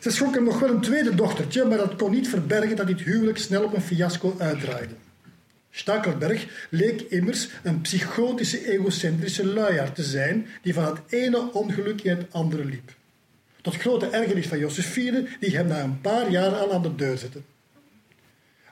Ze 0.00 0.10
schonk 0.10 0.34
hem 0.34 0.44
nog 0.44 0.60
wel 0.60 0.70
een 0.70 0.80
tweede 0.80 1.14
dochtertje, 1.14 1.64
maar 1.64 1.78
dat 1.78 1.96
kon 1.96 2.10
niet 2.10 2.28
verbergen 2.28 2.76
dat 2.76 2.86
dit 2.86 3.00
huwelijk 3.00 3.38
snel 3.38 3.64
op 3.64 3.74
een 3.74 3.80
fiasco 3.80 4.34
uitdraaide. 4.38 4.94
Stakelberg 5.70 6.66
leek 6.70 7.00
immers 7.00 7.48
een 7.62 7.80
psychotische, 7.80 8.70
egocentrische 8.70 9.46
luiaard 9.46 9.94
te 9.94 10.02
zijn 10.02 10.46
die 10.62 10.74
van 10.74 10.84
het 10.84 10.98
ene 11.08 11.52
ongeluk 11.52 12.02
in 12.02 12.16
het 12.16 12.26
andere 12.30 12.64
liep. 12.64 12.94
Tot 13.60 13.76
grote 13.76 14.06
ergernis 14.06 14.46
van 14.46 14.58
Josephine, 14.58 15.26
die 15.40 15.56
hem 15.56 15.66
na 15.66 15.82
een 15.82 16.00
paar 16.00 16.30
jaar 16.30 16.54
al 16.54 16.72
aan 16.72 16.82
de 16.82 16.94
deur 16.94 17.18
zette. 17.18 17.40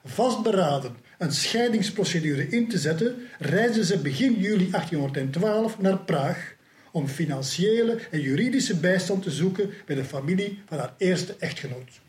Vastberaden 0.08 0.96
een 1.18 1.32
scheidingsprocedure 1.32 2.48
in 2.48 2.68
te 2.68 2.78
zetten, 2.78 3.16
reisden 3.38 3.84
ze 3.84 3.98
begin 3.98 4.32
juli 4.32 4.70
1812 4.70 5.78
naar 5.78 5.98
Praag 5.98 6.54
om 6.92 7.06
financiële 7.06 7.98
en 8.10 8.20
juridische 8.20 8.76
bijstand 8.76 9.22
te 9.22 9.30
zoeken 9.30 9.70
bij 9.86 9.96
de 9.96 10.04
familie 10.04 10.62
van 10.66 10.78
haar 10.78 10.94
eerste 10.96 11.36
echtgenoot. 11.38 12.00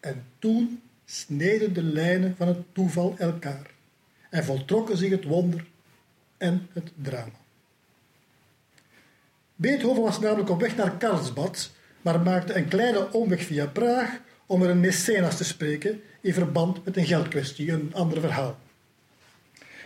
En 0.00 0.24
toen 0.38 0.82
sneden 1.04 1.72
de 1.72 1.82
lijnen 1.82 2.34
van 2.36 2.48
het 2.48 2.58
toeval 2.72 3.14
elkaar 3.18 3.70
en 4.30 4.44
voltrokken 4.44 4.96
zich 4.96 5.10
het 5.10 5.24
wonder 5.24 5.66
en 6.36 6.68
het 6.72 6.92
drama. 7.02 7.38
Beethoven 9.54 10.02
was 10.02 10.20
namelijk 10.20 10.50
op 10.50 10.60
weg 10.60 10.76
naar 10.76 10.96
Karlsbad, 10.96 11.70
maar 12.02 12.20
maakte 12.20 12.54
een 12.54 12.68
kleine 12.68 13.12
omweg 13.12 13.42
via 13.42 13.66
Praag 13.66 14.20
om 14.48 14.62
er 14.62 14.70
een 14.70 14.80
mecenas 14.80 15.36
te 15.36 15.44
spreken 15.44 16.00
in 16.20 16.32
verband 16.32 16.84
met 16.84 16.96
een 16.96 17.06
geldkwestie, 17.06 17.72
een 17.72 17.94
ander 17.94 18.20
verhaal. 18.20 18.58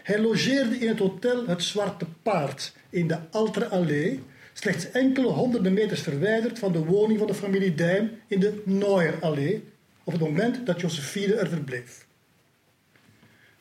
Hij 0.02 0.20
logeerde 0.20 0.78
in 0.78 0.88
het 0.88 0.98
hotel 0.98 1.46
Het 1.46 1.62
Zwarte 1.62 2.06
Paard 2.22 2.72
in 2.90 3.08
de 3.08 3.18
Alter 3.30 3.66
Allee, 3.66 4.22
slechts 4.52 4.90
enkele 4.90 5.28
honderden 5.28 5.72
meters 5.72 6.00
verwijderd 6.00 6.58
van 6.58 6.72
de 6.72 6.84
woning 6.84 7.18
van 7.18 7.26
de 7.26 7.34
familie 7.34 7.74
Dijm 7.74 8.10
in 8.26 8.40
de 8.40 8.62
Neuer 8.64 9.14
Allee, 9.20 9.64
op 10.04 10.12
het 10.12 10.22
moment 10.22 10.66
dat 10.66 10.80
Josephine 10.80 11.34
er 11.34 11.48
verbleef. 11.48 12.06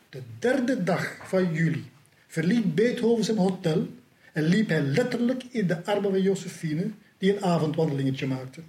De 0.09 0.21
derde 0.39 0.83
dag 0.83 1.17
van 1.23 1.53
juli 1.53 1.89
verliet 2.27 2.75
Beethoven 2.75 3.23
zijn 3.23 3.37
hotel 3.37 3.87
en 4.33 4.43
liep 4.43 4.69
hij 4.69 4.81
letterlijk 4.81 5.43
in 5.49 5.67
de 5.67 5.85
armen 5.85 6.11
van 6.11 6.21
Josephine, 6.21 6.91
die 7.17 7.35
een 7.35 7.43
avondwandelingetje 7.43 8.27
maakte. 8.27 8.61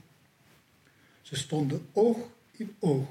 Ze 1.23 1.37
stonden 1.37 1.87
oog 1.93 2.19
in 2.51 2.75
oog, 2.79 3.09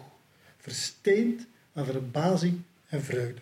versteend 0.57 1.47
van 1.73 1.85
verbazing 1.85 2.61
en 2.87 3.03
vreugde. 3.03 3.41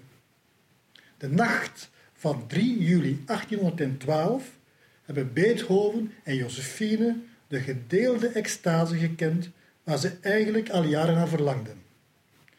De 1.17 1.29
nacht 1.29 1.89
van 2.13 2.47
3 2.47 2.83
juli 2.83 3.23
1812 3.25 4.57
hebben 5.05 5.33
Beethoven 5.33 6.11
en 6.23 6.35
Josephine 6.35 7.15
de 7.47 7.59
gedeelde 7.59 8.27
extase 8.27 8.97
gekend 8.97 9.49
waar 9.83 9.97
ze 9.97 10.17
eigenlijk 10.21 10.69
al 10.69 10.83
jaren 10.83 11.15
naar 11.15 11.27
verlangden. 11.27 11.81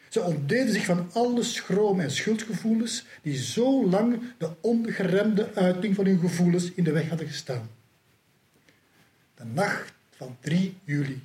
Ze 0.09 0.21
ontdeden 0.21 0.73
zich 0.73 0.85
van 0.85 1.09
alle 1.13 1.43
schroom 1.43 1.99
en 1.99 2.11
schuldgevoelens 2.11 3.05
die 3.21 3.37
zo 3.37 3.89
lang 3.89 4.21
de 4.37 4.49
ongeremde 4.61 5.53
uiting 5.55 5.95
van 5.95 6.05
hun 6.05 6.19
gevoelens 6.19 6.71
in 6.71 6.83
de 6.83 6.91
weg 6.91 7.09
hadden 7.09 7.27
gestaan. 7.27 7.69
De 9.35 9.45
nacht 9.45 9.93
van 10.15 10.37
3 10.39 10.77
juli. 10.83 11.21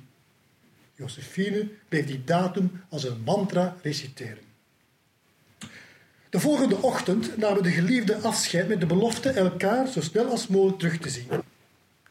Josephine 0.97 1.67
bleef 1.89 2.05
die 2.05 2.23
datum 2.23 2.71
als 2.89 3.03
een 3.03 3.21
mantra 3.25 3.75
reciteren. 3.81 4.43
De 6.29 6.39
volgende 6.39 6.81
ochtend 6.81 7.37
namen 7.37 7.63
de 7.63 7.71
geliefden 7.71 8.23
afscheid 8.23 8.67
met 8.67 8.79
de 8.79 8.85
belofte 8.85 9.29
elkaar 9.29 9.87
zo 9.87 10.01
snel 10.01 10.25
als 10.25 10.47
mogelijk 10.47 10.79
terug 10.79 10.97
te 10.97 11.09
zien. 11.09 11.27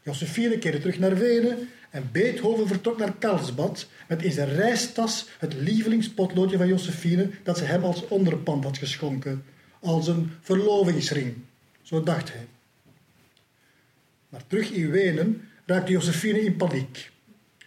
Josephine 0.03 0.59
keerde 0.59 0.78
terug 0.78 0.99
naar 0.99 1.16
Wenen 1.16 1.68
en 1.91 2.09
Beethoven 2.12 2.66
vertrok 2.66 2.99
naar 2.99 3.12
Karlsbad 3.12 3.87
met 4.09 4.22
in 4.22 4.32
zijn 4.32 4.49
reistas 4.49 5.28
het 5.39 5.55
lievelingspotloodje 5.55 6.57
van 6.57 6.68
Josephine 6.68 7.30
dat 7.43 7.59
ze 7.59 7.64
hem 7.64 7.84
als 7.84 8.09
onderpand 8.09 8.64
had 8.64 8.78
geschonken, 8.78 9.45
als 9.80 10.09
een 10.09 10.30
verlovingsring. 10.41 11.34
Zo 11.82 12.03
dacht 12.03 12.32
hij. 12.32 12.47
Maar 14.28 14.47
terug 14.47 14.70
in 14.70 14.91
Wenen 14.91 15.49
raakte 15.64 15.93
Josephine 15.93 16.41
in 16.41 16.57
paniek. 16.57 17.11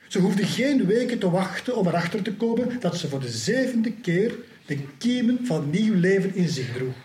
Ze 0.10 0.20
hoefde 0.20 0.46
geen 0.46 0.86
weken 0.86 1.20
te 1.20 1.30
wachten 1.30 1.76
om 1.78 1.88
erachter 1.88 2.22
te 2.22 2.34
komen 2.34 2.80
dat 2.80 2.98
ze 2.98 3.08
voor 3.08 3.20
de 3.20 3.30
zevende 3.30 3.92
keer 3.92 4.36
de 4.66 4.78
kiemen 4.98 5.40
van 5.46 5.70
nieuw 5.70 5.94
leven 5.94 6.36
in 6.36 6.50
zich 6.50 6.74
droeg. 6.74 6.96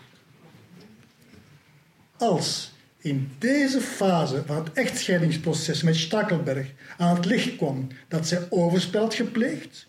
Als 2.17 2.71
in 2.97 3.31
deze 3.39 3.81
fase 3.81 4.43
van 4.45 4.55
het 4.55 4.73
echtscheidingsproces 4.73 5.83
met 5.83 5.95
Stackelberg 5.95 6.67
aan 6.97 7.15
het 7.15 7.25
licht 7.25 7.55
kwam 7.55 7.87
dat 8.07 8.27
zij 8.27 8.47
overspel 8.49 9.01
had 9.01 9.13
gepleegd, 9.13 9.87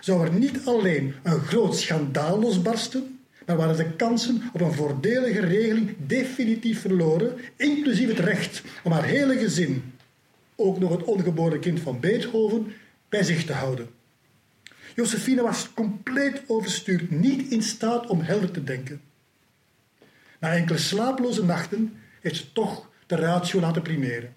zou 0.00 0.26
er 0.26 0.32
niet 0.32 0.60
alleen 0.64 1.14
een 1.22 1.40
groot 1.40 1.76
schandaal 1.76 2.40
losbarsten, 2.40 3.20
maar 3.46 3.56
waren 3.56 3.76
de 3.76 3.92
kansen 3.92 4.42
op 4.52 4.60
een 4.60 4.72
voordelige 4.72 5.40
regeling 5.40 5.96
definitief 6.06 6.80
verloren, 6.80 7.38
inclusief 7.56 8.08
het 8.08 8.18
recht 8.18 8.62
om 8.82 8.92
haar 8.92 9.04
hele 9.04 9.38
gezin, 9.38 9.92
ook 10.60 10.78
nog 10.78 10.90
het 10.90 11.04
ongeboren 11.04 11.60
kind 11.60 11.80
van 11.80 12.00
Beethoven, 12.00 12.72
bij 13.08 13.22
zich 13.22 13.44
te 13.44 13.52
houden. 13.52 13.88
Josephine 14.94 15.42
was 15.42 15.72
compleet 15.74 16.42
overstuurd, 16.46 17.10
niet 17.10 17.50
in 17.50 17.62
staat 17.62 18.06
om 18.06 18.20
helder 18.20 18.50
te 18.50 18.64
denken. 18.64 19.00
Na 20.38 20.54
enkele 20.54 20.78
slaaploze 20.78 21.44
nachten 21.44 21.92
heeft 22.20 22.36
ze 22.36 22.52
toch 22.52 22.90
de 23.06 23.16
ratio 23.16 23.60
laten 23.60 23.82
primeren. 23.82 24.34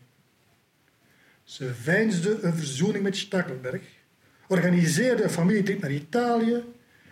Ze 1.44 1.74
veinsde 1.74 2.40
een 2.42 2.54
verzoening 2.54 3.04
met 3.04 3.18
Stackelberg, 3.18 3.82
organiseerde 4.48 5.24
een 5.24 5.30
familietrip 5.30 5.82
naar 5.82 5.92
Italië 5.92 6.64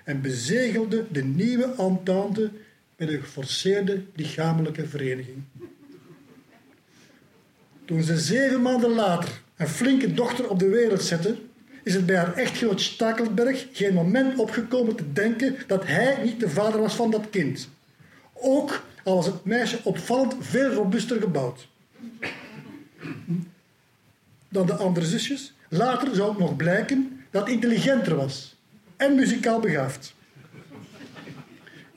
en 0.04 0.22
bezegelde 0.22 1.06
de 1.12 1.24
nieuwe 1.24 1.76
entente 1.78 2.52
met 2.98 3.10
een 3.10 3.22
geforceerde 3.22 4.04
lichamelijke 4.16 4.88
vereniging. 4.88 5.44
Toen 7.92 8.04
ze 8.04 8.20
zeven 8.20 8.62
maanden 8.62 8.90
later 8.90 9.42
een 9.56 9.68
flinke 9.68 10.14
dochter 10.14 10.50
op 10.50 10.60
de 10.60 10.70
wereld 10.70 11.02
zette, 11.02 11.36
is 11.84 11.94
het 11.94 12.06
bij 12.06 12.16
haar 12.16 12.34
echtgenoot 12.34 12.82
Stackelberg 12.82 13.68
geen 13.72 13.94
moment 13.94 14.38
opgekomen 14.38 14.96
te 14.96 15.12
denken 15.14 15.56
dat 15.68 15.86
hij 15.86 16.18
niet 16.24 16.40
de 16.40 16.50
vader 16.50 16.82
was 16.82 16.96
van 16.96 17.12
dat 17.12 17.30
kind. 17.30 17.70
Ook 18.34 18.84
al 19.04 19.16
was 19.16 19.26
het 19.26 19.46
meisje 19.46 19.80
opvallend 19.84 20.36
veel 20.40 20.74
robuuster 20.74 21.22
gebouwd 21.22 21.68
dan 24.50 24.66
de 24.66 24.76
andere 24.76 25.06
zusjes. 25.06 25.54
Later 25.70 26.16
zou 26.16 26.30
het 26.30 26.40
nog 26.40 26.56
blijken 26.56 27.26
dat 27.30 27.50
intelligenter 27.50 28.16
was 28.16 28.56
en 28.98 29.16
muzikaal 29.16 29.60
begaafd. 29.60 30.14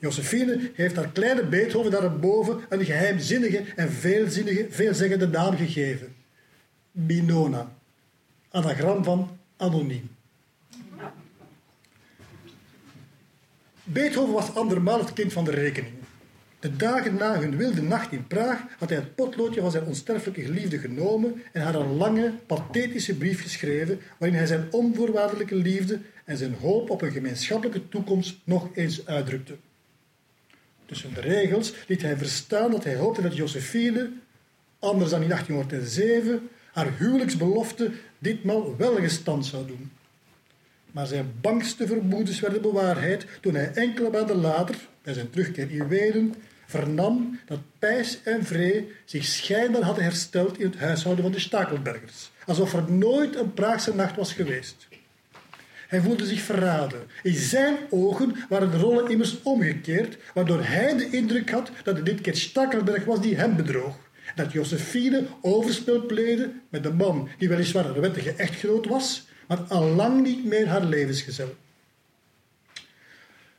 Josephine 0.05 0.71
heeft 0.73 0.95
haar 0.95 1.09
kleine 1.11 1.45
Beethoven 1.45 1.91
daarboven 1.91 2.59
een 2.69 2.85
geheimzinnige 2.85 3.63
en 3.75 3.91
veelzinnige, 3.91 4.67
veelzeggende 4.69 5.27
naam 5.27 5.57
gegeven. 5.57 6.15
Binona. 6.91 7.71
Anagram 8.51 9.03
van 9.03 9.37
anoniem. 9.57 10.09
Beethoven 13.83 14.33
was 14.33 14.55
andermaal 14.55 14.99
het 14.99 15.13
kind 15.13 15.33
van 15.33 15.45
de 15.45 15.51
rekening. 15.51 15.93
De 16.59 16.75
dagen 16.75 17.15
na 17.15 17.39
hun 17.39 17.57
wilde 17.57 17.81
nacht 17.81 18.11
in 18.11 18.27
Praag 18.27 18.61
had 18.77 18.89
hij 18.89 18.97
het 18.97 19.15
potloodje 19.15 19.61
van 19.61 19.71
zijn 19.71 19.85
onsterfelijke 19.85 20.41
geliefde 20.41 20.77
genomen 20.77 21.41
en 21.51 21.61
haar 21.61 21.75
een 21.75 21.95
lange, 21.95 22.33
pathetische 22.45 23.15
brief 23.15 23.41
geschreven 23.41 23.99
waarin 24.17 24.37
hij 24.37 24.47
zijn 24.47 24.67
onvoorwaardelijke 24.71 25.55
liefde 25.55 25.99
en 26.25 26.37
zijn 26.37 26.53
hoop 26.61 26.89
op 26.89 27.01
een 27.01 27.11
gemeenschappelijke 27.11 27.89
toekomst 27.89 28.37
nog 28.43 28.69
eens 28.73 29.05
uitdrukte. 29.05 29.55
Tussen 30.85 31.13
de 31.13 31.21
regels 31.21 31.73
liet 31.87 32.01
hij 32.01 32.17
verstaan 32.17 32.71
dat 32.71 32.83
hij 32.83 32.95
hoopte 32.95 33.21
dat 33.21 33.35
Josephine, 33.35 34.09
anders 34.79 35.09
dan 35.09 35.21
in 35.21 35.29
1807, 35.29 36.49
haar 36.71 36.97
huwelijksbelofte 36.97 37.91
ditmaal 38.19 38.77
wel 38.77 38.95
gestand 38.95 39.45
zou 39.45 39.67
doen. 39.67 39.91
Maar 40.91 41.07
zijn 41.07 41.33
bangste 41.41 41.87
vermoedens 41.87 42.39
werden 42.39 42.61
bewaarheid 42.61 43.25
toen 43.41 43.55
hij 43.55 43.71
enkele 43.73 44.09
maanden 44.09 44.35
later, 44.35 44.75
bij 45.01 45.13
zijn 45.13 45.29
terugkeer 45.29 45.71
in 45.71 45.87
Wenen, 45.87 46.35
vernam 46.65 47.39
dat 47.45 47.59
Pijs 47.79 48.19
en 48.23 48.45
Vree 48.45 48.91
zich 49.05 49.25
schijnbaar 49.25 49.81
hadden 49.81 50.03
hersteld 50.03 50.59
in 50.59 50.65
het 50.65 50.77
huishouden 50.77 51.23
van 51.23 51.33
de 51.33 51.39
Stakelbergers, 51.39 52.31
alsof 52.45 52.73
er 52.73 52.91
nooit 52.91 53.35
een 53.35 53.53
Praagse 53.53 53.95
nacht 53.95 54.15
was 54.15 54.33
geweest. 54.33 54.87
Hij 55.87 56.01
voelde 56.01 56.25
zich 56.25 56.41
verraden. 56.41 56.99
In 57.23 57.33
zijn 57.33 57.77
ogen 57.89 58.35
waren 58.49 58.71
de 58.71 58.77
rollen 58.77 59.09
immers 59.09 59.41
omgekeerd, 59.41 60.17
waardoor 60.33 60.63
hij 60.63 60.97
de 60.97 61.09
indruk 61.09 61.49
had 61.49 61.71
dat 61.83 61.95
het 61.95 62.05
dit 62.05 62.21
keer 62.21 62.35
Stakelberg 62.35 63.05
was 63.05 63.21
die 63.21 63.35
hem 63.35 63.55
bedroog. 63.55 63.95
Dat 64.35 64.51
Josephine 64.51 65.25
overspel 65.41 66.05
pleegde 66.05 66.51
met 66.69 66.83
de 66.83 66.93
man 66.93 67.29
die 67.37 67.49
weliswaar 67.49 67.85
een 67.85 68.01
wettige 68.01 68.31
echtgenoot 68.31 68.85
was, 68.85 69.27
maar 69.47 69.57
al 69.57 69.89
lang 69.89 70.23
niet 70.23 70.45
meer 70.45 70.67
haar 70.67 70.85
levensgezel. 70.85 71.55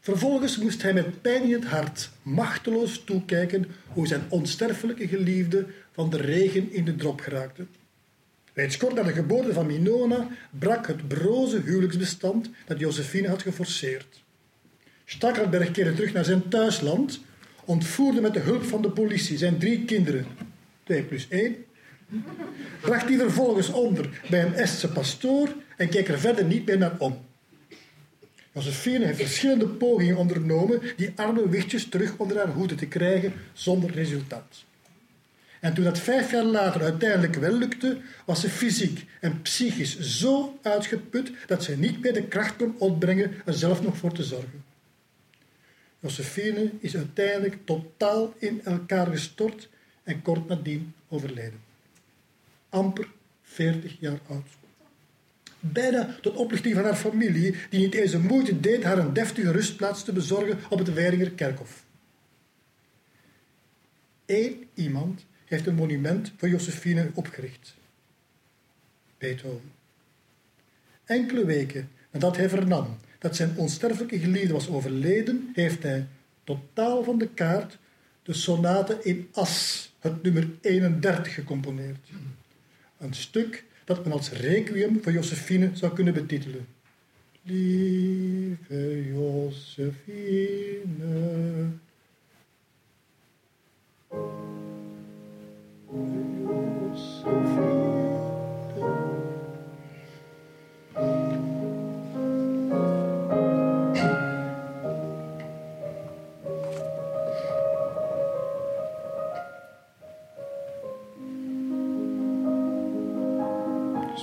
Vervolgens 0.00 0.58
moest 0.58 0.82
hij 0.82 0.92
met 0.92 1.22
pijn 1.22 1.42
in 1.42 1.52
het 1.52 1.64
hart 1.64 2.10
machteloos 2.22 3.04
toekijken 3.04 3.66
hoe 3.86 4.06
zijn 4.06 4.22
onsterfelijke 4.28 5.08
geliefde 5.08 5.66
van 5.92 6.10
de 6.10 6.16
regen 6.16 6.72
in 6.72 6.84
de 6.84 6.96
drop 6.96 7.20
geraakte. 7.20 7.66
Reeds 8.56 8.76
kort 8.76 8.94
na 8.94 9.02
de 9.02 9.12
geboorte 9.12 9.52
van 9.52 9.66
Minona 9.66 10.28
brak 10.58 10.86
het 10.86 11.08
broze 11.08 11.60
huwelijksbestand 11.60 12.50
dat 12.66 12.78
Josephine 12.78 13.28
had 13.28 13.42
geforceerd. 13.42 14.22
Stakkelberg 15.04 15.70
keerde 15.70 15.94
terug 15.94 16.12
naar 16.12 16.24
zijn 16.24 16.48
thuisland, 16.48 17.20
ontvoerde 17.64 18.20
met 18.20 18.34
de 18.34 18.40
hulp 18.40 18.64
van 18.64 18.82
de 18.82 18.90
politie 18.90 19.38
zijn 19.38 19.58
drie 19.58 19.84
kinderen, 19.84 20.26
twee 20.84 21.02
plus 21.02 21.26
één, 21.28 21.64
bracht 22.80 23.06
die 23.06 23.18
vervolgens 23.18 23.68
onder 23.68 24.22
bij 24.30 24.42
een 24.42 24.54
Estse 24.54 24.88
pastoor 24.88 25.54
en 25.76 25.88
keek 25.88 26.08
er 26.08 26.18
verder 26.18 26.44
niet 26.44 26.66
meer 26.66 26.78
naar 26.78 26.94
om. 26.98 27.18
Josephine 28.52 29.04
heeft 29.04 29.18
verschillende 29.18 29.66
pogingen 29.66 30.16
ondernomen 30.16 30.80
die 30.96 31.12
arme 31.16 31.48
wichtjes 31.48 31.88
terug 31.88 32.16
onder 32.16 32.36
haar 32.36 32.52
hoede 32.52 32.74
te 32.74 32.86
krijgen, 32.86 33.32
zonder 33.52 33.90
resultaat. 33.90 34.64
En 35.60 35.74
toen 35.74 35.84
dat 35.84 35.98
vijf 35.98 36.30
jaar 36.30 36.44
later 36.44 36.82
uiteindelijk 36.82 37.34
wel 37.34 37.52
lukte, 37.52 37.98
was 38.24 38.40
ze 38.40 38.48
fysiek 38.48 39.04
en 39.20 39.42
psychisch 39.42 39.98
zo 39.98 40.58
uitgeput 40.62 41.32
dat 41.46 41.64
ze 41.64 41.76
niet 41.76 42.00
meer 42.00 42.12
de 42.12 42.22
kracht 42.22 42.56
kon 42.56 42.74
opbrengen 42.78 43.32
er 43.44 43.54
zelf 43.54 43.82
nog 43.82 43.96
voor 43.96 44.12
te 44.12 44.24
zorgen. 44.24 44.64
Josephine 46.00 46.70
is 46.80 46.96
uiteindelijk 46.96 47.56
totaal 47.64 48.34
in 48.38 48.60
elkaar 48.64 49.06
gestort 49.06 49.68
en 50.02 50.22
kort 50.22 50.48
nadien 50.48 50.94
overleden. 51.08 51.60
Amper 52.68 53.08
40 53.42 53.96
jaar 54.00 54.18
oud. 54.28 54.46
Bijna 55.60 56.16
tot 56.20 56.36
oplichting 56.36 56.74
van 56.74 56.84
haar 56.84 56.96
familie, 56.96 57.54
die 57.70 57.80
niet 57.80 57.94
eens 57.94 58.10
de 58.10 58.18
moeite 58.18 58.60
deed 58.60 58.82
haar 58.82 58.98
een 58.98 59.12
deftige 59.12 59.50
rustplaats 59.50 60.04
te 60.04 60.12
bezorgen 60.12 60.58
op 60.68 60.78
het 60.78 60.92
Weiringer 60.92 61.30
kerkhof. 61.30 61.84
Eén 64.26 64.68
iemand 64.74 65.24
heeft 65.46 65.66
een 65.66 65.74
monument 65.74 66.32
voor 66.36 66.48
Josephine 66.48 67.10
opgericht. 67.14 67.74
Beethoven. 69.18 69.72
Enkele 71.04 71.44
weken 71.44 71.90
nadat 72.10 72.36
hij 72.36 72.48
vernam 72.48 72.96
dat 73.18 73.36
zijn 73.36 73.56
onsterfelijke 73.56 74.18
geliefde 74.18 74.52
was 74.52 74.68
overleden, 74.68 75.50
heeft 75.54 75.82
hij 75.82 76.06
totaal 76.44 77.04
van 77.04 77.18
de 77.18 77.28
kaart 77.28 77.78
de 78.22 78.32
sonate 78.32 78.98
in 79.02 79.28
As, 79.32 79.92
het 79.98 80.22
nummer 80.22 80.48
31, 80.60 81.34
gecomponeerd. 81.34 82.08
Een 82.98 83.14
stuk 83.14 83.64
dat 83.84 84.04
men 84.04 84.12
als 84.12 84.30
requiem 84.30 85.02
voor 85.02 85.12
Josephine 85.12 85.70
zou 85.72 85.92
kunnen 85.92 86.14
betitelen. 86.14 86.66
Lieve 87.42 89.06
Josephine. 89.12 90.14
Josephine. 95.96 97.86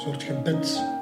soort 0.03 0.19
gebed. 0.19 0.92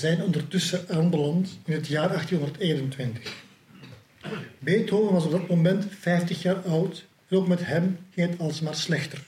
Zijn 0.00 0.22
ondertussen 0.22 0.88
aanbeland 0.88 1.58
in 1.64 1.72
het 1.72 1.86
jaar 1.86 2.08
1821. 2.08 3.44
Beethoven 4.58 5.12
was 5.12 5.24
op 5.24 5.30
dat 5.30 5.48
moment 5.48 5.86
50 5.98 6.42
jaar 6.42 6.56
oud 6.56 7.06
en 7.28 7.36
ook 7.36 7.48
met 7.48 7.66
hem 7.66 7.98
ging 8.14 8.30
het 8.30 8.40
alsmaar 8.40 8.74
slechter. 8.74 9.26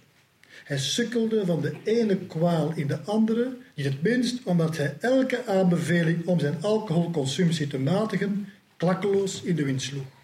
Hij 0.64 0.78
sukkelde 0.78 1.46
van 1.46 1.60
de 1.60 1.76
ene 1.84 2.16
kwaal 2.16 2.72
in 2.74 2.86
de 2.86 3.00
andere, 3.00 3.56
niet 3.74 3.86
het 3.86 4.02
minst 4.02 4.42
omdat 4.44 4.76
hij 4.76 4.96
elke 5.00 5.46
aanbeveling 5.46 6.26
om 6.26 6.38
zijn 6.38 6.62
alcoholconsumptie 6.62 7.66
te 7.66 7.78
matigen 7.78 8.48
klakkeloos 8.76 9.42
in 9.42 9.56
de 9.56 9.64
wind 9.64 9.82
sloeg. 9.82 10.21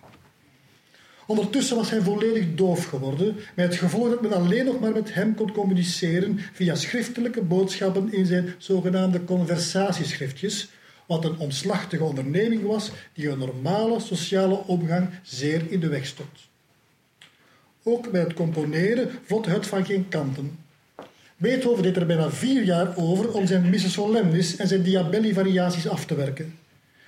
Ondertussen 1.29 1.77
was 1.77 1.91
hij 1.91 2.01
volledig 2.01 2.55
doof 2.55 2.85
geworden, 2.85 3.37
met 3.55 3.67
het 3.67 3.77
gevolg 3.77 4.09
dat 4.09 4.23
men 4.23 4.33
alleen 4.33 4.65
nog 4.65 4.81
maar 4.81 4.93
met 4.93 5.15
hem 5.15 5.35
kon 5.35 5.53
communiceren 5.53 6.39
via 6.53 6.75
schriftelijke 6.75 7.43
boodschappen 7.43 8.13
in 8.13 8.27
zijn 8.27 8.55
zogenaamde 8.59 9.25
conversatieschriftjes, 9.25 10.69
wat 11.07 11.25
een 11.25 11.39
omslachtige 11.39 12.05
onderneming 12.05 12.63
was 12.63 12.91
die 13.13 13.29
een 13.29 13.39
normale 13.39 14.01
sociale 14.01 14.55
omgang 14.67 15.09
zeer 15.23 15.63
in 15.69 15.81
de 15.81 15.89
weg 15.89 16.07
stond. 16.07 16.49
Ook 17.83 18.11
bij 18.11 18.21
het 18.21 18.35
componeren 18.35 19.11
vlotte 19.25 19.51
het 19.51 19.67
van 19.67 19.85
geen 19.85 20.09
kanten. 20.09 20.59
Beethoven 21.37 21.83
deed 21.83 21.97
er 21.97 22.07
bijna 22.07 22.31
vier 22.31 22.63
jaar 22.65 22.97
over 22.97 23.33
om 23.33 23.47
zijn 23.47 23.71
Missa 23.71 23.89
Solemnis 23.89 24.57
en 24.57 24.69
zijn 24.69 24.83
Diabelli-variaties 24.83 25.89
af 25.89 26.05
te 26.05 26.15
werken. 26.15 26.59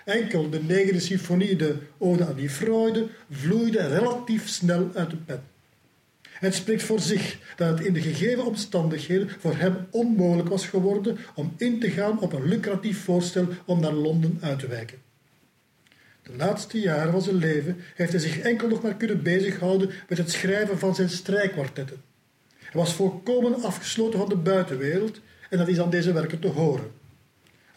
Enkel 0.05 0.51
de 0.51 0.63
negende 0.63 1.01
symfonie, 1.01 1.57
de 1.57 1.77
Ode 1.99 2.27
aan 2.27 2.35
die 2.35 2.51
Freude, 2.51 3.07
vloeide 3.31 3.87
relatief 3.87 4.49
snel 4.49 4.91
uit 4.95 5.11
de 5.11 5.17
pen. 5.17 5.43
Het 6.41 6.55
spreekt 6.55 6.83
voor 6.83 7.01
zich 7.01 7.39
dat 7.57 7.69
het 7.69 7.87
in 7.87 7.93
de 7.93 8.01
gegeven 8.01 8.45
omstandigheden 8.45 9.31
voor 9.39 9.57
hem 9.57 9.77
onmogelijk 9.91 10.49
was 10.49 10.67
geworden 10.67 11.19
om 11.35 11.55
in 11.57 11.81
te 11.81 11.91
gaan 11.91 12.21
op 12.21 12.33
een 12.33 12.49
lucratief 12.49 13.05
voorstel 13.05 13.47
om 13.65 13.81
naar 13.81 13.93
Londen 13.93 14.39
uit 14.41 14.59
te 14.59 14.67
wijken. 14.67 14.99
De 16.23 16.37
laatste 16.37 16.81
jaren 16.81 17.13
van 17.13 17.23
zijn 17.23 17.37
leven 17.37 17.77
heeft 17.95 18.13
hij 18.13 18.21
zich 18.21 18.39
enkel 18.39 18.69
nog 18.69 18.83
maar 18.83 18.97
kunnen 18.97 19.23
bezighouden 19.23 19.91
met 20.09 20.19
het 20.19 20.31
schrijven 20.31 20.79
van 20.79 20.95
zijn 20.95 21.09
strijkkwartetten. 21.09 22.03
Hij 22.59 22.81
was 22.81 22.95
volkomen 22.95 23.63
afgesloten 23.63 24.19
van 24.19 24.29
de 24.29 24.37
buitenwereld 24.37 25.21
en 25.51 25.59
dat 25.59 25.69
is 25.69 25.81
aan 25.81 25.91
deze 25.91 26.13
werken 26.13 26.39
te 26.39 26.49
horen. 26.49 27.00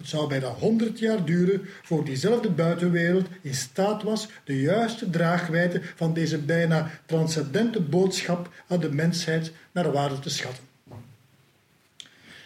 Het 0.04 0.12
zou 0.12 0.28
bijna 0.28 0.48
honderd 0.48 1.00
jaar 1.00 1.26
duren 1.26 1.62
voor 1.84 2.06
diezelfde 2.06 2.50
buitenwereld 2.50 3.26
in 3.42 3.54
staat 3.54 4.04
was 4.04 4.28
de 4.44 4.62
juiste 4.62 5.10
draagwijte 5.10 5.82
van 5.96 6.14
deze 6.14 6.38
bijna 6.38 6.92
transcendente 7.06 7.82
boodschap 7.82 8.50
aan 8.68 8.80
de 8.80 8.92
mensheid 8.92 9.52
naar 9.72 9.92
waarde 9.92 10.20
te 10.20 10.30
schatten. 10.30 10.64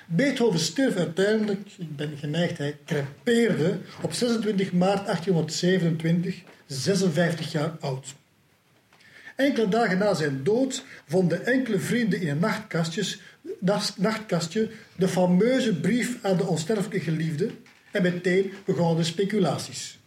Beethoven 0.05 0.59
stierf 0.59 0.95
uiteindelijk, 0.95 1.69
ik 1.77 1.95
ben 1.95 2.17
geneigd, 2.17 2.57
hij 2.57 2.77
crepeerde 2.85 3.77
op 4.01 4.13
26 4.13 4.71
maart 4.71 5.05
1827, 5.05 6.41
56 6.65 7.51
jaar 7.51 7.77
oud. 7.79 8.15
Enkele 9.37 9.67
dagen 9.67 9.97
na 9.97 10.13
zijn 10.13 10.43
dood 10.43 10.83
vonden 11.07 11.45
enkele 11.45 11.79
vrienden 11.79 12.21
in 12.21 12.27
een 12.27 12.39
nachtkastje 12.39 13.17
nachtkastje 13.95 14.69
de 14.95 15.07
fameuze 15.07 15.79
brief 15.79 16.17
aan 16.21 16.37
de 16.37 16.45
onsterfelijke 16.45 16.99
geliefde 16.99 17.49
en 17.91 18.01
meteen 18.01 18.53
begonnen 18.65 19.05
speculaties. 19.05 19.99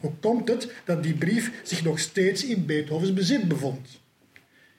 Hoe 0.00 0.12
komt 0.20 0.48
het 0.48 0.72
dat 0.84 1.02
die 1.02 1.14
brief 1.14 1.52
zich 1.62 1.84
nog 1.84 1.98
steeds 1.98 2.44
in 2.44 2.66
Beethovens 2.66 3.12
bezit 3.12 3.48
bevond? 3.48 3.88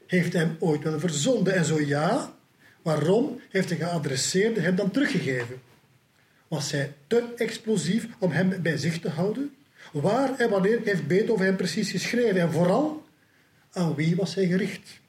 Heeft 0.08 0.34
hij 0.34 0.42
hem 0.42 0.56
ooit 0.60 0.84
wel 0.84 1.00
verzonden? 1.00 1.54
En 1.54 1.66
zo 1.66 1.82
ja, 1.82 2.34
waarom 2.82 3.40
heeft 3.50 3.70
de 3.70 3.76
geadresseerde 3.76 4.60
hem 4.60 4.76
dan 4.76 4.92
teruggegeven? 4.92 5.62
Was 6.48 6.72
hij 6.72 6.94
te 7.08 7.24
explosief 7.36 8.08
om 8.20 8.32
hem 8.32 8.62
bij 8.62 8.78
zich 8.78 9.00
te 9.00 9.10
houden? 9.10 9.56
Waar 9.92 10.40
en 10.40 10.50
wanneer 10.50 10.80
heeft 10.84 11.08
Beethoven 11.08 11.46
hem 11.46 11.56
precies 11.56 11.92
geschreven? 11.92 12.42
En 12.42 12.52
vooral, 12.52 13.04
aan 13.72 13.96
wie 13.96 14.16
was 14.16 14.36
hij 14.36 14.48
gericht? 14.48 15.00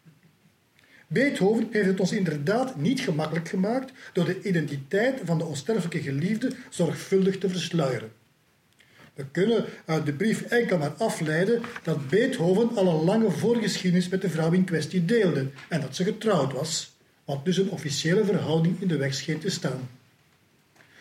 Beethoven 1.06 1.68
heeft 1.70 1.86
het 1.86 2.00
ons 2.00 2.12
inderdaad 2.12 2.76
niet 2.76 3.00
gemakkelijk 3.00 3.48
gemaakt 3.48 3.92
door 4.12 4.24
de 4.24 4.42
identiteit 4.42 5.20
van 5.24 5.38
de 5.38 5.44
onsterfelijke 5.44 6.00
geliefde 6.00 6.52
zorgvuldig 6.70 7.38
te 7.38 7.48
versluieren. 7.48 8.12
We 9.14 9.24
kunnen 9.32 9.64
uit 9.84 10.06
de 10.06 10.12
brief 10.12 10.42
enkel 10.42 10.78
maar 10.78 10.94
afleiden 10.98 11.62
dat 11.82 12.08
Beethoven 12.08 12.76
al 12.76 12.88
een 12.88 13.04
lange 13.04 13.30
voorgeschiedenis 13.30 14.08
met 14.08 14.20
de 14.20 14.30
vrouw 14.30 14.52
in 14.52 14.64
kwestie 14.64 15.04
deelde 15.04 15.46
en 15.68 15.80
dat 15.80 15.96
ze 15.96 16.04
getrouwd 16.04 16.52
was, 16.52 16.96
wat 17.24 17.44
dus 17.44 17.56
een 17.56 17.70
officiële 17.70 18.24
verhouding 18.24 18.80
in 18.80 18.88
de 18.88 18.96
weg 18.96 19.14
scheen 19.14 19.38
te 19.38 19.50
staan. 19.50 19.88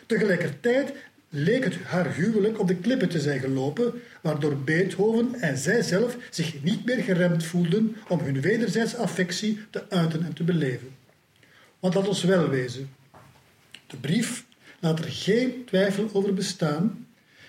Tegelijkertijd 0.05 0.93
leek 1.33 1.63
het 1.63 1.75
haar 1.75 2.13
huwelijk 2.13 2.59
op 2.59 2.67
de 2.67 2.75
klippen 2.75 3.09
te 3.09 3.19
zijn 3.19 3.39
gelopen, 3.39 3.93
waardoor 4.21 4.57
Beethoven 4.57 5.35
en 5.41 5.57
zij 5.57 5.81
zelf 5.81 6.17
zich 6.29 6.63
niet 6.63 6.85
meer 6.85 7.03
geremd 7.03 7.43
voelden 7.43 7.95
om 8.07 8.19
hun 8.19 8.41
wederzijdse 8.41 8.97
affectie 8.97 9.59
te 9.69 9.89
uiten 9.89 10.23
en 10.23 10.33
te 10.33 10.43
beleven. 10.43 10.89
Want 11.79 11.93
dat 11.93 12.07
ons 12.07 12.23
wel 12.23 12.49
wezen. 12.49 12.89
De 13.87 13.97
brief 13.97 14.45
laat 14.79 14.99
er 14.99 15.11
geen 15.11 15.65
twijfel 15.65 16.09
over 16.13 16.33
bestaan 16.33 17.07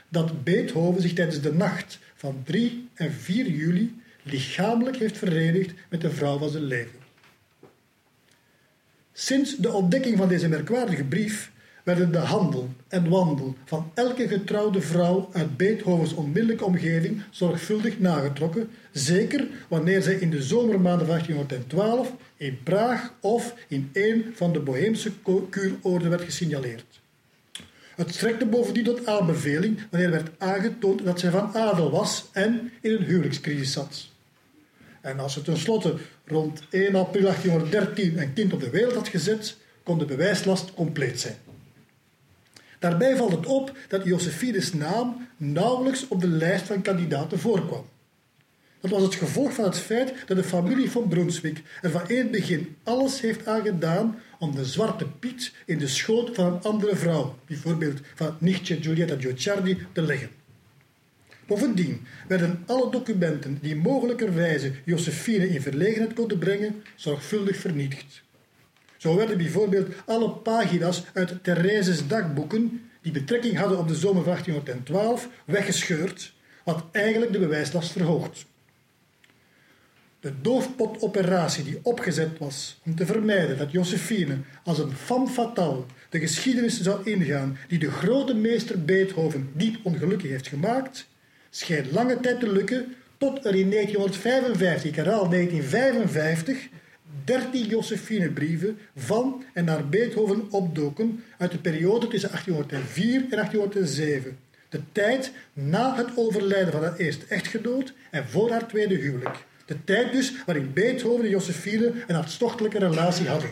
dat 0.09 0.45
Beethoven 0.45 1.03
zich 1.03 1.13
tijdens 1.13 1.41
de 1.41 1.53
nacht 1.53 1.99
van 2.15 2.43
3 2.45 2.89
en 2.95 3.13
4 3.13 3.49
juli 3.49 4.01
lichamelijk 4.23 4.97
heeft 4.97 5.19
verenigd 5.19 5.73
met 5.89 6.01
de 6.01 6.11
vrouw 6.11 6.39
van 6.39 6.51
zijn 6.51 6.65
leven. 6.65 7.01
Sinds 9.13 9.57
de 9.57 9.73
ontdekking 9.73 10.17
van 10.17 10.29
deze 10.29 10.49
merkwaardige 10.49 11.05
brief 11.05 11.51
werden 11.83 12.13
de 12.13 12.19
handel 12.19 12.69
en 12.89 13.09
wandel 13.09 13.55
van 13.65 13.91
elke 13.95 14.29
getrouwde 14.29 14.81
vrouw 14.81 15.29
uit 15.33 15.57
Beethovens 15.57 16.15
onmiddellijke 16.15 16.65
omgeving 16.65 17.23
zorgvuldig 17.31 17.99
nagetrokken, 17.99 18.71
zeker 18.93 19.47
wanneer 19.69 20.03
zij 20.03 20.15
in 20.15 20.31
de 20.31 20.43
zomermaanden 20.43 21.07
van 21.07 21.17
1812 21.17 22.13
in 22.37 22.63
Praag 22.63 23.15
of 23.21 23.55
in 23.69 23.91
een 23.93 24.33
van 24.35 24.53
de 24.53 24.61
Boheemse 24.61 25.13
kuuroorden 25.51 26.11
werd 26.11 26.23
gesignaleerd. 26.23 27.01
Het 27.95 28.15
strekte 28.15 28.47
bovendien 28.47 28.85
tot 28.85 29.07
aanbeveling 29.07 29.79
wanneer 29.91 30.11
werd 30.11 30.31
aangetoond 30.39 31.05
dat 31.05 31.21
zij 31.21 31.31
van 31.31 31.55
adel 31.55 31.91
was 31.91 32.29
en 32.33 32.73
in 32.81 32.93
een 32.93 33.05
huwelijkscrisis 33.05 33.73
zat. 33.73 34.11
En 35.01 35.19
als 35.19 35.33
ze 35.33 35.43
tenslotte 35.43 35.95
rond 36.27 36.63
1 36.71 36.95
april 36.95 37.23
1813 37.23 38.19
een 38.19 38.33
kind 38.33 38.53
op 38.53 38.61
de 38.61 38.71
wereld 38.71 38.95
had 38.95 39.09
gezet, 39.09 39.57
kon 39.83 39.99
de 39.99 40.05
bewijslast 40.05 40.75
compleet 40.75 41.21
zijn. 41.21 41.37
Daarbij 42.83 43.17
valt 43.17 43.33
het 43.33 43.47
op 43.47 43.77
dat 43.89 44.05
Josephines 44.05 44.73
naam 44.73 45.29
nauwelijks 45.37 46.09
op 46.09 46.21
de 46.21 46.29
lijst 46.29 46.67
van 46.67 46.83
kandidaten 46.83 47.39
voorkwam. 47.39 47.85
Dat 48.81 48.91
was 48.91 49.03
het 49.03 49.15
gevolg 49.15 49.55
van 49.55 49.65
het 49.65 49.79
feit 49.79 50.15
dat 50.27 50.37
de 50.37 50.45
familie 50.45 50.91
van 50.91 51.09
Brunswick 51.09 51.63
er 51.83 51.91
van 51.91 52.09
in 52.09 52.17
het 52.17 52.31
begin 52.31 52.77
alles 52.83 53.21
heeft 53.21 53.47
aangedaan 53.47 54.19
om 54.39 54.55
de 54.55 54.65
zwarte 54.65 55.07
Piet 55.07 55.53
in 55.67 55.79
de 55.79 55.87
schoot 55.87 56.35
van 56.35 56.47
een 56.47 56.63
andere 56.63 56.97
vrouw, 56.97 57.39
bijvoorbeeld 57.47 58.01
van 58.15 58.37
nichtje 58.39 58.83
Giulietta 58.83 59.17
Giucciardi, 59.19 59.87
te 59.93 60.03
leggen. 60.03 60.31
Bovendien 61.47 62.07
werden 62.29 62.63
alle 62.67 62.91
documenten 62.91 63.59
die 63.61 63.77
mogelijkerwijze 63.77 64.73
Josephine 64.85 65.49
in 65.49 65.63
verlegenheid 65.63 66.13
konden 66.13 66.39
brengen, 66.39 66.83
zorgvuldig 66.97 67.57
vernietigd. 67.57 68.23
Zo 69.03 69.17
werden 69.17 69.37
bijvoorbeeld 69.37 69.95
alle 70.07 70.31
pagina's 70.31 71.03
uit 71.13 71.45
Therese's 71.45 72.07
dagboeken, 72.07 72.91
die 73.01 73.13
betrekking 73.13 73.57
hadden 73.57 73.79
op 73.79 73.89
de 73.89 73.95
zomer 73.95 74.23
van 74.23 74.33
1812, 74.33 75.29
weggescheurd, 75.45 76.33
wat 76.65 76.85
eigenlijk 76.93 77.33
de 77.33 77.39
bewijslast 77.39 77.93
verhoogt. 77.93 78.47
De 80.21 80.33
doofpotoperatie 80.41 81.65
die 81.65 81.79
opgezet 81.83 82.39
was 82.39 82.81
om 82.85 82.95
te 82.95 83.07
vermijden 83.07 83.59
dat 83.59 83.73
Josephine 83.73 84.37
als 84.65 84.79
een 84.79 84.97
femme 84.97 85.29
fatale 85.29 85.85
de 86.11 86.19
geschiedenis 86.19 86.81
zou 86.81 87.11
ingaan 87.11 87.59
die 87.69 87.79
de 87.79 87.91
grote 87.91 88.35
meester 88.35 88.85
Beethoven 88.85 89.51
diep 89.55 89.77
ongelukkig 89.83 90.31
heeft 90.31 90.49
gemaakt, 90.49 91.09
schijnt 91.51 91.93
lange 91.93 92.21
tijd 92.21 92.41
te 92.41 92.53
lukken 92.53 92.95
tot 93.19 93.45
er 93.45 93.55
in 93.55 93.71
1955, 93.71 94.91
ik 94.91 94.97
herhaal 94.97 95.29
1955, 95.29 96.69
13 97.25 97.67
Josephine-brieven 97.67 98.79
van 98.97 99.45
en 99.53 99.65
naar 99.65 99.89
Beethoven 99.89 100.51
opdoken 100.51 101.25
uit 101.39 101.51
de 101.51 101.59
periode 101.59 102.09
tussen 102.09 102.31
1804 102.31 103.15
en 103.15 103.29
1807. 103.29 104.39
De 104.69 104.81
tijd 104.93 105.33
na 105.53 105.97
het 105.97 106.09
overlijden 106.17 106.73
van 106.73 106.83
haar 106.83 106.97
eerste 106.97 107.27
echtgenoot 107.29 107.93
en 108.11 108.29
voor 108.29 108.51
haar 108.51 108.67
tweede 108.67 108.95
huwelijk. 108.95 109.37
De 109.67 109.85
tijd 109.85 110.13
dus 110.13 110.45
waarin 110.47 110.73
Beethoven 110.73 111.25
en 111.25 111.31
Josephine 111.31 111.93
een 112.07 112.15
hartstochtelijke 112.15 112.79
relatie 112.79 113.29
hadden. 113.29 113.51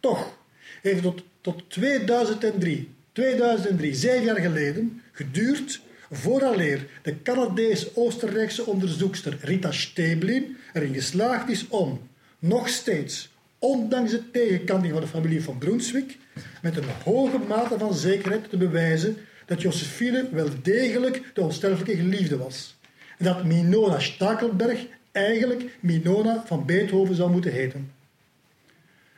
Toch 0.00 0.38
heeft 0.82 1.04
het 1.04 1.16
tot, 1.16 1.24
tot 1.40 1.70
2003, 1.70 2.94
2003, 3.12 3.94
zeven 3.94 4.24
jaar 4.24 4.40
geleden, 4.40 5.02
geduurd 5.12 5.80
vooraleer 6.10 6.86
de 7.02 7.22
Canadees-Oostenrijkse 7.22 8.66
onderzoekster 8.66 9.38
Rita 9.40 9.72
Steblin 9.72 10.56
erin 10.72 10.94
geslaagd 10.94 11.48
is 11.48 11.68
om, 11.68 12.08
nog 12.38 12.68
steeds, 12.68 13.30
ondanks 13.58 14.10
de 14.10 14.30
tegenkanting 14.30 14.92
van 14.92 15.02
de 15.02 15.08
familie 15.08 15.42
van 15.42 15.58
Brunswick, 15.58 16.18
met 16.62 16.76
een 16.76 16.88
hoge 17.04 17.38
mate 17.38 17.78
van 17.78 17.94
zekerheid 17.94 18.50
te 18.50 18.56
bewijzen 18.56 19.16
dat 19.46 19.62
Josephine 19.62 20.28
wel 20.32 20.48
degelijk 20.62 21.22
de 21.34 21.40
onsterfelijke 21.40 21.96
geliefde 21.96 22.36
was 22.36 22.76
en 23.18 23.24
dat 23.24 23.44
Minona 23.44 23.98
Stakelberg 23.98 24.86
eigenlijk 25.12 25.76
Minona 25.80 26.42
van 26.46 26.66
Beethoven 26.66 27.14
zou 27.14 27.30
moeten 27.30 27.52
heten. 27.52 27.90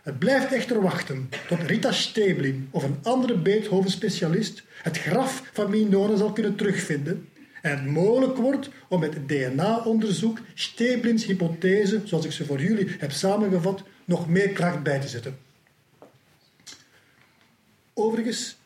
Het 0.08 0.18
blijft 0.18 0.52
echter 0.52 0.82
wachten 0.82 1.28
tot 1.48 1.62
Rita 1.62 1.92
Steblin 1.92 2.68
of 2.70 2.82
een 2.82 2.98
andere 3.02 3.38
Beethoven-specialist 3.38 4.62
het 4.82 4.98
graf 4.98 5.42
van 5.52 5.70
Minona 5.70 6.16
zal 6.16 6.32
kunnen 6.32 6.56
terugvinden 6.56 7.28
en 7.62 7.70
het 7.70 7.86
mogelijk 7.86 8.36
wordt 8.36 8.70
om 8.88 9.00
met 9.00 9.28
DNA-onderzoek 9.28 10.38
Steblins 10.54 11.24
hypothese, 11.24 12.00
zoals 12.04 12.24
ik 12.24 12.32
ze 12.32 12.44
voor 12.44 12.60
jullie 12.60 12.88
heb 12.98 13.10
samengevat, 13.10 13.82
nog 14.04 14.28
meer 14.28 14.48
kracht 14.48 14.82
bij 14.82 15.00
te 15.00 15.08
zetten. 15.08 15.38
Overigens 17.94 18.56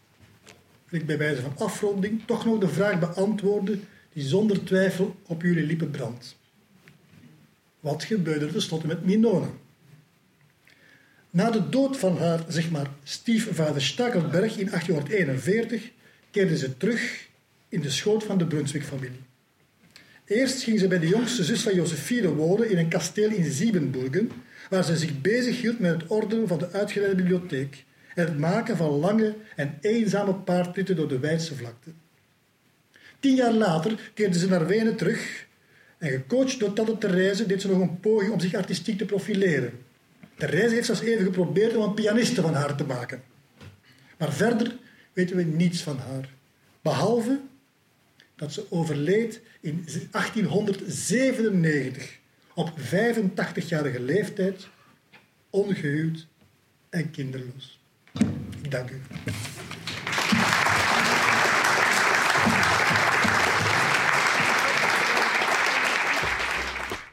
wil 0.89 1.01
ik 1.01 1.07
bij 1.07 1.19
wijze 1.19 1.43
van 1.43 1.57
afronding 1.57 2.23
toch 2.27 2.45
nog 2.45 2.59
de 2.59 2.69
vraag 2.69 2.99
beantwoorden 2.99 3.85
die 4.13 4.25
zonder 4.25 4.65
twijfel 4.65 5.17
op 5.27 5.43
jullie 5.43 5.67
lippen 5.67 5.91
brandt. 5.91 6.37
Wat 7.81 8.05
gebeurde 8.05 8.47
er 8.47 8.53
tenslotte 8.53 8.87
met 8.87 9.05
Minona? 9.05 9.49
Na 11.33 11.51
de 11.51 11.69
dood 11.69 11.97
van 11.97 12.19
haar, 12.19 12.45
zeg 12.49 12.71
maar, 12.71 12.87
stiefvader 13.03 13.83
Stakelberg 13.83 14.59
in 14.59 14.67
1841 14.67 15.91
keerde 16.31 16.57
ze 16.57 16.77
terug 16.77 17.29
in 17.69 17.81
de 17.81 17.91
schoot 17.91 18.25
van 18.25 18.39
de 18.39 18.47
Brunswick-familie. 18.47 19.21
Eerst 20.25 20.63
ging 20.63 20.79
ze 20.79 20.89
bij 20.89 20.99
de 20.99 21.09
jongste 21.09 21.45
zus 21.45 21.63
van 21.63 21.75
Josephine 21.75 22.35
wonen 22.35 22.71
in 22.71 22.79
een 22.79 22.89
kasteel 22.89 23.31
in 23.31 23.53
Siebenburgen, 23.53 24.31
waar 24.71 24.85
ze 24.85 24.97
zich 24.97 25.21
bezighield 25.21 25.79
met 25.79 25.91
het 25.91 26.11
ordenen 26.11 26.49
van 26.49 26.59
de 26.59 26.71
uitgeleide 26.71 27.17
bibliotheek 27.17 27.85
en 28.15 28.25
het 28.25 28.39
maken 28.39 28.77
van 28.77 28.91
lange 28.91 29.35
en 29.57 29.79
eenzame 29.81 30.35
paardritten 30.35 30.97
door 30.97 31.09
de 31.09 31.19
Weidse 31.19 31.55
vlakte. 31.55 31.91
Tien 33.21 33.35
jaar 33.35 33.53
later 33.53 34.11
keerde 34.15 34.39
ze 34.39 34.49
naar 34.49 34.67
Wenen 34.67 34.97
terug 34.97 35.47
en 35.99 36.11
gecoacht 36.11 36.61
door 36.61 36.73
Tante 36.73 36.99
Therese 36.99 37.47
deed 37.47 37.61
ze 37.61 37.69
nog 37.69 37.81
een 37.81 38.01
poging 38.01 38.33
om 38.33 38.41
zich 38.41 38.55
artistiek 38.55 38.99
te 38.99 39.05
profileren. 39.05 39.73
Therese 40.43 40.75
heeft 40.75 40.87
zelfs 40.87 41.01
even 41.01 41.25
geprobeerd 41.25 41.77
om 41.77 41.83
een 41.83 41.95
pianiste 41.95 42.41
van 42.41 42.55
haar 42.55 42.77
te 42.77 42.85
maken. 42.85 43.23
Maar 44.19 44.33
verder 44.33 44.77
weten 45.13 45.37
we 45.37 45.43
niets 45.43 45.83
van 45.83 45.99
haar. 45.99 46.29
Behalve 46.81 47.41
dat 48.37 48.53
ze 48.53 48.67
overleed 48.71 49.41
in 49.61 49.85
1897 50.11 52.19
op 52.55 52.73
85-jarige 52.79 54.01
leeftijd, 54.01 54.69
ongehuwd 55.51 56.27
en 56.89 57.11
kinderloos. 57.11 57.81
Ik 58.63 58.71
dank 58.71 58.91
u. 58.91 59.01